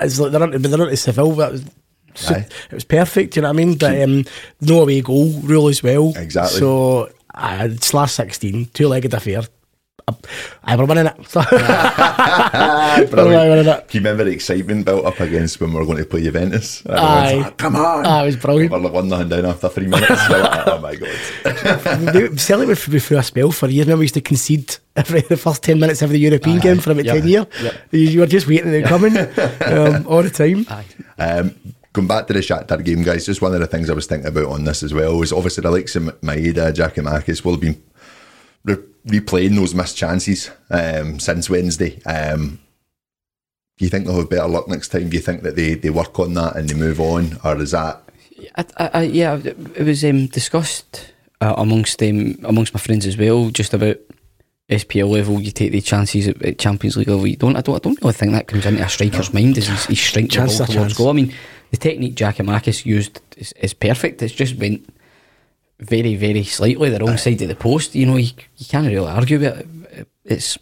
It's 0.00 0.18
like 0.18 0.32
they're 0.32 0.42
on, 0.42 0.50
they're 0.50 0.80
on 0.82 0.88
to 0.88 0.96
Seville, 0.96 1.34
but 1.36 1.48
it 1.50 1.52
was, 1.52 1.62
so- 1.62 1.70
Aye. 2.28 2.46
it 2.70 2.74
was 2.74 2.84
perfect. 2.84 3.36
You 3.36 3.42
know 3.42 3.48
what 3.48 3.54
I 3.60 3.64
mean? 3.64 3.76
But 3.76 4.02
um, 4.02 4.24
no 4.60 4.82
away 4.82 5.00
goal 5.00 5.30
rule 5.42 5.68
as 5.68 5.82
well. 5.82 6.12
Exactly. 6.16 6.58
So 6.60 7.10
uh, 7.34 7.68
it's 7.70 7.92
last 7.94 8.16
sixteen, 8.16 8.66
two 8.74 8.88
legged 8.88 9.14
affair. 9.14 9.42
I, 10.08 10.14
I 10.64 10.76
were 10.76 10.86
winning 10.86 11.06
it. 11.06 11.16
So- 11.28 11.42
Brilliant. 11.42 13.12
We're 13.12 13.50
winning. 13.50 13.64
Do 13.64 13.70
you 13.90 14.00
remember 14.00 14.24
the 14.24 14.30
excitement 14.32 14.86
built 14.86 15.04
up 15.04 15.20
against 15.20 15.60
when 15.60 15.70
we 15.72 15.76
were 15.78 15.84
going 15.84 15.98
to 15.98 16.04
play 16.06 16.22
Juventus? 16.22 16.82
Aye. 16.86 17.34
like, 17.42 17.56
Come 17.58 17.76
on! 17.76 18.06
Aye, 18.06 18.22
it 18.22 18.26
was 18.26 18.36
brilliant. 18.36 18.72
We 18.72 18.78
were 18.78 18.84
like 18.84 18.92
one 18.94 19.08
nothing 19.08 19.28
down 19.28 19.44
after 19.46 19.68
three 19.68 19.86
minutes. 19.86 20.08
Like, 20.30 20.66
oh 20.66 20.78
my 20.80 20.94
god! 20.94 21.18
They- 22.14 22.36
Celtic 22.36 22.68
would 22.68 22.90
be 22.92 22.98
through 23.00 23.18
a 23.18 23.22
spell 23.22 23.52
for 23.52 23.68
years. 23.68 23.86
Remember, 23.86 24.00
we 24.00 24.04
used 24.04 24.14
to 24.14 24.20
concede 24.20 24.76
every 24.96 25.20
the 25.20 25.36
first 25.36 25.62
ten 25.62 25.78
minutes 25.78 26.00
of 26.02 26.10
the 26.10 26.18
European 26.18 26.58
game 26.58 26.78
for 26.78 26.92
about 26.92 27.04
Yep. 27.04 27.16
ten 27.18 27.28
years. 27.28 27.46
Yep. 27.62 27.74
You, 27.92 28.00
you 28.00 28.20
were 28.20 28.26
just 28.26 28.46
waiting 28.48 28.72
it 28.72 28.84
coming 28.86 29.16
um, 29.16 30.06
all 30.06 30.22
the 30.22 30.30
time. 30.30 30.66
Um, 31.18 31.54
going 31.98 32.06
back 32.06 32.28
to 32.28 32.32
the 32.32 32.38
Shakhtar 32.38 32.84
game, 32.84 33.02
guys, 33.02 33.26
just 33.26 33.42
one 33.42 33.54
of 33.54 33.60
the 33.60 33.66
things 33.66 33.90
I 33.90 33.92
was 33.92 34.06
thinking 34.06 34.28
about 34.28 34.52
on 34.52 34.62
this 34.62 34.84
as 34.84 34.94
well 34.94 35.18
was 35.18 35.32
obviously 35.32 35.62
the 35.62 35.70
likes 35.72 35.96
of 35.96 36.04
Maeda, 36.20 36.72
Giakoumakis 36.72 37.44
will 37.44 37.54
have 37.54 37.60
been 37.60 37.82
re- 38.62 38.76
replaying 39.04 39.56
those 39.56 39.74
missed 39.74 39.96
chances 39.96 40.48
um, 40.70 41.18
since 41.18 41.50
Wednesday. 41.50 42.00
Um, 42.04 42.60
do 43.76 43.84
you 43.84 43.88
think 43.88 44.06
they'll 44.06 44.18
have 44.18 44.30
better 44.30 44.46
luck 44.46 44.68
next 44.68 44.90
time? 44.90 45.08
Do 45.08 45.16
you 45.16 45.22
think 45.22 45.42
that 45.42 45.56
they, 45.56 45.74
they 45.74 45.90
work 45.90 46.16
on 46.20 46.34
that 46.34 46.54
and 46.54 46.68
they 46.68 46.74
move 46.74 47.00
on, 47.00 47.40
or 47.42 47.60
is 47.60 47.72
that 47.72 48.00
I, 48.54 48.64
I, 48.76 48.90
I, 48.94 49.02
yeah, 49.02 49.36
it 49.36 49.84
was 49.84 50.04
um, 50.04 50.26
discussed 50.26 51.12
uh, 51.40 51.54
amongst 51.56 52.00
um, 52.04 52.38
amongst 52.44 52.74
my 52.74 52.80
friends 52.80 53.06
as 53.06 53.16
well, 53.16 53.50
just 53.50 53.74
about 53.74 53.96
SPL 54.70 55.10
level. 55.10 55.40
You 55.40 55.50
take 55.50 55.72
the 55.72 55.80
chances 55.80 56.28
at, 56.28 56.40
at 56.42 56.58
Champions 56.58 56.96
League 56.96 57.08
level. 57.08 57.26
You 57.26 57.36
don't. 57.36 57.56
I 57.56 57.60
don't. 57.60 57.74
I 57.74 57.78
don't 57.80 58.00
really 58.00 58.12
think 58.12 58.32
that 58.32 58.46
comes 58.46 58.66
into 58.66 58.84
a 58.84 58.88
striker's 58.88 59.34
mind 59.34 59.58
as 59.58 59.66
he's, 59.66 59.86
he's 59.86 60.00
striking 60.00 60.28
the 60.28 60.46
ball 60.46 60.66
towards 60.66 60.74
chance. 60.74 60.96
goal. 60.96 61.10
I 61.10 61.12
mean, 61.12 61.34
the 61.70 61.76
technique 61.76 62.14
Giakoumakis 62.14 62.84
used 62.86 63.20
is, 63.36 63.52
is 63.60 63.74
perfect. 63.74 64.22
It's 64.22 64.34
just 64.34 64.56
went 64.56 64.88
very, 65.80 66.16
very 66.16 66.44
slightly 66.44 66.90
the 66.90 66.98
wrong 66.98 67.16
side 67.16 67.40
of 67.42 67.48
the 67.48 67.54
post. 67.54 67.94
You 67.94 68.06
know, 68.06 68.16
you, 68.16 68.30
you 68.56 68.66
can't 68.68 68.86
really 68.86 69.06
argue 69.08 69.38
with 69.38 69.58
it. 69.92 70.08
It's 70.24 70.58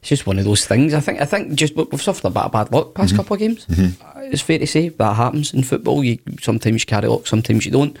it's 0.00 0.08
just 0.10 0.26
one 0.26 0.38
of 0.38 0.44
those 0.44 0.66
things. 0.66 0.92
I 0.92 1.00
think 1.00 1.20
I 1.20 1.24
think 1.24 1.54
just 1.54 1.74
we've 1.76 2.02
suffered 2.02 2.26
a 2.28 2.30
bit 2.30 2.42
of 2.42 2.52
bad 2.52 2.70
luck 2.72 2.94
past 2.94 3.16
couple 3.16 3.34
of 3.34 3.40
games. 3.40 3.66
Uh, 3.70 4.20
It's 4.30 4.42
fair 4.42 4.58
to 4.58 4.66
say 4.66 4.90
that 4.90 5.14
happens 5.16 5.54
in 5.54 5.62
football. 5.62 6.04
You 6.04 6.18
sometimes 6.42 6.82
you 6.82 6.86
carry 6.86 7.08
luck, 7.08 7.26
sometimes 7.26 7.64
you 7.64 7.72
don't. 7.72 7.96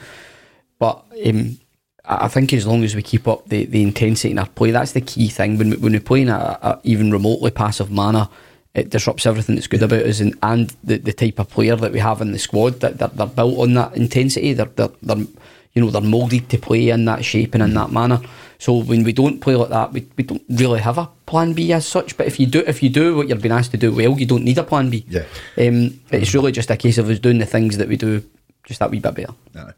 But 0.78 1.02
um, 1.26 1.58
I 2.04 2.26
I 2.26 2.28
think 2.28 2.52
as 2.52 2.66
long 2.66 2.84
as 2.84 2.94
we 2.94 3.02
keep 3.02 3.26
up 3.26 3.48
the, 3.48 3.64
the 3.64 3.82
intensity 3.82 4.30
in 4.32 4.38
our 4.38 4.48
play, 4.48 4.70
that's 4.70 4.92
the 4.92 5.00
key 5.00 5.28
thing. 5.28 5.56
When 5.58 5.70
we, 5.70 5.76
when 5.78 5.92
we 5.92 5.98
play 6.00 6.20
in 6.22 6.28
a, 6.28 6.58
a 6.62 6.80
even 6.84 7.10
remotely 7.10 7.50
passive 7.50 7.90
manner, 7.90 8.28
it 8.74 8.90
disrupts 8.90 9.26
everything 9.26 9.54
that's 9.54 9.68
good 9.68 9.82
about 9.82 10.02
us 10.02 10.20
and, 10.20 10.36
and 10.42 10.74
the, 10.82 10.98
the 10.98 11.12
type 11.12 11.38
of 11.38 11.48
player 11.48 11.76
that 11.76 11.92
we 11.92 12.00
have 12.00 12.20
in 12.20 12.32
the 12.32 12.38
squad. 12.38 12.80
That 12.80 12.98
they're, 12.98 13.08
they're 13.08 13.26
built 13.26 13.58
on 13.58 13.74
that 13.74 13.96
intensity. 13.96 14.52
They're, 14.52 14.66
they're, 14.66 14.90
they're 15.02 15.26
you 15.74 15.82
know 15.82 15.90
they're 15.90 16.00
moulded 16.00 16.48
to 16.50 16.58
play 16.58 16.90
in 16.90 17.04
that 17.04 17.24
shape 17.24 17.54
and 17.54 17.62
in 17.62 17.74
that 17.74 17.90
manner. 17.90 18.20
So 18.58 18.78
when 18.78 19.04
we 19.04 19.12
don't 19.12 19.40
play 19.40 19.56
like 19.56 19.70
that, 19.70 19.92
we, 19.92 20.06
we 20.16 20.24
don't 20.24 20.42
really 20.48 20.80
have 20.80 20.98
a 20.98 21.08
plan 21.26 21.52
B 21.52 21.72
as 21.72 21.86
such. 21.86 22.16
But 22.16 22.26
if 22.26 22.40
you 22.40 22.46
do 22.46 22.64
if 22.66 22.82
you 22.82 22.88
do 22.88 23.16
what 23.16 23.28
you're 23.28 23.38
being 23.38 23.52
asked 23.52 23.72
to 23.72 23.76
do 23.76 23.92
well, 23.92 24.18
you 24.18 24.26
don't 24.26 24.44
need 24.44 24.58
a 24.58 24.64
plan 24.64 24.90
B. 24.90 25.04
Yeah. 25.08 25.24
Um, 25.58 26.00
it's 26.10 26.34
really 26.34 26.52
just 26.52 26.70
a 26.70 26.76
case 26.76 26.98
of 26.98 27.08
us 27.08 27.18
doing 27.18 27.38
the 27.38 27.46
things 27.46 27.76
that 27.78 27.88
we 27.88 27.96
do 27.96 28.24
just 28.64 28.80
that 28.80 28.90
wee 28.90 28.98
bit 28.98 29.14
better. 29.14 29.34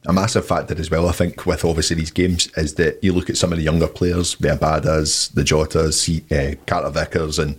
A 0.06 0.12
massive 0.12 0.46
factor 0.46 0.78
as 0.78 0.90
well, 0.90 1.08
I 1.08 1.12
think, 1.12 1.44
with 1.44 1.64
obviously 1.64 1.96
these 1.96 2.12
games 2.12 2.46
is 2.56 2.74
that 2.74 3.02
you 3.02 3.12
look 3.12 3.28
at 3.28 3.36
some 3.36 3.52
of 3.52 3.58
the 3.58 3.64
younger 3.64 3.88
players, 3.88 4.36
the 4.36 4.48
Abadas, 4.48 5.32
the 5.34 5.42
Jotas, 5.42 6.06
uh, 6.30 6.56
Carter 6.66 6.90
Vickers, 6.90 7.38
and 7.38 7.56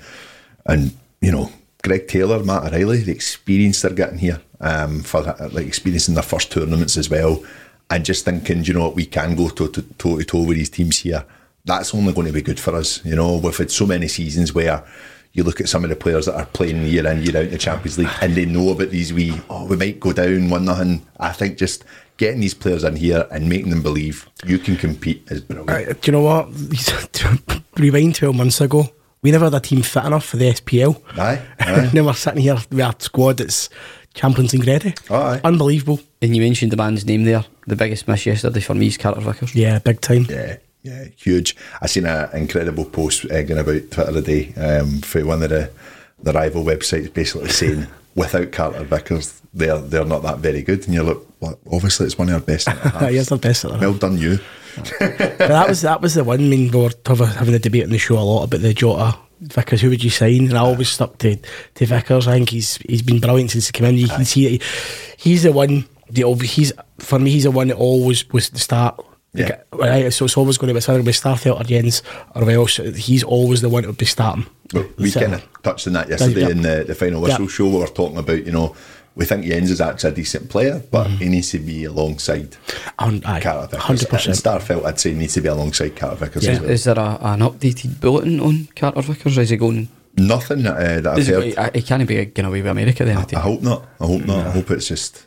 and 0.66 0.96
you 1.22 1.32
know 1.32 1.52
Greg 1.84 2.08
Taylor, 2.08 2.44
Matt 2.44 2.66
O'Riley, 2.66 3.04
the 3.04 3.12
experience 3.12 3.82
they're 3.82 3.94
getting 3.94 4.18
here 4.18 4.42
um, 4.60 5.02
for 5.02 5.22
like 5.52 5.68
experiencing 5.68 6.16
their 6.16 6.24
first 6.24 6.52
tournaments 6.52 6.98
as 6.98 7.10
well, 7.10 7.44
and 7.90 8.04
just 8.04 8.26
thinking, 8.26 8.64
you 8.64 8.74
know 8.74 8.86
what, 8.86 8.96
we 8.96 9.06
can 9.06 9.36
go 9.36 9.50
toe 9.50 9.68
to 9.68 9.82
toe 9.82 10.18
to 10.18 10.24
toe 10.24 10.44
with 10.44 10.58
these 10.58 10.70
teams 10.70 11.00
here. 11.00 11.26
That's 11.66 11.94
only 11.94 12.14
going 12.14 12.28
to 12.28 12.34
be 12.34 12.42
good 12.42 12.60
for 12.60 12.76
us. 12.76 13.04
You 13.06 13.16
know, 13.16 13.38
we've 13.38 13.56
had 13.56 13.72
so 13.72 13.86
many 13.86 14.08
seasons 14.08 14.54
where 14.54 14.86
you 15.38 15.44
look 15.44 15.62
at 15.62 15.70
some 15.70 15.84
of 15.84 15.90
the 15.90 15.96
players 15.96 16.26
that 16.26 16.36
are 16.36 16.46
playing 16.48 16.84
year 16.88 17.06
in, 17.08 17.22
year 17.22 17.38
out 17.38 17.46
in 17.46 17.52
the 17.52 17.58
Champions 17.58 17.98
League 18.00 18.10
and 18.22 18.34
they 18.34 18.46
know 18.46 18.72
about 18.72 18.90
these 18.90 19.14
wee, 19.14 19.40
oh, 19.50 19.66
we 19.66 19.76
might 19.76 20.00
go 20.00 20.12
down 20.12 20.50
one 20.50 20.66
nothing. 20.66 21.06
I 21.20 21.32
think 21.32 21.58
just 21.58 21.86
getting 22.18 22.40
these 22.40 22.56
players 22.56 22.84
in 22.84 22.96
here 22.96 23.28
and 23.30 23.48
making 23.48 23.70
them 23.70 23.84
believe 23.84 24.28
you 24.46 24.58
can 24.58 24.78
compete 24.78 25.28
is 25.30 25.42
brilliant. 25.42 25.70
Uh, 25.70 25.94
do 25.94 26.00
you 26.06 26.12
know 26.14 26.22
what? 26.22 27.62
Rewind 27.78 28.16
12 28.16 28.36
months 28.36 28.62
ago, 28.62 28.90
we 29.22 29.32
never 29.32 29.46
had 29.46 29.54
a 29.54 29.60
team 29.60 29.82
fit 29.82 30.06
enough 30.06 30.26
for 30.26 30.38
the 30.38 30.52
SPL. 30.52 31.02
Aye, 31.18 31.42
aye. 31.60 31.90
now 31.94 32.06
we're 32.06 32.14
sitting 32.14 32.42
here 32.42 32.56
with 32.56 32.80
a 32.80 32.96
squad 33.00 33.38
that's 33.38 33.70
Champions 34.14 34.54
League 34.54 34.68
ready. 34.68 34.94
Oh, 35.10 35.16
aye. 35.16 35.42
Unbelievable. 35.44 36.00
And 36.22 36.36
you 36.36 36.42
mentioned 36.42 36.72
the 36.72 36.78
man's 36.78 37.06
name 37.06 37.24
there. 37.24 37.46
The 37.68 37.76
biggest 37.76 38.08
miss 38.08 38.26
yesterday 38.26 38.62
for 38.62 38.74
me 38.74 38.88
is 38.88 38.98
Carter 38.98 39.22
Vickers. 39.22 39.56
Yeah, 39.56 39.80
big 39.80 40.02
time. 40.02 40.26
Yeah, 40.30 40.58
yeah, 40.82 41.06
huge. 41.16 41.56
I 41.82 41.88
seen 41.88 42.06
an 42.06 42.30
incredible 42.36 42.86
post 42.86 43.26
uh, 43.26 43.44
going 43.44 43.60
about 43.60 43.92
Twitter 43.92 44.14
today 44.14 44.54
um, 44.56 45.02
for 45.02 45.26
one 45.26 45.44
of 45.44 45.50
the, 45.50 45.70
the 46.22 46.34
rival 46.34 46.64
websites 46.64 47.14
basically 47.14 47.50
saying 47.50 47.88
without 48.16 48.52
Carter 48.52 48.84
Vickers, 48.84 49.42
they're 49.58 49.80
they're 49.80 50.06
not 50.06 50.24
that 50.24 50.40
very 50.40 50.62
good. 50.62 50.86
And 50.86 50.94
you're 50.94 51.04
like, 51.04 51.18
well, 51.40 51.60
obviously 51.72 52.06
it's 52.06 52.18
one 52.18 52.30
of 52.30 52.36
our 52.36 52.40
best. 52.42 52.70
He 52.70 52.76
the 53.20 53.40
best. 53.42 53.64
Well 53.66 53.94
done, 53.94 54.18
you. 54.18 54.40
But 55.00 55.38
that 55.38 55.68
was 55.68 55.82
that 55.82 56.02
was 56.02 56.14
the 56.14 56.24
one. 56.24 56.40
I 56.40 56.44
mean, 56.44 56.72
we 56.72 56.80
were 56.80 56.92
having 57.06 57.28
having 57.28 57.54
a 57.56 57.60
debate 57.60 57.84
on 57.84 57.90
the 57.90 57.98
show 57.98 58.18
a 58.18 58.22
lot 58.22 58.44
about 58.44 58.62
the 58.62 58.74
Jota 58.74 59.18
Vickers. 59.42 59.82
Who 59.82 59.90
would 59.90 60.04
you 60.04 60.10
sign? 60.10 60.46
And 60.50 60.58
I 60.58 60.62
always 60.62 60.90
stuck 60.90 61.18
to 61.20 61.36
to 61.36 61.86
Vickers. 61.86 62.28
I 62.28 62.34
think 62.34 62.50
he's 62.50 62.78
he's 62.88 63.02
been 63.02 63.20
brilliant 63.20 63.52
since 63.52 63.68
he 63.68 63.72
came 63.72 63.86
in. 63.88 63.96
You 63.98 64.08
can 64.08 64.26
see 64.26 64.44
that 64.58 64.64
he, 64.64 65.30
he's 65.30 65.44
the 65.44 65.52
one. 65.52 65.86
The 66.10 66.24
he's 66.44 66.72
for 67.00 67.20
me. 67.20 67.32
He's 67.32 67.44
the 67.44 67.52
one 67.52 67.68
that 67.70 67.78
always 67.78 68.30
was 68.30 68.50
the 68.50 68.60
start. 68.60 69.04
Yeah. 69.34 69.62
Like, 69.72 69.90
right, 69.90 70.14
so 70.14 70.26
it's 70.26 70.38
always 70.38 70.58
going 70.58 70.70
to 70.70 70.74
be 70.74 70.78
it's 70.78 70.90
either 70.90 71.00
going 71.02 71.06
to 71.06 71.12
be 71.12 71.30
Starfelt 71.30 71.60
or 71.60 71.64
Jenz 71.64 72.02
or 72.34 72.50
else. 72.50 72.78
He's 72.78 73.24
always 73.24 73.62
the 73.62 73.70
one 73.70 73.84
that 73.84 73.90
would 73.90 73.98
be 73.98 74.06
starting. 74.06 74.48
Well, 74.74 74.86
we 74.98 75.12
kind 75.12 75.36
of 75.36 75.48
touched 75.62 75.86
on 75.88 75.94
that 75.94 76.10
yesterday 76.10 76.42
Yeah. 76.42 76.50
in 76.50 76.62
the, 76.62 76.86
the 76.88 76.96
final 76.96 77.22
whistle 77.22 77.42
Yeah. 77.44 77.48
show. 77.50 77.68
We 77.68 77.78
were 77.78 77.88
talking 77.88 78.18
about, 78.18 78.46
you 78.46 78.52
know, 78.52 78.76
we 79.18 79.26
think 79.26 79.46
Jenz 79.46 79.70
is 79.72 79.82
actually 79.82 80.12
a 80.12 80.16
decent 80.16 80.50
player, 80.50 80.82
but 80.92 81.08
he 81.08 81.28
needs 81.28 81.50
to 81.52 81.60
be 81.60 81.84
alongside 81.86 82.56
Un- 83.00 83.22
Carter 83.22 83.68
Vickers. 83.78 84.04
100%. 84.06 84.26
And 84.28 84.36
Starfelt, 84.36 84.86
I'd 84.86 85.00
say, 85.00 85.14
needs 85.14 85.34
to 85.34 85.42
be 85.42 85.50
alongside 85.50 85.96
Carter 85.96 86.18
Vickers 86.26 86.46
Yeah. 86.46 86.52
as 86.54 86.60
well. 86.62 86.70
Is 86.70 86.84
there 86.86 87.00
a, 87.00 87.18
an 87.22 87.40
updated 87.42 88.00
bulletin 88.00 88.40
on 88.40 88.68
Carter 88.76 89.02
Vickers? 89.02 89.38
Or 89.38 89.42
is 89.42 89.50
he 89.50 89.58
going? 89.58 89.90
Nothing 90.20 90.66
uh, 90.66 90.74
that 90.74 91.08
I've 91.08 91.20
Is 91.20 91.28
heard. 91.28 91.44
it, 91.46 91.76
he 91.76 91.82
can't 91.82 92.08
be 92.08 92.26
going 92.26 92.46
away 92.48 92.62
with 92.62 92.72
America 92.72 93.04
then. 93.06 93.18
I 93.18 93.22
I 93.22 93.24
take 93.26 93.34
it. 93.34 93.42
hope 93.42 93.62
not. 93.62 93.86
I 94.00 94.06
hope 94.06 94.26
not. 94.26 94.48
I 94.48 94.52
hope 94.52 94.72
it's 94.72 94.88
just 94.88 95.26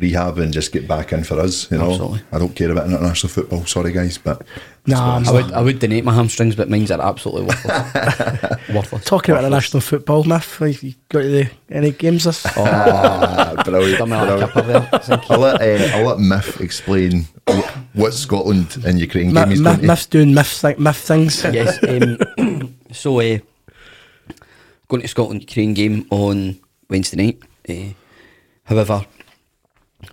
rehab 0.00 0.38
and 0.38 0.52
just 0.52 0.72
get 0.72 0.88
back 0.88 1.12
in 1.12 1.24
for 1.24 1.38
us. 1.38 1.70
You 1.70 1.78
know, 1.78 1.90
Absolutely. 1.90 2.22
I 2.32 2.38
don't 2.38 2.54
care 2.56 2.70
about 2.70 2.86
international 2.86 3.30
football. 3.30 3.64
Sorry, 3.66 3.92
guys, 3.92 4.18
but 4.18 4.42
Nah, 4.86 5.22
I 5.26 5.30
would, 5.30 5.52
I 5.52 5.60
would 5.60 5.78
donate 5.78 6.04
my 6.04 6.14
hamstrings, 6.14 6.56
but 6.56 6.70
mine's 6.70 6.90
are 6.90 7.00
absolutely 7.00 7.42
worthless. 7.46 8.68
worthless. 8.74 9.04
Talking 9.04 9.32
about 9.34 9.44
international 9.44 9.82
football, 9.82 10.24
Miff. 10.24 10.56
Have 10.58 10.82
you 10.82 10.94
got 11.10 11.20
to 11.20 11.28
the, 11.28 11.50
any 11.70 11.90
games 11.92 12.24
this? 12.24 12.44
ah, 12.56 13.60
brilliant. 13.64 13.98
Done 13.98 14.08
me 14.10 14.16
on 14.16 14.42
a 14.42 14.46
brilliant. 14.48 14.90
there. 14.90 15.20
I'll 15.28 15.38
let 15.38 15.60
uh, 15.60 15.96
I'll 15.96 16.06
let 16.06 16.18
Miff 16.18 16.60
explain 16.62 17.26
what 17.92 18.14
Scotland 18.14 18.78
and 18.86 18.98
Ukraine 18.98 19.28
Mi- 19.34 19.40
game 19.42 19.50
he's 19.50 19.60
Mi- 19.60 19.64
going 19.64 19.80
to. 19.80 19.86
Miff's 19.86 20.06
doing 20.06 20.34
Miff, 20.34 20.48
thi- 20.48 20.74
Miff 20.78 20.96
things. 20.96 21.44
yes. 21.52 21.78
Um, 21.86 22.74
so, 22.92 23.20
uh, 23.20 23.38
going 24.88 25.02
to 25.02 25.08
Scotland 25.08 25.42
Ukraine 25.42 25.74
game 25.74 26.06
on 26.10 26.58
Wednesday 26.88 27.16
night. 27.22 27.42
Uh, 27.68 27.92
however, 28.64 29.04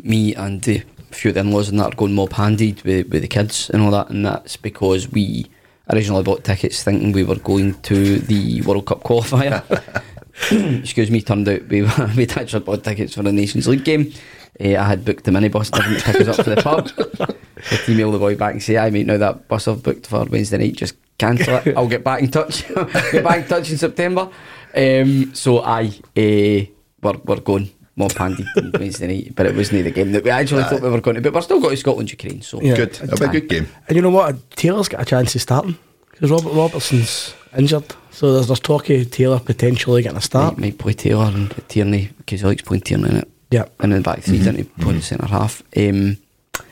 me 0.02 0.36
and 0.36 0.62
the 0.64 0.84
few 1.12 1.30
of 1.30 1.36
the 1.36 1.40
in-laws 1.42 1.70
and 1.70 1.80
that 1.80 1.94
are 1.94 1.96
going 1.96 2.14
mob 2.14 2.34
handed 2.34 2.82
with, 2.84 3.10
with 3.10 3.22
the 3.22 3.28
kids 3.28 3.70
and 3.70 3.82
all 3.82 3.92
that, 3.92 4.10
and 4.10 4.26
that's 4.26 4.58
because 4.58 5.10
we 5.12 5.48
originally 5.92 6.24
bought 6.24 6.44
tickets 6.44 6.84
thinking 6.84 7.12
we 7.12 7.24
were 7.24 7.36
going 7.36 7.74
to 7.82 8.20
the 8.20 8.62
World 8.64 8.86
Cup 8.86 9.04
qualifier. 9.04 9.64
Excuse 10.52 11.10
me, 11.10 11.22
turned 11.22 11.50
out 11.50 11.68
we 11.68 11.82
we'd 12.16 12.38
actually 12.38 12.64
bought 12.64 12.84
tickets 12.84 13.16
for 13.16 13.24
the 13.24 13.32
Nations 13.32 13.68
League 13.68 13.84
game. 13.84 14.14
Uh, 14.60 14.76
I 14.76 14.84
had 14.84 15.06
booked 15.06 15.24
the 15.24 15.32
minibus 15.32 15.72
didn't 15.72 16.04
pick 16.04 16.28
us 16.28 16.28
up 16.28 16.44
for 16.44 16.54
the 16.54 16.62
pub. 16.62 16.90
I'd 17.72 17.90
email 17.90 18.12
the 18.12 18.20
boy 18.20 18.36
back 18.36 18.54
and 18.54 18.62
say, 18.62 18.78
I 18.78 18.90
mate, 18.90 19.08
now 19.08 19.18
that 19.18 19.48
bus 19.48 19.68
I've 19.68 19.84
booked 19.84 20.08
for 20.08 20.26
Wednesday 20.26 20.58
night, 20.58 20.76
just 20.76 20.96
cancel 21.18 21.56
it. 21.56 21.76
I'll 21.76 21.88
get 21.88 22.04
back 22.04 22.22
in 22.22 22.30
touch. 22.30 22.68
get 22.68 23.24
back 23.24 23.44
in 23.44 23.48
touch 23.48 23.72
in 23.72 23.78
September. 23.78 24.30
Um, 24.76 25.34
so 25.34 25.62
I 25.62 25.88
uh, 26.16 26.66
we're, 27.02 27.18
we're 27.26 27.40
going 27.40 27.72
mob 27.98 28.12
handy 28.14 28.46
on 28.56 28.72
Wednesday 28.74 29.08
night, 29.08 29.34
but 29.36 29.46
it 29.48 29.56
wasn't 29.56 29.84
the 29.84 29.92
game 29.92 30.12
that 30.14 30.24
we 30.24 30.30
actually 30.30 30.64
thought 30.64 30.82
we 30.82 30.90
were 30.90 31.02
going 31.02 31.16
to. 31.16 31.22
But 31.22 31.34
we're 31.34 31.42
still 31.42 31.60
going 31.60 31.72
to 31.72 31.78
Scotland 31.78 32.10
Ukraine. 32.12 32.42
So 32.42 32.62
Yeah. 32.62 32.76
Good. 32.76 33.00
It'll 33.02 33.18
be 33.18 33.26
a 33.26 33.42
good 33.42 33.50
game. 33.50 33.68
And 33.88 33.96
you 33.96 34.02
know 34.02 34.12
what? 34.12 34.50
Taylor's 34.52 34.88
got 34.88 35.02
a 35.02 35.06
chance 35.06 35.36
of 35.36 35.42
starting 35.42 35.78
because 36.12 36.32
Robert 36.32 36.54
Robertson's 36.54 37.34
injured. 37.58 37.96
So 38.12 38.34
there's, 38.34 38.48
there's 38.48 38.60
talk 38.60 38.90
of 38.90 39.12
Taylor 39.12 39.40
potentially 39.40 40.02
getting 40.04 40.18
a 40.18 40.22
start. 40.22 40.58
Might, 40.58 40.62
might 40.62 40.78
play 40.78 40.94
Taylor 40.94 41.26
and 41.26 41.54
Tierney 41.68 42.10
because 42.18 42.42
he 42.42 42.48
likes 42.48 42.62
playing 42.62 42.82
Tierney 42.82 43.10
in 43.10 43.16
it. 43.18 43.28
Yeah. 43.52 43.66
And 43.80 43.92
then 43.92 44.02
back 44.02 44.22
3 44.22 44.38
didn't 44.40 44.58
he? 44.58 44.64
Playing 44.64 45.02
centre 45.02 45.26
half. 45.28 45.62
Um, 45.76 46.18
I 46.60 46.64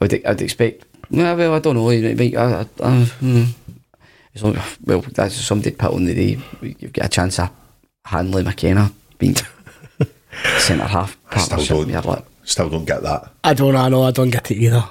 would 0.00 0.26
I'd 0.26 0.42
expect. 0.42 0.84
Well, 1.10 1.36
well 1.36 1.54
I 1.54 1.58
don't 1.60 1.76
know. 1.76 1.88
he 1.88 2.14
might- 2.14 2.36
I, 2.36 2.60
I, 2.60 2.66
I. 2.82 3.54
As 4.34 4.42
long- 4.42 4.58
well, 4.84 5.00
that's 5.02 5.36
somebody 5.36 5.70
put 5.72 5.92
on 5.92 6.04
the 6.04 6.14
day. 6.14 6.38
You've 6.60 6.92
got 6.92 7.06
a 7.06 7.08
chance 7.08 7.38
of 7.38 7.50
Hanley 8.04 8.42
McKenna 8.42 8.90
being 9.18 9.36
centre 10.58 10.84
half 10.86 11.16
I 11.30 11.38
still 11.38 11.84
don't, 11.84 12.04
like, 12.06 12.24
still 12.44 12.68
don't 12.68 12.84
get 12.84 13.02
that. 13.02 13.30
I 13.42 13.54
don't 13.54 13.72
know, 13.74 13.80
I 13.80 13.88
know, 13.88 14.02
I 14.02 14.10
don't 14.10 14.30
get 14.30 14.50
it 14.50 14.56
either. 14.58 14.84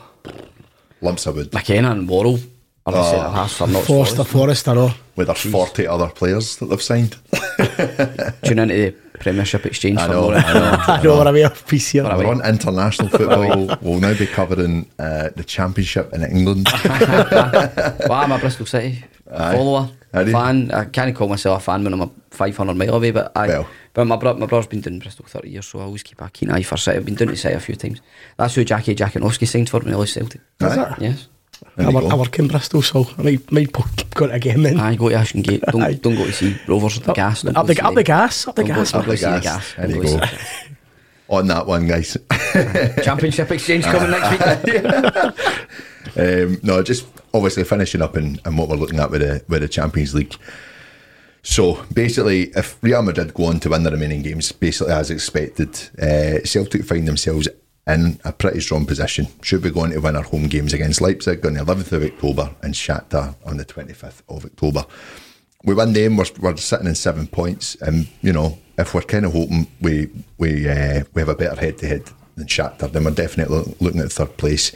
Lumps 1.01 1.25
of 1.25 1.35
wood. 1.35 1.53
McKenna 1.53 1.91
and 1.91 2.07
Worrell 2.07 2.39
are 2.85 2.93
the 2.93 3.03
centre 3.03 3.29
half 3.29 3.51
for 3.53 3.67
not 3.67 3.83
Forster, 3.83 4.23
Forrest, 4.23 4.67
I 4.67 4.73
know. 4.75 4.91
With 5.15 5.27
there's 5.27 5.41
40 5.41 5.85
other 5.87 6.07
players 6.09 6.57
that 6.57 6.65
they've 6.65 6.81
signed. 6.81 7.17
Tune 8.43 8.59
into 8.59 8.73
the 8.73 8.95
Premiership 9.19 9.65
Exchange 9.65 9.99
I 9.99 10.07
for 10.07 10.13
know, 10.13 10.21
more 10.21 10.33
I 10.35 10.53
know. 10.53 10.77
I 10.87 11.03
know 11.03 11.17
what 11.17 11.27
I 11.27 11.31
mean, 11.31 11.49
piece 11.67 11.89
here. 11.91 12.03
What 12.03 12.13
a 12.13 12.17
We're 12.17 12.27
on 12.27 12.45
international 12.45 13.09
football. 13.09 13.77
we'll 13.81 13.99
now 13.99 14.17
be 14.17 14.25
covering 14.27 14.89
uh, 14.97 15.29
the 15.35 15.43
Championship 15.43 16.13
in 16.13 16.23
England. 16.23 16.67
well, 16.73 18.11
I'm 18.11 18.31
a 18.31 18.39
Bristol 18.39 18.65
City 18.65 19.03
Aye. 19.31 19.55
follower, 19.55 19.89
fan. 20.11 20.71
I 20.71 20.85
can't 20.85 21.15
call 21.15 21.27
myself 21.27 21.61
a 21.61 21.63
fan 21.63 21.83
when 21.83 21.93
I'm 21.93 22.01
a 22.01 22.09
500 22.31 22.73
mile 22.75 22.95
away, 22.95 23.11
but 23.11 23.31
I. 23.35 23.47
Well. 23.47 23.67
But 23.93 24.05
my, 24.05 24.15
bro 24.15 24.33
my 24.33 24.47
brother's 24.47 24.67
been 24.67 24.81
doing 24.81 24.99
Bristol 24.99 25.25
30 25.27 25.49
years, 25.49 25.67
so 25.67 25.79
I 25.79 25.83
always 25.83 26.03
keep 26.03 26.19
a 26.21 26.29
keen 26.29 26.49
eye 26.49 26.63
for 26.63 26.77
City. 26.77 26.97
I've 26.97 27.05
been 27.05 27.15
doing 27.15 27.29
it 27.31 27.35
say 27.35 27.49
City 27.49 27.55
a 27.55 27.59
few 27.59 27.75
times. 27.75 28.01
That's 28.37 28.55
who 28.55 28.63
Jackie 28.65 28.95
Jackanowski 28.95 29.47
signed 29.47 29.69
for 29.69 29.79
when 29.79 29.89
he 29.89 29.95
left 29.95 30.11
Celtic. 30.11 30.41
Is 30.61 30.75
that? 30.75 31.01
Yes. 31.01 31.27
I 31.77 31.89
work, 31.89 32.11
I 32.11 32.15
work 32.15 32.39
in 32.39 32.47
Bristol, 32.47 32.81
so 32.81 33.07
I 33.17 33.21
might, 33.21 33.51
might 33.51 33.71
go 33.71 34.27
to 34.27 34.33
a 34.33 34.39
game 34.39 34.63
then. 34.63 34.79
I 34.79 34.95
go 34.95 35.09
to 35.09 35.15
Ashton 35.15 35.41
Gate. 35.41 35.61
Don't, 35.67 35.79
don't 36.01 36.15
go 36.15 36.25
to 36.25 36.31
see 36.31 36.55
Rovers 36.67 36.97
at 36.97 37.03
the 37.05 37.13
gas. 37.13 37.43
Don't 37.43 37.55
up, 37.55 37.67
the, 37.67 37.85
up 37.85 37.93
the 37.93 38.03
gas. 38.03 38.47
Up 38.47 38.55
the 38.55 38.63
gas. 38.63 38.91
Go, 38.91 38.99
up 38.99 39.05
the 39.05 39.17
gas. 39.17 39.43
gas. 39.43 39.73
There 39.75 39.89
you 39.89 40.03
go. 40.03 40.19
On 41.29 41.47
that 41.47 41.65
one, 41.65 41.87
guys. 41.87 42.17
Championship 43.03 43.49
exchange 43.49 43.85
coming 43.85 44.11
next 44.11 44.65
week. 44.65 46.17
um, 46.17 46.59
no, 46.63 46.83
just 46.83 47.07
obviously 47.33 47.63
finishing 47.63 48.01
up 48.01 48.15
and 48.15 48.39
what 48.57 48.69
we're 48.69 48.75
looking 48.75 48.99
at 48.99 49.09
with 49.09 49.21
the, 49.21 49.43
with 49.47 49.61
the 49.61 49.67
Champions 49.67 50.13
League. 50.13 50.35
So 51.43 51.83
basically, 51.93 52.51
if 52.55 52.81
Real 52.81 53.03
Madrid 53.03 53.33
go 53.33 53.45
on 53.45 53.59
to 53.59 53.69
win 53.69 53.83
the 53.83 53.91
remaining 53.91 54.21
games, 54.21 54.51
basically 54.51 54.93
as 54.93 55.11
expected, 55.11 55.69
uh, 56.01 56.43
Celtic 56.45 56.85
find 56.85 57.07
themselves 57.07 57.47
in 57.85 58.19
a 58.23 58.31
pretty 58.31 58.61
strong 58.61 58.85
position. 58.85 59.27
Should 59.41 59.61
be 59.61 59.69
going 59.69 59.91
to 59.91 59.99
win 59.99 60.15
our 60.15 60.23
home 60.23 60.47
games 60.47 60.73
against 60.73 61.01
Leipzig 61.01 61.45
on 61.45 61.55
the 61.55 61.59
11th 61.59 61.91
of 61.91 62.03
October 62.03 62.49
and 62.61 62.73
Shakhtar 62.73 63.35
on 63.45 63.57
the 63.57 63.65
25th 63.65 64.21
of 64.29 64.45
October. 64.45 64.85
We 65.65 65.73
win 65.73 65.93
them, 65.93 66.17
we're, 66.17 66.25
we're 66.39 66.57
sitting 66.57 66.87
in 66.87 66.95
seven 66.95 67.27
points, 67.27 67.75
and 67.75 68.07
you 68.21 68.33
know 68.33 68.57
if 68.77 68.93
we're 68.93 69.01
kind 69.01 69.25
of 69.25 69.33
hoping 69.33 69.67
we 69.81 70.09
we 70.37 70.67
uh, 70.67 71.03
we 71.13 71.21
have 71.21 71.29
a 71.29 71.35
better 71.35 71.59
head 71.59 71.77
to 71.79 71.87
head 71.87 72.09
than 72.35 72.47
Shakhtar, 72.47 72.91
then 72.91 73.03
we're 73.03 73.11
definitely 73.11 73.75
looking 73.79 74.01
at 74.01 74.11
third 74.11 74.37
place 74.37 74.71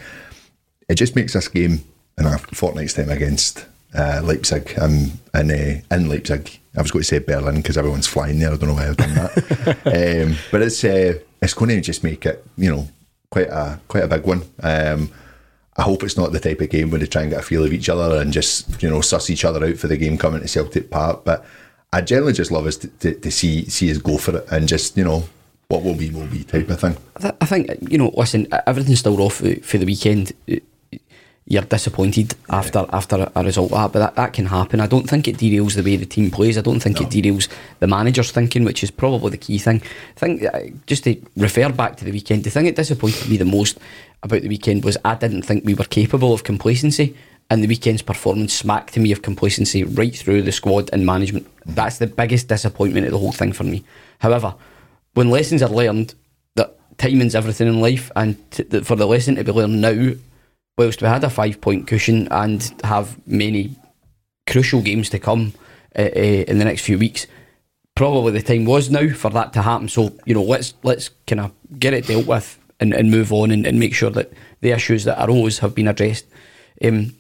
it 0.90 0.96
just 0.96 1.16
makes 1.16 1.34
this 1.34 1.48
game 1.48 1.84
in 2.18 2.26
a 2.26 2.38
fortnight's 2.38 2.94
time 2.94 3.10
against 3.10 3.66
uh, 3.94 4.22
Leipzig 4.24 4.74
um, 4.80 5.12
and 5.34 5.52
uh, 5.52 5.96
in 5.96 6.10
Leipzig. 6.10 6.60
I 6.76 6.82
was 6.82 6.92
going 6.92 7.02
to 7.02 7.08
say 7.08 7.20
Berlin 7.20 7.56
because 7.56 7.78
everyone's 7.78 8.08
flying 8.08 8.38
there. 8.40 8.54
I 8.54 8.58
don't 8.58 8.70
know 8.70 8.76
why 8.76 8.88
I've 8.88 8.98
done 8.98 9.16
that, 9.16 10.26
um, 10.28 10.36
but 10.52 10.62
it's 10.62 10.84
uh, 10.84 11.20
it's 11.42 11.54
going 11.54 11.70
to 11.70 11.82
just 11.82 12.04
make 12.04 12.26
it 12.26 12.46
you 12.56 12.70
know 12.70 12.88
quite 13.32 13.48
a 13.48 13.80
quite 13.88 14.04
a 14.04 14.08
big 14.08 14.24
one. 14.24 14.44
Um, 14.62 15.10
I 15.76 15.84
hope 15.84 16.04
it's 16.04 16.18
not 16.18 16.32
the 16.32 16.40
type 16.40 16.62
of 16.62 16.70
game 16.70 16.90
where 16.90 17.00
they 17.00 17.06
try 17.06 17.22
and 17.22 17.32
get 17.32 17.40
a 17.40 17.44
feel 17.44 17.64
of 17.64 17.74
each 17.74 17.90
other 17.90 18.20
and 18.20 18.32
just 18.32 18.82
you 18.82 18.90
know 18.90 19.02
suss 19.02 19.30
each 19.30 19.46
other 19.46 19.66
out 19.66 19.78
for 19.78 19.88
the 19.88 19.98
game 19.98 20.18
coming 20.18 20.42
to 20.42 20.48
Celtic 20.48 20.90
Park. 20.90 21.24
But 21.24 21.46
I 21.94 22.02
generally 22.02 22.34
just 22.34 22.52
love 22.52 22.66
us 22.66 22.78
to, 22.78 22.88
to, 22.88 23.14
to 23.14 23.32
see 23.32 23.66
see 23.70 23.90
us 23.92 23.98
go 23.98 24.18
for 24.18 24.38
it 24.38 24.46
and 24.52 24.68
just 24.68 24.98
you 24.98 25.04
know 25.04 25.24
what 25.68 25.84
will 25.84 25.96
be 25.96 26.10
will 26.10 26.28
be 26.28 26.44
type 26.44 26.70
of 26.70 26.80
thing. 26.80 26.98
I 27.42 27.46
think 27.46 27.70
you 27.92 27.98
know. 27.98 28.12
Listen, 28.16 28.48
everything's 28.66 29.00
still 29.00 29.22
off 29.22 29.36
for 29.36 29.56
for 29.56 29.78
the 29.78 29.86
weekend. 29.86 30.34
You're 31.50 31.62
disappointed 31.62 32.36
after 32.50 32.86
after 32.92 33.32
a 33.34 33.44
result 33.44 33.72
like 33.72 33.86
that, 33.86 33.94
but 33.94 34.00
that, 34.00 34.16
that 34.16 34.34
can 34.34 34.48
happen. 34.48 34.82
I 34.82 34.88
don't 34.88 35.10
think 35.10 35.30
it 35.30 35.38
derails 35.38 35.76
the 35.76 35.84
way 35.84 35.96
the 35.96 36.06
team 36.06 36.30
plays. 36.30 36.58
I 36.58 36.62
don't 36.62 36.82
think 36.82 37.00
it 37.00 37.08
derails 37.08 37.48
the 37.80 37.88
manager's 37.88 38.32
thinking, 38.32 38.66
which 38.66 38.84
is 38.84 38.92
probably 38.92 39.30
the 39.30 39.38
key 39.38 39.58
thing. 39.58 39.82
I 40.18 40.20
think 40.20 40.44
uh, 40.44 40.60
just 40.88 41.06
to 41.06 41.16
refer 41.38 41.70
back 41.70 41.96
to 41.98 42.06
the 42.06 42.12
weekend, 42.12 42.44
the 42.44 42.50
thing 42.50 42.66
that 42.66 42.76
disappointed 42.76 43.30
me 43.30 43.38
the 43.38 43.46
most 43.46 43.80
about 44.24 44.42
the 44.42 44.50
weekend 44.50 44.84
was 44.84 44.98
I 45.06 45.16
didn't 45.16 45.44
think 45.44 45.64
we 45.64 45.74
were 45.74 45.86
capable 45.86 46.34
of 46.34 46.44
complacency, 46.44 47.16
and 47.50 47.64
the 47.64 47.68
weekend's 47.68 48.02
performance 48.02 48.54
smacked 48.54 48.94
to 48.96 49.00
me 49.00 49.14
of 49.14 49.22
complacency 49.22 49.86
right 49.86 50.14
through 50.14 50.42
the 50.42 50.52
squad 50.52 50.90
and 50.92 51.06
management. 51.06 51.48
That's 51.66 51.98
the 51.98 52.08
biggest 52.08 52.50
disappointment 52.50 53.06
of 53.06 53.14
the 53.14 53.20
whole 53.20 53.32
thing 53.32 53.54
for 53.54 53.64
me. 53.64 53.86
However, 54.20 54.54
when 55.14 55.30
lessons 55.30 55.64
are 55.64 55.70
learned, 55.70 56.14
that 56.56 56.76
timing's 56.98 57.36
everything 57.36 57.70
in 57.70 57.80
life, 57.80 58.12
and 58.18 58.36
t- 58.52 58.64
that 58.64 58.86
for 58.86 58.98
the 58.98 59.08
lesson 59.08 59.36
to 59.36 59.46
be 59.46 59.52
learned 59.54 59.80
now, 59.80 60.14
whilst 60.78 61.02
we 61.02 61.08
had 61.08 61.24
a 61.24 61.30
five 61.30 61.60
point 61.62 61.88
cushion 61.88 62.28
and 62.32 62.74
have 62.84 63.18
many 63.28 63.76
crucial 64.46 64.82
games 64.82 65.10
to 65.10 65.20
come 65.20 65.54
uh, 65.98 66.02
uh, 66.02 66.44
in 66.48 66.60
the 66.60 66.66
next 66.66 66.82
few 66.82 66.98
weeks, 66.98 67.28
probably 67.96 68.32
the 68.32 68.42
time 68.42 68.66
was 68.66 68.90
now 68.90 69.10
for 69.14 69.30
that 69.32 69.54
to 69.54 69.62
happen. 69.62 69.90
So 69.90 70.12
you 70.26 70.34
know, 70.34 70.44
let's 70.44 70.74
let's 70.84 71.10
kind 71.26 71.42
of 71.42 71.52
get 71.80 71.94
it 71.94 72.08
dealt 72.08 72.28
with 72.28 72.60
and, 72.80 72.94
and 72.94 73.10
move 73.12 73.34
on 73.34 73.52
and, 73.52 73.66
and 73.66 73.80
make 73.80 73.96
sure 73.96 74.12
that 74.12 74.32
the 74.62 74.72
issues 74.72 75.04
that 75.06 75.24
arose 75.28 75.60
have 75.60 75.76
been 75.76 75.88
addressed. 75.88 76.26
Um, 76.84 77.14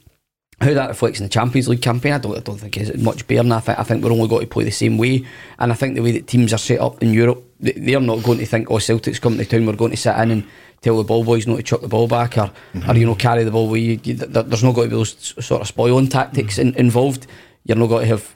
how 0.59 0.73
that 0.73 0.89
reflects 0.89 1.19
in 1.19 1.25
the 1.25 1.29
Champions 1.29 1.67
League 1.69 1.83
campaign, 1.83 2.13
I 2.13 2.17
don't, 2.17 2.35
I 2.35 2.39
don't 2.39 2.57
think 2.57 2.77
is 2.77 2.97
much. 2.97 3.23
And 3.29 3.53
I 3.53 3.59
think 3.59 3.77
I 3.77 3.83
think 3.83 4.03
we're 4.03 4.11
only 4.11 4.27
going 4.27 4.41
to 4.41 4.47
play 4.47 4.63
the 4.63 4.71
same 4.71 4.97
way. 4.97 5.23
And 5.59 5.71
I 5.71 5.75
think 5.75 5.93
the 5.93 6.01
way 6.01 6.13
that 6.13 6.25
teams 6.25 6.51
are 6.51 6.57
set 6.57 6.79
up 6.79 7.03
in 7.03 7.13
Europe, 7.13 7.43
they- 7.59 7.73
they're 7.73 7.99
not 7.99 8.23
going 8.23 8.39
to 8.39 8.45
think, 8.47 8.71
"Oh, 8.71 8.79
Celtic's 8.79 9.19
coming 9.19 9.37
to 9.37 9.45
town. 9.45 9.67
We're 9.67 9.73
going 9.73 9.91
to 9.91 9.97
sit 9.97 10.15
in 10.17 10.31
and 10.31 10.43
tell 10.81 10.97
the 10.97 11.03
ball 11.03 11.23
boys 11.23 11.47
not 11.47 11.57
to 11.57 11.63
chuck 11.63 11.81
the 11.81 11.87
ball 11.87 12.07
back, 12.07 12.37
or 12.37 12.51
or 12.87 12.95
you 12.95 13.05
know 13.05 13.11
mm-hmm. 13.11 13.19
carry 13.19 13.43
the 13.43 13.51
ball. 13.51 13.75
You, 13.75 13.99
you, 14.03 14.13
there's 14.13 14.63
not 14.63 14.75
going 14.75 14.89
to 14.89 14.95
be 14.95 14.99
those 14.99 15.35
sort 15.43 15.61
of 15.61 15.67
spoiling 15.67 16.07
tactics 16.07 16.57
mm-hmm. 16.57 16.69
in, 16.69 16.75
involved. 16.75 17.27
You're 17.65 17.77
not 17.77 17.87
going 17.87 18.03
to 18.03 18.09
have 18.09 18.35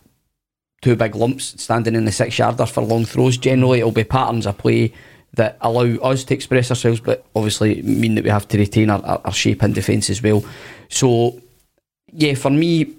two 0.81 0.95
big 0.95 1.15
lumps 1.15 1.61
standing 1.61 1.95
in 1.95 2.05
the 2.05 2.11
six 2.11 2.37
yarder 2.37 2.65
for 2.65 2.81
long 2.81 3.05
throws. 3.05 3.37
Generally, 3.37 3.79
it'll 3.79 3.91
be 3.91 4.03
patterns 4.03 4.45
of 4.45 4.57
play 4.57 4.93
that 5.33 5.57
allow 5.61 5.95
us 6.01 6.23
to 6.25 6.33
express 6.33 6.69
ourselves, 6.69 6.99
but 6.99 7.23
obviously 7.35 7.81
mean 7.83 8.15
that 8.15 8.23
we 8.23 8.29
have 8.29 8.47
to 8.49 8.57
retain 8.57 8.89
our, 8.89 9.01
our, 9.05 9.21
our 9.25 9.33
shape 9.33 9.63
and 9.63 9.73
defence 9.73 10.09
as 10.09 10.21
well. 10.21 10.43
So, 10.89 11.39
yeah, 12.11 12.33
for 12.33 12.49
me, 12.49 12.93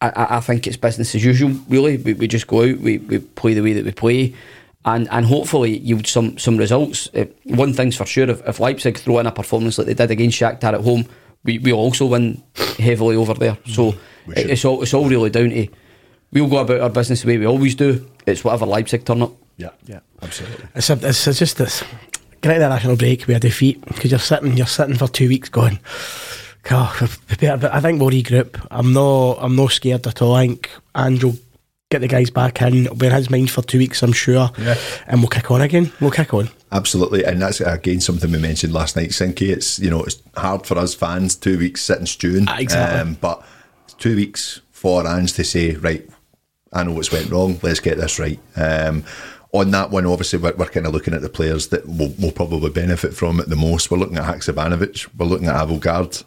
I- 0.00 0.08
I, 0.08 0.36
I 0.36 0.40
think 0.40 0.66
it's 0.66 0.76
business 0.76 1.14
as 1.14 1.24
usual. 1.24 1.50
Really, 1.68 1.96
we, 1.98 2.14
we 2.14 2.26
just 2.26 2.46
go 2.48 2.62
out, 2.62 2.78
we, 2.78 2.98
we 2.98 3.18
play 3.18 3.54
the 3.54 3.62
way 3.62 3.74
that 3.74 3.84
we 3.84 3.92
play, 3.92 4.34
and 4.88 5.08
and 5.10 5.26
hopefully 5.26 5.78
yield 5.78 6.06
some 6.06 6.38
some 6.38 6.56
results. 6.56 7.08
Uh, 7.14 7.24
one 7.44 7.72
thing's 7.72 7.96
for 7.96 8.06
sure: 8.06 8.28
if, 8.30 8.40
if 8.48 8.60
Leipzig 8.60 8.98
throw 8.98 9.18
in 9.18 9.26
a 9.26 9.32
performance 9.32 9.78
like 9.78 9.86
they 9.86 9.94
did 9.94 10.10
against 10.10 10.38
Shakhtar 10.40 10.74
at 10.74 10.80
home, 10.80 11.04
we 11.44 11.58
we 11.58 11.72
also 11.72 12.06
win 12.06 12.42
heavily 12.78 13.16
over 13.16 13.34
there. 13.34 13.56
So 13.66 13.94
it- 14.36 14.50
it's 14.50 14.64
all 14.64 14.82
it's 14.82 14.94
all 14.94 15.08
really 15.08 15.30
down 15.30 15.50
to 15.50 15.66
we'll 16.32 16.48
go 16.48 16.58
about 16.58 16.80
our 16.80 16.90
business 16.90 17.22
the 17.22 17.28
way 17.28 17.38
we 17.38 17.46
always 17.46 17.74
do. 17.74 18.06
It's 18.26 18.44
whatever 18.44 18.66
Leipzig 18.66 19.04
turn 19.04 19.22
up. 19.22 19.32
Yeah, 19.56 19.70
yeah, 19.86 20.00
absolutely. 20.22 20.66
It's, 20.76 20.90
a, 20.90 20.92
it's, 21.02 21.26
it's 21.26 21.38
just 21.38 21.56
this 21.58 21.82
get 22.40 22.50
out 22.52 22.56
of 22.56 22.62
the 22.62 22.68
national 22.68 22.96
break 22.96 23.26
with 23.26 23.36
a 23.36 23.40
defeat 23.40 23.80
because 23.86 24.10
you're 24.12 24.20
sitting 24.20 24.56
you're 24.56 24.66
sitting 24.66 24.96
for 24.96 25.08
two 25.08 25.28
weeks 25.28 25.48
going. 25.48 25.78
God, 26.62 26.92
I 27.40 27.80
think 27.80 28.00
we'll 28.00 28.10
regroup. 28.10 28.64
I'm 28.70 28.92
not 28.92 29.38
I'm 29.40 29.56
not 29.56 29.72
scared 29.72 30.06
at 30.06 30.20
all. 30.22 30.34
I 30.34 30.46
think 30.46 30.70
Andrew 30.94 31.32
get 31.90 32.00
the 32.00 32.08
guys 32.08 32.30
back 32.30 32.60
in. 32.62 32.84
It'll 32.84 32.96
be 32.96 33.06
in 33.06 33.12
his 33.12 33.30
mind 33.30 33.50
for 33.50 33.62
two 33.62 33.78
weeks, 33.78 34.02
I'm 34.02 34.12
sure. 34.12 34.50
Yeah. 34.58 34.76
And 35.06 35.20
we'll 35.20 35.28
kick 35.28 35.50
on 35.50 35.62
again. 35.62 35.90
We'll 36.00 36.10
kick 36.10 36.34
on. 36.34 36.50
Absolutely, 36.70 37.24
and 37.24 37.40
that's 37.40 37.60
again 37.62 38.00
something 38.00 38.30
we 38.30 38.38
mentioned 38.38 38.74
last 38.74 38.94
night, 38.94 39.08
Sinky. 39.10 39.48
It's 39.48 39.78
you 39.78 39.88
know 39.88 40.02
it's 40.02 40.22
hard 40.36 40.66
for 40.66 40.76
us 40.76 40.94
fans 40.94 41.34
two 41.34 41.58
weeks 41.58 41.80
sitting 41.82 42.04
stewing, 42.06 42.44
Ah, 42.46 42.58
exactly. 42.58 43.00
um, 43.00 43.14
but 43.14 43.42
two 43.98 44.16
weeks 44.16 44.60
for 44.70 45.06
Ange 45.06 45.32
to 45.34 45.44
say 45.44 45.72
right, 45.76 46.06
I 46.74 46.82
know 46.84 46.92
what's 46.92 47.10
went 47.10 47.30
wrong. 47.30 47.58
Let's 47.62 47.80
get 47.80 47.96
this 47.96 48.18
right. 48.18 48.38
Um, 48.54 49.04
on 49.52 49.70
that 49.70 49.90
one, 49.90 50.04
obviously, 50.04 50.38
we're, 50.40 50.52
we're 50.56 50.66
kind 50.66 50.86
of 50.86 50.92
looking 50.92 51.14
at 51.14 51.22
the 51.22 51.30
players 51.30 51.68
that 51.68 51.86
will, 51.88 52.12
will 52.20 52.32
probably 52.32 52.68
benefit 52.68 53.14
from 53.14 53.40
it 53.40 53.48
the 53.48 53.56
most. 53.56 53.90
We're 53.90 53.96
looking 53.96 54.18
at 54.18 54.24
Haksabanovic, 54.24 55.08
we're 55.16 55.24
looking 55.24 55.48
at 55.48 55.56
Abildgaard. 55.56 56.22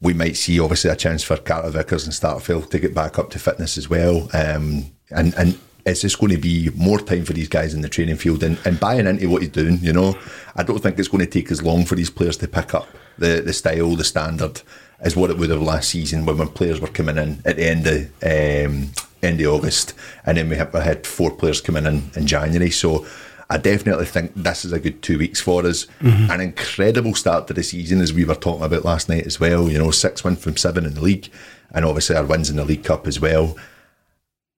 We 0.00 0.14
might 0.14 0.36
see 0.36 0.58
obviously 0.58 0.90
a 0.90 0.96
chance 0.96 1.22
for 1.22 1.36
Carter 1.36 1.70
Vickers 1.70 2.04
and 2.04 2.14
Starfelt 2.14 2.70
to 2.70 2.78
get 2.78 2.94
back 2.94 3.18
up 3.18 3.30
to 3.30 3.38
fitness 3.38 3.76
as 3.76 3.88
well. 3.88 4.28
Um, 4.32 4.86
and 5.10 5.34
and 5.34 5.58
it's 5.86 6.02
just 6.02 6.18
going 6.18 6.32
to 6.32 6.38
be 6.38 6.70
more 6.74 6.98
time 6.98 7.24
for 7.24 7.32
these 7.32 7.48
guys 7.48 7.74
in 7.74 7.80
the 7.80 7.88
training 7.88 8.16
field 8.16 8.42
and, 8.42 8.58
and 8.64 8.80
buying 8.80 9.06
into 9.06 9.28
what 9.28 9.42
he's 9.42 9.50
doing. 9.50 9.78
You 9.80 9.92
know, 9.92 10.18
I 10.56 10.62
don't 10.62 10.78
think 10.78 10.98
it's 10.98 11.08
going 11.08 11.24
to 11.24 11.30
take 11.30 11.50
as 11.50 11.62
long 11.62 11.84
for 11.84 11.94
these 11.94 12.10
players 12.10 12.36
to 12.38 12.48
pick 12.48 12.74
up 12.74 12.88
the 13.18 13.42
the 13.44 13.52
style, 13.52 13.96
the 13.96 14.04
standard, 14.04 14.62
as 15.00 15.16
what 15.16 15.30
it 15.30 15.38
would 15.38 15.50
have 15.50 15.62
last 15.62 15.90
season 15.90 16.24
when, 16.24 16.38
when 16.38 16.48
players 16.48 16.80
were 16.80 16.88
coming 16.88 17.18
in 17.18 17.42
at 17.44 17.56
the 17.56 17.66
end 17.66 17.86
of 17.86 18.02
um, 18.22 18.90
end 19.22 19.40
of 19.40 19.54
August, 19.54 19.94
and 20.24 20.38
then 20.38 20.48
we 20.48 20.56
had, 20.56 20.72
we 20.72 20.80
had 20.80 21.06
four 21.06 21.30
players 21.30 21.60
coming 21.60 21.86
in 21.86 22.10
in 22.16 22.26
January. 22.26 22.70
So. 22.70 23.06
I 23.50 23.58
definitely 23.58 24.06
think 24.06 24.32
this 24.34 24.64
is 24.64 24.72
a 24.72 24.80
good 24.80 25.02
two 25.02 25.18
weeks 25.18 25.40
for 25.40 25.66
us. 25.66 25.86
Mm-hmm. 26.00 26.30
An 26.30 26.40
incredible 26.40 27.14
start 27.14 27.48
to 27.48 27.54
the 27.54 27.62
season, 27.62 28.00
as 28.00 28.12
we 28.12 28.24
were 28.24 28.36
talking 28.36 28.64
about 28.64 28.84
last 28.84 29.08
night 29.08 29.26
as 29.26 29.40
well. 29.40 29.68
You 29.68 29.78
know, 29.78 29.90
six 29.90 30.24
wins 30.24 30.42
from 30.42 30.56
seven 30.56 30.86
in 30.86 30.94
the 30.94 31.02
league, 31.02 31.28
and 31.72 31.84
obviously 31.84 32.16
our 32.16 32.24
wins 32.24 32.48
in 32.48 32.56
the 32.56 32.64
League 32.64 32.84
Cup 32.84 33.06
as 33.06 33.20
well 33.20 33.56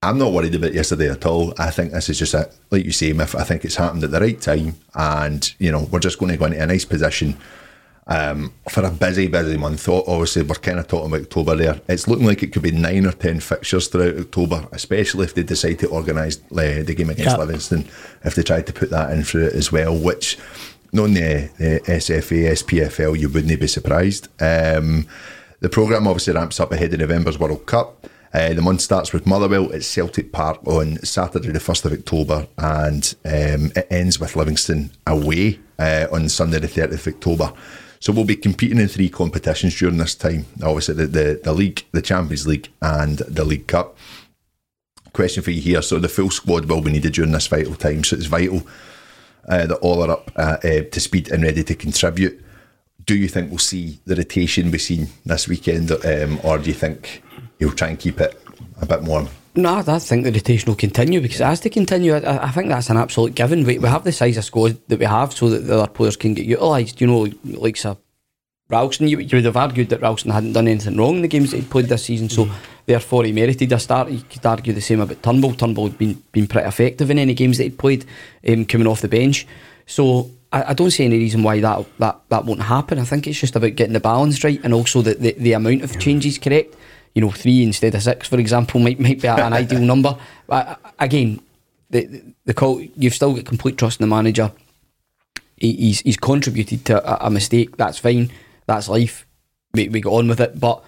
I'm 0.03 0.17
not 0.17 0.33
worried 0.33 0.53
about 0.53 0.73
yesterday 0.73 1.09
at 1.09 1.25
all. 1.25 1.53
I 1.57 1.71
think 1.71 1.93
this 1.93 2.09
is 2.09 2.19
just 2.19 2.33
a, 2.33 2.49
like 2.71 2.83
you 2.83 2.91
say, 2.91 3.13
Miff. 3.13 3.35
I 3.35 3.43
think 3.43 3.63
it's 3.63 3.77
happened 3.77 4.03
at 4.03 4.11
the 4.11 4.19
right 4.19 4.39
time, 4.39 4.75
and 4.93 5.53
you 5.59 5.71
know 5.71 5.87
we're 5.91 5.99
just 5.99 6.19
going 6.19 6.31
to 6.31 6.37
go 6.37 6.45
into 6.45 6.61
a 6.61 6.65
nice 6.65 6.83
position 6.83 7.37
um, 8.07 8.53
for 8.69 8.83
a 8.83 8.91
busy, 8.91 9.27
busy 9.27 9.57
month. 9.57 9.87
Obviously, 9.87 10.43
we're 10.43 10.55
kind 10.55 10.79
of 10.79 10.87
talking 10.87 11.07
about 11.07 11.21
October 11.21 11.55
there. 11.55 11.81
It's 11.87 12.07
looking 12.07 12.25
like 12.25 12.43
it 12.43 12.51
could 12.53 12.61
be 12.61 12.71
nine 12.71 13.05
or 13.05 13.11
ten 13.11 13.39
fixtures 13.39 13.87
throughout 13.87 14.17
October, 14.17 14.67
especially 14.71 15.25
if 15.25 15.35
they 15.35 15.43
decide 15.43 15.79
to 15.79 15.87
organise 15.89 16.37
uh, 16.51 16.83
the 16.83 16.93
game 16.95 17.09
against 17.09 17.31
Yeah. 17.31 17.37
Livingston. 17.37 17.87
If 18.23 18.35
they 18.35 18.43
tried 18.43 18.67
to 18.67 18.73
put 18.73 18.89
that 18.89 19.11
in 19.11 19.23
for 19.23 19.39
it 19.41 19.53
as 19.53 19.71
well, 19.71 19.97
which 19.97 20.37
knowing 20.91 21.13
the, 21.15 21.49
the 21.57 21.79
SFA, 21.87 22.51
SPFL, 22.51 23.19
you 23.19 23.29
wouldn't 23.29 23.59
be 23.59 23.67
surprised. 23.67 24.27
Um, 24.41 25.07
the 25.61 25.69
programme 25.69 26.07
obviously 26.07 26.33
ramps 26.33 26.59
up 26.59 26.71
ahead 26.71 26.93
of 26.93 26.99
November's 26.99 27.39
World 27.39 27.65
Cup. 27.65 28.05
Uh, 28.33 28.53
the 28.53 28.61
month 28.61 28.81
starts 28.81 29.13
with 29.13 29.25
Motherwell 29.27 29.71
at 29.73 29.83
Celtic 29.83 30.31
Park 30.31 30.59
on 30.67 30.97
Saturday, 31.05 31.51
the 31.51 31.59
1st 31.59 31.85
of 31.85 31.93
October, 31.93 32.47
and 32.57 33.15
um, 33.25 33.71
it 33.75 33.87
ends 33.91 34.19
with 34.19 34.35
Livingston 34.35 34.89
away 35.05 35.59
uh, 35.77 36.07
on 36.11 36.27
Sunday, 36.29 36.59
the 36.59 36.67
30th 36.67 37.07
of 37.07 37.13
October. 37.13 37.53
So 38.03 38.11
we'll 38.11 38.25
be 38.25 38.35
competing 38.35 38.79
in 38.79 38.89
three 38.89 39.07
competitions 39.07 39.79
during 39.79 39.95
this 39.95 40.13
time. 40.13 40.45
Obviously, 40.61 40.95
the, 40.95 41.07
the, 41.07 41.41
the 41.41 41.53
league, 41.53 41.85
the 41.93 42.01
Champions 42.01 42.45
League, 42.45 42.67
and 42.81 43.19
the 43.19 43.45
League 43.45 43.67
Cup. 43.67 43.97
Question 45.13 45.41
for 45.41 45.51
you 45.51 45.61
here. 45.61 45.81
So 45.81 45.99
the 45.99 46.09
full 46.09 46.29
squad 46.29 46.65
will 46.65 46.81
be 46.81 46.91
needed 46.91 47.13
during 47.13 47.31
this 47.31 47.47
vital 47.47 47.75
time. 47.75 48.03
So 48.03 48.17
it's 48.17 48.25
vital 48.25 48.67
uh, 49.47 49.67
that 49.67 49.75
all 49.75 50.03
are 50.03 50.11
up 50.11 50.29
uh, 50.35 50.57
uh, 50.61 50.81
to 50.81 50.99
speed 50.99 51.31
and 51.31 51.43
ready 51.43 51.63
to 51.63 51.75
contribute. 51.75 52.43
Do 53.05 53.15
you 53.15 53.29
think 53.29 53.49
we'll 53.49 53.59
see 53.59 54.01
the 54.03 54.17
rotation 54.17 54.69
we've 54.69 54.81
seen 54.81 55.07
this 55.25 55.47
weekend, 55.47 55.89
um, 55.89 56.41
or 56.43 56.57
do 56.57 56.67
you 56.67 56.73
think 56.73 57.23
he'll 57.57 57.71
try 57.71 57.87
and 57.87 57.97
keep 57.97 58.19
it 58.19 58.37
a 58.81 58.85
bit 58.85 59.03
more? 59.03 59.29
No, 59.55 59.75
I 59.75 59.99
think 59.99 60.23
the 60.23 60.31
rotation 60.31 60.67
will 60.67 60.75
continue 60.75 61.21
because 61.21 61.39
it 61.39 61.45
has 61.45 61.59
to 61.61 61.69
continue. 61.69 62.15
I, 62.15 62.45
I 62.45 62.49
think 62.49 62.69
that's 62.69 62.89
an 62.89 62.97
absolute 62.97 63.35
given. 63.35 63.63
We, 63.63 63.77
we 63.77 63.87
have 63.87 64.03
the 64.03 64.11
size 64.11 64.37
of 64.37 64.45
squad 64.45 64.77
that 64.87 64.97
we 64.97 65.05
have 65.05 65.31
so 65.31 65.49
that 65.49 65.59
the 65.59 65.75
other 65.79 65.91
players 65.91 66.17
can 66.17 66.33
get 66.33 66.45
utilised. 66.45 66.99
You 66.99 67.07
know, 67.07 67.27
like 67.43 67.77
Sir 67.77 67.95
Ralston, 68.69 69.07
you, 69.07 69.19
you 69.19 69.37
would 69.37 69.45
have 69.45 69.57
argued 69.57 69.89
that 69.89 70.01
Ralston 70.01 70.31
hadn't 70.31 70.53
done 70.53 70.67
anything 70.67 70.97
wrong 70.97 71.17
in 71.17 71.21
the 71.21 71.27
games 71.27 71.51
that 71.51 71.57
he'd 71.57 71.69
played 71.69 71.85
this 71.85 72.05
season, 72.05 72.29
so 72.29 72.49
therefore 72.87 73.25
he 73.25 73.31
merited 73.31 73.71
a 73.71 73.77
start. 73.77 74.09
You 74.09 74.21
could 74.21 74.43
argue 74.43 74.73
the 74.73 74.81
same 74.81 75.01
about 75.01 75.21
Turnbull. 75.21 75.53
Turnbull 75.53 75.89
had 75.89 75.97
been, 75.99 76.23
been 76.31 76.47
pretty 76.47 76.67
effective 76.67 77.11
in 77.11 77.19
any 77.19 77.35
games 77.35 77.59
that 77.59 77.65
he'd 77.65 77.77
played 77.77 78.05
um, 78.47 78.65
coming 78.65 78.87
off 78.87 79.01
the 79.01 79.07
bench. 79.07 79.45
So 79.85 80.31
I, 80.51 80.69
I 80.69 80.73
don't 80.73 80.89
see 80.89 81.05
any 81.05 81.19
reason 81.19 81.43
why 81.43 81.59
that, 81.59 81.85
that 81.99 82.21
that 82.29 82.45
won't 82.45 82.61
happen. 82.61 82.97
I 82.97 83.05
think 83.05 83.27
it's 83.27 83.39
just 83.39 83.55
about 83.55 83.75
getting 83.75 83.93
the 83.93 83.99
balance 83.99 84.43
right 84.43 84.59
and 84.63 84.73
also 84.73 85.03
the, 85.03 85.13
the, 85.13 85.33
the 85.33 85.53
amount 85.53 85.83
of 85.83 85.99
changes 85.99 86.39
correct. 86.39 86.73
You 87.13 87.21
know, 87.21 87.31
three 87.31 87.63
instead 87.63 87.95
of 87.95 88.03
six, 88.03 88.27
for 88.27 88.39
example, 88.39 88.79
might 88.85 88.99
might 88.99 89.21
be 89.21 89.27
an 89.27 89.53
ideal 89.53 89.79
number. 89.79 90.17
But 90.47 90.79
again, 90.99 91.41
the, 91.89 92.33
the 92.45 92.53
call 92.53 92.81
you've 92.81 93.13
still 93.13 93.33
got 93.33 93.45
complete 93.45 93.77
trust 93.77 93.99
in 93.99 94.09
the 94.09 94.15
manager. 94.15 94.51
He, 95.57 95.73
he's 95.73 96.01
he's 96.01 96.17
contributed 96.17 96.85
to 96.85 97.23
a, 97.23 97.27
a 97.27 97.29
mistake. 97.29 97.77
That's 97.77 97.97
fine. 97.97 98.31
That's 98.65 98.89
life. 98.89 99.25
We 99.73 99.89
we 99.89 100.01
got 100.01 100.13
on 100.13 100.27
with 100.27 100.41
it. 100.41 100.59
But 100.59 100.83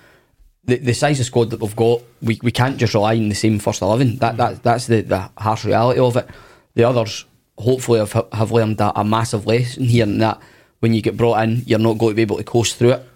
the, 0.63 0.77
the 0.77 0.93
size 0.93 1.19
of 1.19 1.27
squad 1.27 1.51
that 1.51 1.59
we've 1.59 1.75
got, 1.75 2.01
we, 2.21 2.39
we 2.41 2.51
can't 2.51 2.77
just 2.77 2.95
rely 2.95 3.15
on 3.17 3.29
the 3.29 3.35
same 3.35 3.59
first 3.59 3.81
eleven. 3.81 4.17
That 4.17 4.33
mm. 4.33 4.37
that 4.37 4.63
that's 4.63 4.87
the, 4.87 5.01
the 5.01 5.29
harsh 5.37 5.65
reality 5.65 5.99
of 5.99 6.17
it. 6.17 6.27
The 6.73 6.83
others 6.83 7.25
hopefully 7.57 7.99
have 7.99 8.27
have 8.33 8.51
learned 8.51 8.81
a, 8.81 8.99
a 8.99 9.03
massive 9.03 9.45
lesson 9.45 9.85
here 9.85 10.03
and 10.03 10.21
that 10.21 10.41
when 10.79 10.93
you 10.93 11.01
get 11.01 11.17
brought 11.17 11.41
in, 11.43 11.63
you're 11.65 11.79
not 11.79 11.97
going 11.97 12.11
to 12.11 12.15
be 12.15 12.21
able 12.21 12.37
to 12.37 12.43
coast 12.43 12.75
through 12.75 12.91
it. 12.91 13.07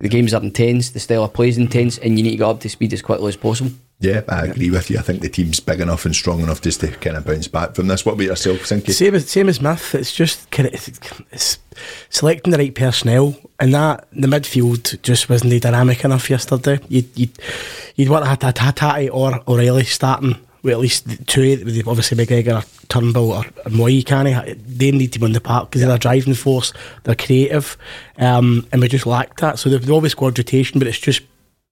The 0.00 0.08
games 0.08 0.32
are 0.32 0.42
intense, 0.42 0.90
the 0.90 1.00
style 1.00 1.24
of 1.24 1.32
play 1.32 1.48
is 1.48 1.58
intense, 1.58 1.98
and 1.98 2.16
you 2.16 2.24
need 2.24 2.32
to 2.32 2.36
get 2.36 2.44
up 2.44 2.60
to 2.60 2.68
speed 2.68 2.92
as 2.92 3.02
quickly 3.02 3.28
as 3.28 3.36
possible. 3.36 3.72
Yeah, 4.00 4.22
I 4.28 4.46
agree 4.46 4.70
with 4.70 4.90
you. 4.90 4.98
I 4.98 5.02
think 5.02 5.22
the 5.22 5.28
team's 5.28 5.58
big 5.58 5.80
enough 5.80 6.04
and 6.04 6.14
strong 6.14 6.40
enough 6.40 6.60
just 6.60 6.80
to 6.80 6.88
kind 6.88 7.16
of 7.16 7.26
bounce 7.26 7.48
back 7.48 7.74
from 7.74 7.88
this. 7.88 8.06
What 8.06 8.12
about 8.12 8.24
yourself, 8.26 8.58
Sinky? 8.58 8.92
Same 8.92 9.16
as 9.16 9.28
same 9.28 9.48
as 9.48 9.60
Miff. 9.60 9.92
It's 9.92 10.14
just 10.14 10.48
kind 10.52 10.68
of 10.68 10.74
it's, 10.74 11.18
it's 11.32 11.58
selecting 12.08 12.52
the 12.52 12.58
right 12.58 12.72
personnel, 12.72 13.36
and 13.58 13.74
that 13.74 14.06
the 14.12 14.28
midfield 14.28 15.02
just 15.02 15.28
wasn't 15.28 15.60
dynamic 15.60 16.04
enough 16.04 16.30
yesterday. 16.30 16.78
You'd 16.88 17.18
you'd, 17.18 17.38
you'd 17.96 18.08
want 18.08 18.24
to 18.24 18.28
have 18.28 18.38
Hatate 18.38 19.10
or 19.12 19.42
O'Riley 19.48 19.84
starting 19.84 20.36
with 20.62 20.72
at 20.72 20.80
least 20.80 21.06
two. 21.26 21.82
Obviously 21.86 22.16
McGregor, 22.16 22.62
or 22.62 22.86
Turnbull, 22.88 23.32
or, 23.32 23.44
or 23.44 23.70
Mooy. 23.70 24.04
Canny. 24.04 24.54
They 24.54 24.90
need 24.90 25.12
to 25.12 25.18
be 25.18 25.26
on 25.26 25.32
the 25.32 25.40
park 25.40 25.70
because 25.70 25.82
they're 25.82 25.94
a 25.94 25.98
driving 25.98 26.34
force. 26.34 26.72
They're 27.04 27.14
creative, 27.14 27.76
um, 28.16 28.66
and 28.72 28.80
we 28.80 28.88
just 28.88 29.06
lacked 29.06 29.40
that. 29.40 29.58
So 29.58 29.68
they've, 29.70 29.90
always 29.90 30.12
scored 30.12 30.38
rotation, 30.38 30.78
but 30.78 30.88
it's 30.88 30.98
just 30.98 31.22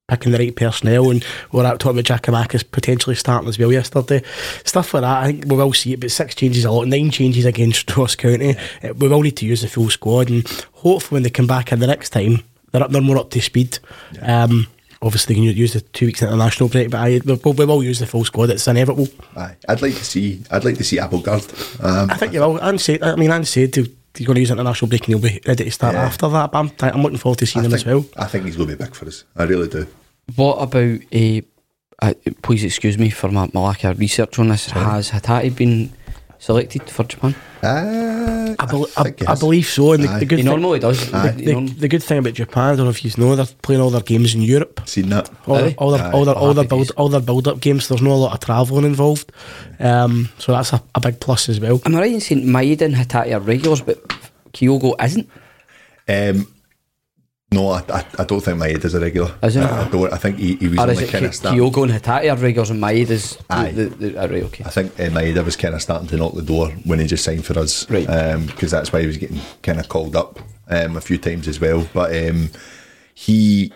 picking 0.08 0.30
the 0.30 0.38
right 0.38 0.54
personnel 0.54 1.10
and 1.10 1.24
we're 1.50 1.64
out 1.64 1.80
talking 1.80 1.98
about 1.98 2.22
Giakoumakis 2.22 2.70
potentially 2.70 3.16
starting 3.16 3.48
as 3.48 3.58
well 3.58 3.72
yesterday. 3.72 4.22
Stuff 4.64 4.94
like 4.94 5.00
that, 5.00 5.24
I 5.24 5.26
think 5.26 5.46
we 5.46 5.56
will 5.56 5.72
see 5.72 5.94
it, 5.94 6.00
but 6.00 6.12
six 6.12 6.34
changes 6.36 6.64
a 6.64 6.70
lot, 6.70 6.86
nine 6.86 7.10
changes 7.10 7.44
against 7.44 7.96
Ross 7.96 8.14
County. 8.14 8.56
Uh, 8.84 8.94
We 8.94 9.08
will 9.08 9.22
need 9.22 9.36
to 9.38 9.46
use 9.46 9.62
the 9.62 9.68
full 9.68 9.90
squad 9.90 10.30
and 10.30 10.46
hopefully 10.74 11.16
when 11.16 11.22
they 11.24 11.30
come 11.30 11.48
back 11.48 11.72
in 11.72 11.80
the 11.80 11.88
next 11.88 12.10
time, 12.10 12.44
they're 12.70 12.84
up 12.84 12.92
they're 12.92 13.02
more 13.02 13.18
up 13.18 13.30
to 13.30 13.40
speed. 13.40 13.80
Um 14.22 14.68
obviously 15.02 15.34
they 15.34 15.40
can 15.40 15.56
use 15.56 15.72
the 15.74 15.80
two 15.80 16.06
weeks 16.06 16.22
international 16.22 16.68
break, 16.68 16.90
but 16.90 16.98
I, 16.98 17.20
we, 17.24 17.34
we 17.52 17.64
will 17.64 17.82
use 17.82 17.98
the 17.98 18.06
full 18.06 18.24
squad, 18.24 18.50
it's 18.50 18.66
inevitable. 18.66 19.08
Aye. 19.36 19.56
I'd 19.68 19.82
like 19.82 19.94
to 19.94 20.04
see. 20.04 20.42
I'd 20.50 20.64
like 20.64 20.76
to 20.78 20.84
see 20.84 20.96
Abildgaard. 20.98 21.84
Um, 21.84 22.10
I 22.10 22.16
think 22.16 22.32
you 22.32 22.40
will. 22.40 22.58
And 22.58 22.80
said, 22.80 23.02
I 23.02 23.16
mean, 23.16 23.30
and 23.30 23.46
said 23.46 23.72
to, 23.74 23.86
he's 24.14 24.26
going 24.26 24.34
to 24.36 24.40
use 24.40 24.50
international 24.50 24.88
break 24.88 25.02
and 25.02 25.08
you'll 25.10 25.20
be 25.20 25.40
ready 25.46 25.64
to 25.64 25.70
start 25.70 25.94
Yeah. 25.94 26.04
after 26.04 26.28
that. 26.28 26.50
But 26.52 26.58
I'm, 26.58 26.94
I'm 26.94 27.02
looking 27.02 27.18
forward 27.18 27.38
to 27.40 27.46
seeing 27.46 27.64
I 27.64 27.66
him 27.66 27.72
think, 27.72 27.86
as 27.86 27.92
well. 27.94 28.04
I 28.16 28.26
think 28.26 28.44
he's 28.46 28.56
going 28.56 28.68
to 28.70 28.76
be 28.76 28.84
big 28.84 28.94
for 28.94 29.06
us. 29.06 29.24
I 29.36 29.44
really 29.44 29.68
do. 29.68 29.86
What 30.34 30.56
about 30.56 30.98
a? 31.12 31.42
Uh, 32.02 32.12
please 32.42 32.62
excuse 32.62 32.98
me 32.98 33.08
for 33.08 33.30
my, 33.30 33.48
my 33.54 33.60
lack 33.60 33.84
of 33.84 33.98
research 33.98 34.38
on 34.38 34.48
this. 34.48 34.66
Has 34.70 35.10
Hatate 35.12 35.56
been 35.56 35.92
selected 36.46 36.88
for 36.88 37.04
Japan? 37.04 37.34
Uh, 37.62 38.54
I, 38.58 38.66
bel 38.66 38.86
I, 38.96 39.02
think 39.02 39.20
he 39.20 39.26
I 39.26 39.34
believe 39.34 39.66
so. 39.66 39.92
And 39.92 40.04
the, 40.04 40.18
the 40.20 40.26
good 40.26 40.38
He 40.38 40.44
thing, 40.44 40.52
normally 40.52 40.78
does. 40.78 41.10
the, 41.10 41.34
the, 41.36 41.52
norm- 41.52 41.66
the 41.66 41.88
good 41.88 42.02
thing 42.02 42.18
about 42.18 42.34
Japan, 42.34 42.74
I 42.74 42.76
don't 42.76 42.86
know 42.86 42.90
if 42.90 43.04
you 43.04 43.10
know, 43.16 43.34
they're 43.34 43.46
playing 43.62 43.80
all 43.80 43.90
their 43.90 44.02
games 44.02 44.34
in 44.34 44.42
Europe. 44.42 44.80
Seen 44.86 45.08
that. 45.08 45.28
All, 45.46 45.56
Are 45.56 45.62
their, 45.62 45.74
all, 45.78 45.90
their, 45.90 46.04
Aye. 46.06 46.12
all, 46.12 46.24
their, 46.24 46.34
all, 46.36 46.54
their 46.54 46.64
build 46.64 46.90
all 46.96 47.08
their 47.08 47.20
build 47.20 47.48
up 47.48 47.60
games, 47.60 47.88
there's 47.88 48.02
not 48.02 48.12
a 48.12 48.14
lot 48.14 48.34
of 48.34 48.40
travelling 48.40 48.84
involved. 48.84 49.32
Um, 49.80 50.28
so 50.38 50.52
that's 50.52 50.72
a, 50.72 50.82
a 50.94 51.00
big 51.00 51.18
plus 51.18 51.48
as 51.48 51.58
well. 51.58 51.80
Am 51.84 51.96
I 51.96 52.00
right 52.00 52.12
in 52.12 52.20
saying 52.20 52.44
Maeda 52.46 52.82
and 52.82 52.94
Hatate 52.94 53.34
are 53.34 53.40
regulars, 53.40 53.80
but 53.80 54.06
Kyogo 54.52 54.94
isn't? 55.02 55.28
Um, 56.08 56.46
no, 57.52 57.68
I, 57.68 57.78
I, 57.88 58.04
I 58.18 58.24
don't 58.24 58.40
think 58.40 58.58
Maeda's 58.60 58.94
a 58.94 59.00
regular. 59.00 59.32
Is 59.42 59.54
he? 59.54 59.60
I, 59.60 59.84
I 59.86 59.88
don't. 59.88 60.12
I 60.12 60.16
think 60.16 60.38
he, 60.38 60.56
he 60.56 60.68
was 60.68 60.78
Or 60.78 60.90
is 60.90 60.98
only 60.98 61.04
it 61.04 61.10
kind 61.12 61.22
Ki- 61.22 61.26
of 61.28 61.34
starting. 61.34 61.60
Kyogo 61.60 61.82
and 61.84 61.92
Hatate 61.92 62.32
are 62.32 62.36
regulars 62.36 62.70
and 62.70 62.82
Maeda's 62.82 63.38
Aye. 63.48 63.70
the, 63.70 63.84
the, 63.84 64.08
the, 64.08 64.18
ah, 64.18 64.26
right, 64.26 64.42
okay. 64.44 64.64
I 64.64 64.70
think 64.70 64.92
uh, 64.98 65.04
Maeda 65.04 65.44
was 65.44 65.56
kind 65.56 65.74
of 65.74 65.80
starting 65.80 66.08
to 66.08 66.16
knock 66.16 66.34
the 66.34 66.42
door 66.42 66.70
when 66.84 66.98
he 66.98 67.06
just 67.06 67.24
signed 67.24 67.44
for 67.46 67.58
us, 67.58 67.88
Right. 67.88 68.06
Because 68.46 68.70
that's 68.72 68.92
why 68.92 69.00
he 69.00 69.06
was 69.06 69.16
getting 69.16 69.40
kind 69.62 69.78
of 69.78 69.88
called 69.88 70.16
up 70.16 70.40
um, 70.68 70.96
a 70.96 71.00
few 71.00 71.18
times 71.18 71.46
as 71.46 71.60
well. 71.60 71.88
But 71.94 72.16
um, 72.28 72.50
he 73.14 73.72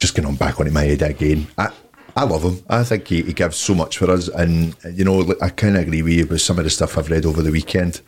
just 0.00 0.14
going 0.14 0.26
on 0.26 0.34
back 0.36 0.60
on 0.60 0.66
it, 0.66 0.72
Maeda 0.72 1.08
again. 1.10 1.46
I, 1.56 1.70
I 2.16 2.24
love 2.24 2.42
him. 2.44 2.62
I 2.68 2.84
think 2.84 3.06
he, 3.08 3.22
he 3.22 3.32
gives 3.32 3.56
so 3.56 3.74
much 3.74 3.98
for 3.98 4.10
us, 4.10 4.28
and 4.28 4.74
you 4.92 5.04
know, 5.04 5.32
I 5.40 5.48
kind 5.48 5.76
of 5.76 5.82
agree 5.82 6.02
with 6.02 6.12
you 6.12 6.26
with 6.26 6.40
some 6.42 6.58
of 6.58 6.64
the 6.64 6.70
stuff 6.70 6.98
I've 6.98 7.10
read 7.10 7.24
over 7.26 7.42
the 7.42 7.50
weekend. 7.50 8.00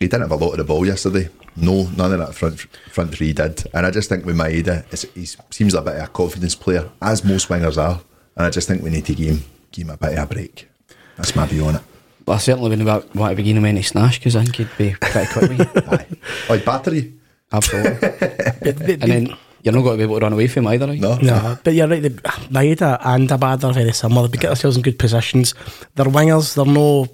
He 0.00 0.06
didn't 0.06 0.22
have 0.22 0.30
a 0.30 0.36
lot 0.36 0.52
of 0.52 0.58
the 0.58 0.64
ball 0.64 0.86
yesterday. 0.86 1.28
No, 1.56 1.88
none 1.96 2.12
of 2.12 2.18
that 2.20 2.34
front 2.34 2.60
front 2.92 3.12
three 3.14 3.32
did. 3.32 3.64
And 3.74 3.84
I 3.84 3.90
just 3.90 4.08
think 4.08 4.24
with 4.24 4.36
Maeda, 4.36 4.84
it's, 4.92 5.02
he 5.14 5.26
seems 5.50 5.74
a 5.74 5.82
bit 5.82 5.96
of 5.96 6.04
a 6.04 6.06
confidence 6.08 6.54
player, 6.54 6.88
as 7.02 7.24
most 7.24 7.48
wingers 7.48 7.76
are. 7.82 8.00
And 8.36 8.46
I 8.46 8.50
just 8.50 8.68
think 8.68 8.82
we 8.82 8.90
need 8.90 9.06
to 9.06 9.14
give 9.14 9.26
him, 9.28 9.44
give 9.72 9.88
him 9.88 9.94
a 9.94 9.96
bit 9.96 10.16
of 10.16 10.30
a 10.30 10.34
break. 10.34 10.68
That's 11.16 11.34
my 11.34 11.46
view 11.46 11.64
on 11.66 11.76
it. 11.76 11.82
Well, 12.26 12.36
I 12.36 12.38
certainly 12.38 12.70
wouldn't 12.70 12.86
want 12.86 13.12
want 13.16 13.32
to 13.32 13.36
begin 13.36 13.56
him 13.56 13.64
any 13.64 13.82
snash 13.82 14.18
because 14.20 14.36
I 14.36 14.44
think 14.44 14.56
he'd 14.56 14.68
be 14.78 14.94
pretty 15.00 15.32
quick 15.32 15.50
with 15.50 15.58
you. 15.58 15.82
Aye. 15.90 16.06
Oh, 16.48 16.58
battery? 16.60 17.14
Absolutely. 17.50 17.98
But- 18.00 18.60
but- 18.78 18.88
and 18.90 19.02
then 19.02 19.36
you're 19.64 19.74
not 19.74 19.82
going 19.82 19.94
to 19.94 19.96
be 19.96 20.02
able 20.04 20.20
to 20.20 20.24
run 20.24 20.32
away 20.32 20.46
from 20.46 20.62
him 20.66 20.68
either, 20.74 20.86
right? 20.86 21.00
No. 21.00 21.16
No, 21.16 21.58
but 21.64 21.74
you're 21.74 21.88
right. 21.88 22.02
The, 22.02 22.10
Maeda 22.10 23.00
and 23.04 23.28
Abad 23.32 23.64
are 23.64 23.72
very 23.72 23.92
similar. 23.92 24.28
They 24.28 24.38
get 24.38 24.48
themselves 24.48 24.76
in 24.76 24.82
good 24.84 24.98
positions. 25.00 25.54
They're 25.96 26.06
wingers. 26.06 26.54
They're 26.54 26.64
no 26.72 27.08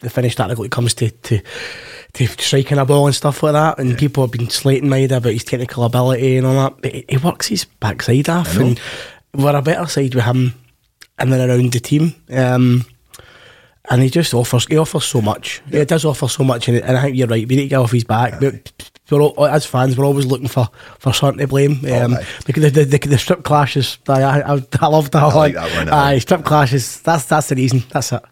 the 0.00 0.10
finished 0.10 0.38
article 0.38 0.62
when 0.62 0.66
it 0.66 0.72
comes 0.72 0.92
to, 0.94 1.10
to 1.10 1.40
to 2.18 2.42
striking 2.42 2.78
a 2.78 2.84
ball 2.84 3.06
and 3.06 3.14
stuff 3.14 3.42
like 3.42 3.52
that. 3.52 3.78
And 3.78 3.96
people 3.96 4.24
have 4.24 4.32
been 4.32 4.50
slating 4.50 4.88
Maeda 4.88 5.18
about 5.18 5.32
his 5.32 5.44
technical 5.44 5.84
ability 5.84 6.36
and 6.36 6.46
all 6.46 6.54
that. 6.54 6.80
But 6.82 6.92
he, 7.08 7.16
works 7.16 7.48
his 7.48 7.64
backside 7.64 8.28
off, 8.28 8.56
and 8.56 8.80
we're 9.34 9.56
a 9.56 9.62
better 9.62 9.86
side 9.86 10.14
with 10.14 10.24
him 10.24 10.54
and 11.18 11.32
then 11.32 11.48
around 11.48 11.72
the 11.72 11.80
team. 11.80 12.14
Um, 12.30 12.84
and 13.90 14.02
he 14.02 14.10
just 14.10 14.34
offers 14.34 14.66
he 14.66 14.76
offers 14.76 15.04
so 15.04 15.20
much. 15.20 15.62
He 15.70 15.84
does 15.84 16.04
offer 16.04 16.28
so 16.28 16.44
much, 16.44 16.68
and, 16.68 16.78
and 16.78 16.96
I 16.96 17.02
think 17.02 17.16
you're 17.16 17.26
right. 17.26 17.48
We 17.48 17.56
need 17.56 17.62
to 17.62 17.68
get 17.68 17.80
off 17.80 17.92
his 17.92 18.04
back. 18.04 18.38
But 18.38 18.72
we're 19.10 19.22
all, 19.22 19.46
as 19.46 19.64
fans, 19.64 19.96
we're 19.96 20.04
always 20.04 20.26
looking 20.26 20.48
for, 20.48 20.68
for 20.98 21.14
something 21.14 21.38
to 21.38 21.46
blame. 21.46 21.80
Um, 21.90 22.14
aye. 22.14 22.26
because 22.46 22.64
the, 22.64 22.70
the, 22.70 22.84
the, 22.84 22.98
the 22.98 23.18
strip 23.18 23.44
clashes, 23.44 23.98
I 24.06 24.22
I, 24.22 24.62
I, 24.80 24.86
love 24.86 25.10
that 25.12 25.22
I 25.22 25.26
one. 25.26 25.36
like 25.36 25.54
that 25.54 25.76
one. 25.76 25.88
Aye, 25.88 26.18
strip 26.18 26.44
clashes. 26.44 27.00
That's 27.00 27.24
that's 27.24 27.48
the 27.48 27.54
reason. 27.54 27.84
That's 27.90 28.12
it. 28.12 28.22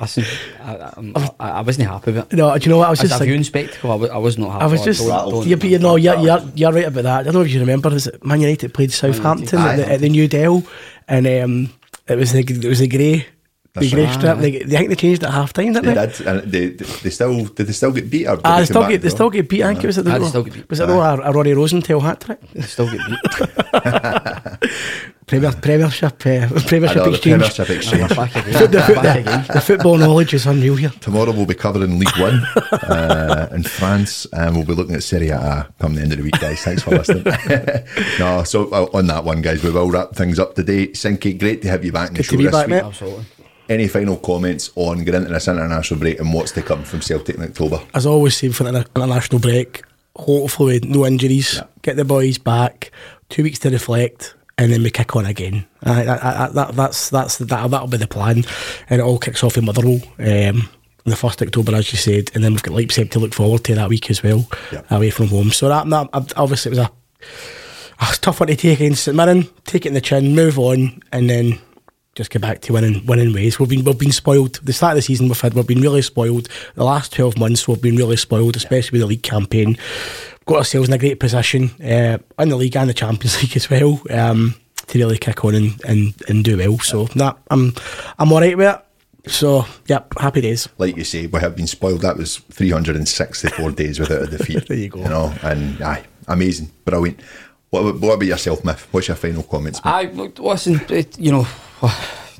Listen, 0.00 0.24
I, 0.60 0.74
I, 0.74 1.30
I, 1.40 1.50
I 1.50 1.60
wasn't 1.62 1.88
happy 1.88 2.12
with 2.12 2.32
it. 2.32 2.36
No, 2.36 2.56
do 2.58 2.64
you 2.64 2.70
know 2.70 2.78
what 2.78 2.88
I 2.88 2.90
was 2.90 3.00
As 3.00 3.10
just 3.10 3.20
a 3.20 3.22
like, 3.22 3.26
viewing 3.28 3.44
spectacle, 3.44 3.90
I 3.92 4.16
was, 4.18 4.36
not 4.38 4.50
happy. 4.52 4.64
I 4.64 4.66
was 4.66 4.82
just, 4.82 5.06
don't- 5.06 5.30
don't- 5.30 5.46
yeah, 5.46 5.56
but 5.56 5.68
you 5.68 5.78
know, 5.78 5.96
you're, 5.96 6.18
you're, 6.18 6.40
you're 6.54 6.72
right 6.72 6.86
about 6.86 7.04
that. 7.04 7.20
I 7.20 7.22
don't 7.22 7.34
know 7.34 7.40
if 7.42 7.50
you 7.50 7.60
remember, 7.60 7.94
is 7.94 8.06
it 8.08 8.24
Man 8.24 8.40
United 8.40 8.74
played 8.74 8.92
Southampton 8.92 9.58
Aye. 9.58 9.72
at, 9.72 9.76
the, 9.76 9.92
at 9.92 10.00
the 10.00 10.08
New 10.08 10.26
Dell, 10.28 10.62
and 11.08 11.26
um, 11.26 11.72
It 12.08 12.18
was 12.18 12.32
the 12.32 12.40
it 12.40 12.64
was 12.64 12.80
the 12.80 12.88
grey. 12.88 13.26
The 13.74 13.80
That's 13.80 13.92
grey 13.92 14.04
right. 14.04 14.14
strip. 14.14 14.38
They, 14.38 14.50
they 14.52 14.76
think 14.76 14.88
they 14.90 14.94
changed 14.94 15.22
it 15.24 15.26
at 15.26 15.32
half 15.32 15.52
time, 15.52 15.72
didn't 15.72 15.84
They 15.86 15.94
they? 15.94 16.06
did, 16.06 16.26
and 16.28 16.42
they, 16.52 16.66
they 16.68 17.10
still 17.10 17.44
did 17.46 17.66
they 17.66 17.72
still 17.72 17.90
get 17.90 18.08
beat 18.08 18.26
or 18.28 18.36
did 18.36 18.42
Ah, 18.44 18.60
they 18.60 18.66
still 18.66 18.86
get 18.88 19.02
they 19.02 19.08
still 19.08 19.30
get 19.30 19.48
beat. 19.48 19.64
I 19.64 19.72
think 19.72 19.82
it 19.82 19.86
was 19.88 19.98
at 19.98 20.04
the 20.04 20.12
Ah, 20.14 20.18
they 20.20 20.28
still 20.28 20.44
get 20.44 20.54
beat. 20.54 20.70
was 20.70 20.78
it 20.78 20.86
though 20.86 21.00
a, 21.00 21.18
a 21.18 21.32
Rory 21.32 21.54
Rosenthal 21.54 21.98
hat 21.98 22.20
trick? 22.20 22.38
They 22.52 22.60
still 22.62 22.88
get 22.88 23.00
beat. 23.08 24.70
Premier, 25.26 25.50
Premiership, 25.52 26.12
uh, 26.26 26.46
Premiership 26.68 26.96
know, 26.98 27.04
the 27.04 27.10
exchange. 27.14 27.22
Premiership 27.22 27.70
exchange. 27.70 28.14
Back 28.14 28.36
again. 28.36 28.70
The, 28.70 28.82
foot- 28.82 28.94
Back 29.02 29.16
again. 29.20 29.44
the 29.54 29.60
football 29.60 29.96
knowledge 29.96 30.34
is 30.34 30.46
unreal 30.46 30.76
here. 30.76 30.90
Tomorrow 31.00 31.32
we'll 31.32 31.46
be 31.46 31.54
covering 31.54 31.98
League 31.98 32.16
One 32.18 32.44
uh, 32.70 33.48
in 33.50 33.62
France, 33.64 34.26
and 34.34 34.54
we'll 34.54 34.66
be 34.66 34.74
looking 34.74 34.94
at 34.94 35.02
Serie 35.02 35.30
A 35.30 35.66
come 35.80 35.94
the 35.96 36.02
end 36.02 36.12
of 36.12 36.18
the 36.18 36.24
week, 36.24 36.38
guys. 36.38 36.60
Thanks 36.60 36.82
for 36.82 36.90
listening. 36.90 37.24
no, 38.20 38.44
so 38.44 38.68
uh, 38.70 38.86
on 38.92 39.06
that 39.08 39.24
one, 39.24 39.40
guys, 39.42 39.64
we 39.64 39.70
will 39.72 39.90
wrap 39.90 40.12
things 40.14 40.38
up 40.38 40.54
today. 40.54 40.88
Sinky, 40.88 41.36
great 41.38 41.62
to 41.62 41.68
have 41.68 41.84
you 41.84 41.90
back 41.90 42.10
in 42.10 42.14
the 42.14 42.18
Good 42.18 42.26
show 42.26 42.30
to 42.32 42.36
be 42.38 42.44
this 42.44 42.52
back, 42.52 42.66
week. 42.66 42.76
mate. 42.76 42.84
Absolutely. 42.84 43.24
Any 43.68 43.88
final 43.88 44.16
comments 44.18 44.70
on 44.76 45.04
getting 45.04 45.22
into 45.22 45.32
this 45.32 45.48
international 45.48 45.98
break 46.00 46.20
and 46.20 46.32
what's 46.34 46.52
to 46.52 46.62
come 46.62 46.84
from 46.84 47.00
Celtic 47.00 47.36
in 47.36 47.42
October? 47.42 47.80
As 47.94 48.04
always 48.04 48.36
say 48.36 48.50
for 48.50 48.64
the 48.64 48.86
international 48.94 49.40
break, 49.40 49.82
hopefully 50.16 50.80
no 50.84 51.06
injuries, 51.06 51.54
Yeah. 51.56 51.62
get 51.82 51.96
the 51.96 52.04
boys 52.04 52.36
back, 52.38 52.90
two 53.30 53.42
weeks 53.42 53.58
to 53.60 53.70
reflect, 53.70 54.34
and 54.58 54.70
then 54.70 54.82
we 54.82 54.90
kick 54.90 55.16
on 55.16 55.24
again. 55.24 55.64
I, 55.82 56.04
I, 56.06 56.44
I, 56.44 56.48
that, 56.50 56.72
that's 56.76 57.08
that's 57.10 57.38
that, 57.38 57.48
that'll 57.70 57.88
be 57.88 57.96
the 57.96 58.06
plan, 58.06 58.44
and 58.90 59.00
it 59.00 59.04
all 59.04 59.18
kicks 59.18 59.42
off 59.42 59.56
in 59.56 59.64
Motherwell. 59.64 60.00
Um, 60.18 60.68
on 61.06 61.10
the 61.10 61.16
first 61.16 61.42
October, 61.42 61.74
as 61.74 61.90
you 61.92 61.98
said, 61.98 62.30
and 62.34 62.42
then 62.44 62.52
we've 62.52 62.62
got 62.62 62.74
Leipzig 62.74 63.10
to 63.10 63.18
look 63.18 63.34
forward 63.34 63.62
to 63.64 63.74
that 63.74 63.88
week 63.90 64.08
as 64.10 64.22
well, 64.22 64.46
Yeah. 64.72 64.82
away 64.90 65.10
from 65.10 65.26
home. 65.28 65.50
So 65.50 65.68
that, 65.68 65.88
that 65.90 66.32
obviously 66.36 66.70
it 66.72 66.78
was 66.78 66.86
a, 66.86 66.90
a 68.00 68.16
tough 68.20 68.40
one 68.40 68.46
to 68.48 68.56
take 68.56 68.78
against 68.80 69.04
St 69.04 69.16
Mirren. 69.16 69.48
Take 69.64 69.84
it 69.84 69.88
in 69.88 69.94
the 69.94 70.00
chin, 70.00 70.34
move 70.34 70.58
on, 70.58 71.02
and 71.12 71.28
then 71.28 71.58
just 72.14 72.30
get 72.30 72.42
back 72.42 72.60
to 72.62 72.72
winning 72.72 73.04
winning 73.06 73.32
ways. 73.32 73.58
We've 73.58 73.68
been 73.68 73.84
we've 73.84 73.98
been 73.98 74.12
spoiled. 74.12 74.54
The 74.62 74.72
start 74.72 74.92
of 74.92 74.96
the 74.96 75.02
season 75.02 75.28
we've 75.28 75.40
had 75.40 75.54
we've 75.54 75.66
been 75.66 75.80
really 75.80 76.02
spoiled. 76.02 76.48
The 76.74 76.84
last 76.84 77.12
twelve 77.12 77.38
months 77.38 77.66
we've 77.66 77.80
been 77.80 77.96
really 77.96 78.16
spoiled, 78.16 78.56
especially 78.56 78.96
with 78.96 79.02
the 79.02 79.06
league 79.06 79.22
campaign. 79.22 79.76
Got 80.46 80.58
ourselves 80.58 80.88
in 80.88 80.94
a 80.94 80.98
great 80.98 81.20
position 81.20 81.70
uh, 81.82 82.18
in 82.38 82.48
the 82.50 82.56
league 82.56 82.76
and 82.76 82.90
the 82.90 82.94
Champions 82.94 83.40
League 83.42 83.56
as 83.56 83.70
well 83.70 84.00
um, 84.10 84.54
to 84.88 84.98
really 84.98 85.16
kick 85.16 85.42
on 85.44 85.54
and, 85.54 85.80
and, 85.86 86.14
and 86.28 86.44
do 86.44 86.58
well. 86.58 86.78
So 86.78 87.08
nah, 87.14 87.34
I'm 87.50 87.72
I'm 88.18 88.32
all 88.32 88.40
right 88.40 88.56
with 88.56 88.74
it. 88.74 89.30
So 89.30 89.64
yep, 89.86 90.12
happy 90.18 90.42
days. 90.42 90.68
Like 90.76 90.96
you 90.96 91.04
say, 91.04 91.26
we 91.26 91.40
have 91.40 91.56
been 91.56 91.66
spoiled. 91.66 92.02
That 92.02 92.18
was 92.18 92.36
364 92.36 93.70
days 93.72 93.98
without 93.98 94.22
a 94.22 94.26
defeat. 94.26 94.64
There 94.68 94.76
you 94.76 94.88
go. 94.88 95.00
You 95.00 95.08
know, 95.08 95.34
and 95.42 95.80
aye, 95.82 96.04
amazing, 96.28 96.70
brilliant. 96.84 97.20
What, 97.74 97.80
about- 97.80 98.00
what 98.02 98.14
about 98.14 98.26
yourself, 98.26 98.64
Miff? 98.64 98.86
What's 98.92 99.08
your 99.08 99.16
final 99.16 99.42
comments? 99.42 99.84
mate? 99.84 99.90
I 99.90 100.04
listen, 100.04 100.80
it, 100.90 101.18
you 101.18 101.32
know, 101.32 101.44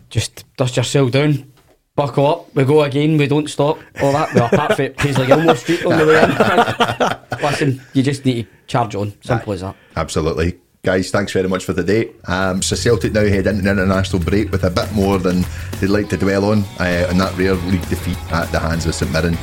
just 0.09 0.45
dust 0.57 0.77
yourself 0.77 1.11
down, 1.11 1.53
buckle 1.97 2.27
up, 2.29 2.55
we 2.55 2.63
go 2.63 2.85
again, 2.85 3.17
we 3.19 3.27
don't 3.27 3.51
stop, 3.51 3.79
all 4.01 4.13
that. 4.13 4.33
Well, 4.33 4.47
apart 4.53 4.77
from 4.77 4.91
Paisley 4.93 5.27
Gilmore 5.27 5.57
Street 5.57 5.85
on 5.87 5.99
the 5.99 6.07
way 6.07 6.23
in. 6.23 7.43
listen, 7.51 7.83
you 7.95 8.05
just 8.05 8.25
need 8.25 8.45
to 8.45 8.49
charge 8.69 8.95
on, 8.95 9.13
simple 9.23 9.55
as 9.55 9.63
that. 9.63 9.75
Absolutely. 9.97 10.61
Guys, 10.85 11.11
thanks 11.11 11.33
very 11.33 11.49
much 11.49 11.65
for 11.65 11.73
the 11.73 11.83
day. 11.83 12.13
Um, 12.29 12.63
so 12.63 12.77
Celtic 12.77 13.13
now 13.13 13.27
head 13.27 13.49
into 13.49 13.69
an 13.69 13.79
international 13.81 14.23
break 14.23 14.53
with 14.53 14.63
a 14.63 14.71
bit 14.71 14.93
more 14.93 15.19
than 15.19 15.45
they'd 15.81 15.89
like 15.89 16.09
to 16.11 16.17
dwell 16.17 16.45
on 16.45 16.63
uh, 16.79 17.09
in 17.11 17.19
that 17.19 17.37
rare 17.37 17.55
league 17.55 17.89
defeat 17.89 18.19
at 18.31 18.53
the 18.53 18.61
hands 18.61 18.87
of 18.87 18.95
St 18.95 19.11
Mirren. 19.11 19.37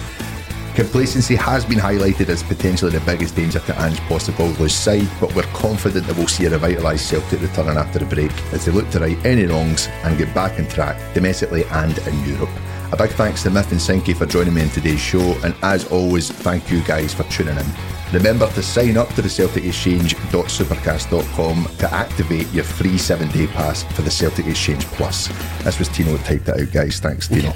Complacency 0.76 1.36
has 1.36 1.66
been 1.66 1.80
highlighted 1.80 2.30
as 2.30 2.44
potentially 2.44 2.92
the 2.92 3.02
biggest 3.02 3.36
danger 3.36 3.60
to 3.60 3.82
Ange 3.82 4.00
Postecoglou's 4.02 4.74
side, 4.74 5.08
but 5.20 5.36
we're 5.36 5.44
confident 5.54 6.08
that 6.08 6.16
we'll 6.16 6.30
see 6.30 6.46
a 6.46 6.50
revitalised 6.50 7.00
Celtic 7.00 7.42
returning 7.42 7.78
after 7.78 8.00
the 8.00 8.06
break 8.06 8.32
as 8.54 8.66
they 8.66 8.72
look 8.72 8.90
to 8.92 9.00
right 9.00 9.18
any 9.26 9.46
wrongs 9.46 9.88
and 10.06 10.18
get 10.18 10.34
back 10.34 10.58
on 10.60 10.68
track 10.68 10.98
domestically 11.14 11.66
and 11.66 11.98
in 12.00 12.26
Europe. 12.26 12.50
A 12.94 12.98
big 12.98 13.12
thanks 13.12 13.44
to 13.44 13.50
Miff 13.50 13.72
and 13.72 13.82
Sinky 13.82 14.16
for 14.16 14.26
joining 14.26 14.54
me 14.54 14.62
in 14.62 14.70
today's 14.70 15.02
show, 15.02 15.38
and 15.44 15.54
as 15.62 15.92
always, 15.92 16.32
thank 16.32 16.72
you 16.72 16.82
guys 16.84 17.14
for 17.14 17.24
tuning 17.24 17.58
in. 17.58 18.01
Remember 18.12 18.48
to 18.48 18.62
sign 18.62 18.98
up 18.98 19.08
to 19.14 19.22
the 19.22 19.30
Celtic 19.30 19.64
Exchange.supercast.com 19.66 21.70
to 21.78 21.94
activate 21.94 22.52
your 22.52 22.66
free 22.66 22.98
seven 22.98 23.30
day 23.30 23.48
pass 23.48 23.84
for 23.84 24.02
the 24.02 24.12
Celtic 24.12 24.48
Exchange 24.48 24.86
Plus. 24.88 25.28
This 25.64 25.80
was 25.80 25.88
Tino 25.88 26.18
that 26.18 26.26
typed 26.26 26.50
it 26.50 26.60
out, 26.60 26.72
guys. 26.74 27.00
Thanks, 27.00 27.28
Tino. 27.28 27.50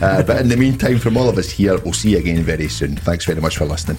uh, 0.00 0.22
but 0.22 0.40
in 0.40 0.48
the 0.48 0.56
meantime, 0.56 0.98
from 0.98 1.16
all 1.16 1.28
of 1.28 1.38
us 1.38 1.50
here, 1.50 1.78
we'll 1.80 1.92
see 1.92 2.12
you 2.12 2.18
again 2.18 2.42
very 2.42 2.68
soon. 2.68 2.96
Thanks 2.96 3.24
very 3.24 3.40
much 3.40 3.56
for 3.56 3.64
listening. 3.64 3.98